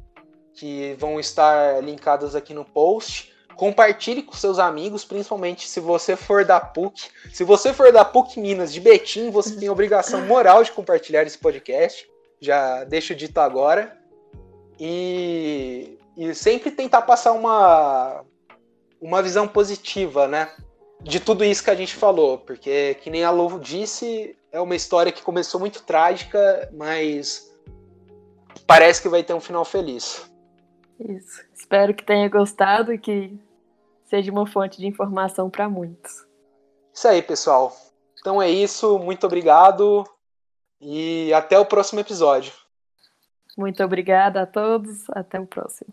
que 0.53 0.95
vão 0.97 1.19
estar 1.19 1.83
linkadas 1.83 2.35
aqui 2.35 2.53
no 2.53 2.63
post. 2.63 3.32
Compartilhe 3.55 4.23
com 4.23 4.34
seus 4.34 4.59
amigos, 4.59 5.05
principalmente 5.05 5.67
se 5.67 5.80
você 5.80 6.15
for 6.15 6.43
da 6.43 6.59
PUC. 6.59 7.09
Se 7.31 7.43
você 7.43 7.73
for 7.73 7.91
da 7.91 8.03
PUC 8.03 8.39
Minas 8.39 8.73
de 8.73 8.80
Betim, 8.80 9.30
você 9.30 9.55
tem 9.55 9.69
obrigação 9.69 10.21
moral 10.25 10.63
de 10.63 10.71
compartilhar 10.71 11.23
esse 11.23 11.38
podcast. 11.38 12.07
Já 12.39 12.84
deixo 12.84 13.15
dito 13.15 13.38
agora. 13.39 13.97
E, 14.80 15.97
e 16.17 16.34
sempre 16.34 16.71
tentar 16.71 17.03
passar 17.03 17.31
uma, 17.31 18.23
uma 18.99 19.21
visão 19.21 19.47
positiva, 19.47 20.27
né? 20.27 20.51
De 21.01 21.19
tudo 21.19 21.43
isso 21.43 21.63
que 21.63 21.69
a 21.69 21.75
gente 21.75 21.95
falou. 21.95 22.38
Porque, 22.39 22.95
que 22.95 23.09
nem 23.09 23.23
a 23.23 23.31
Lovo 23.31 23.59
disse, 23.59 24.35
é 24.51 24.59
uma 24.59 24.75
história 24.75 25.11
que 25.11 25.21
começou 25.21 25.59
muito 25.59 25.84
trágica, 25.84 26.69
mas 26.73 27.51
parece 28.67 29.01
que 29.01 29.09
vai 29.09 29.23
ter 29.23 29.34
um 29.34 29.41
final 29.41 29.65
feliz. 29.65 30.30
Isso. 30.99 31.43
Espero 31.53 31.93
que 31.93 32.03
tenha 32.03 32.30
gostado 32.30 32.93
e 32.93 32.97
que 32.97 33.38
seja 34.14 34.31
uma 34.31 34.45
fonte 34.45 34.77
de 34.77 34.85
informação 34.85 35.49
para 35.49 35.68
muitos. 35.68 36.23
Isso 36.94 37.07
aí, 37.07 37.19
pessoal. 37.19 37.76
Então 38.19 38.40
é 38.40 38.48
isso. 38.48 38.99
Muito 38.99 39.26
obrigado 39.26 40.07
e 40.80 41.34
até 41.34 41.57
o 41.57 41.65
próximo 41.65 41.99
episódio. 41.99 42.53
Muito 43.57 43.84
obrigada 43.84 44.44
a 44.44 44.45
todos. 44.45 45.10
Até 45.10 45.40
o 45.40 45.48
próximo. 45.48 45.91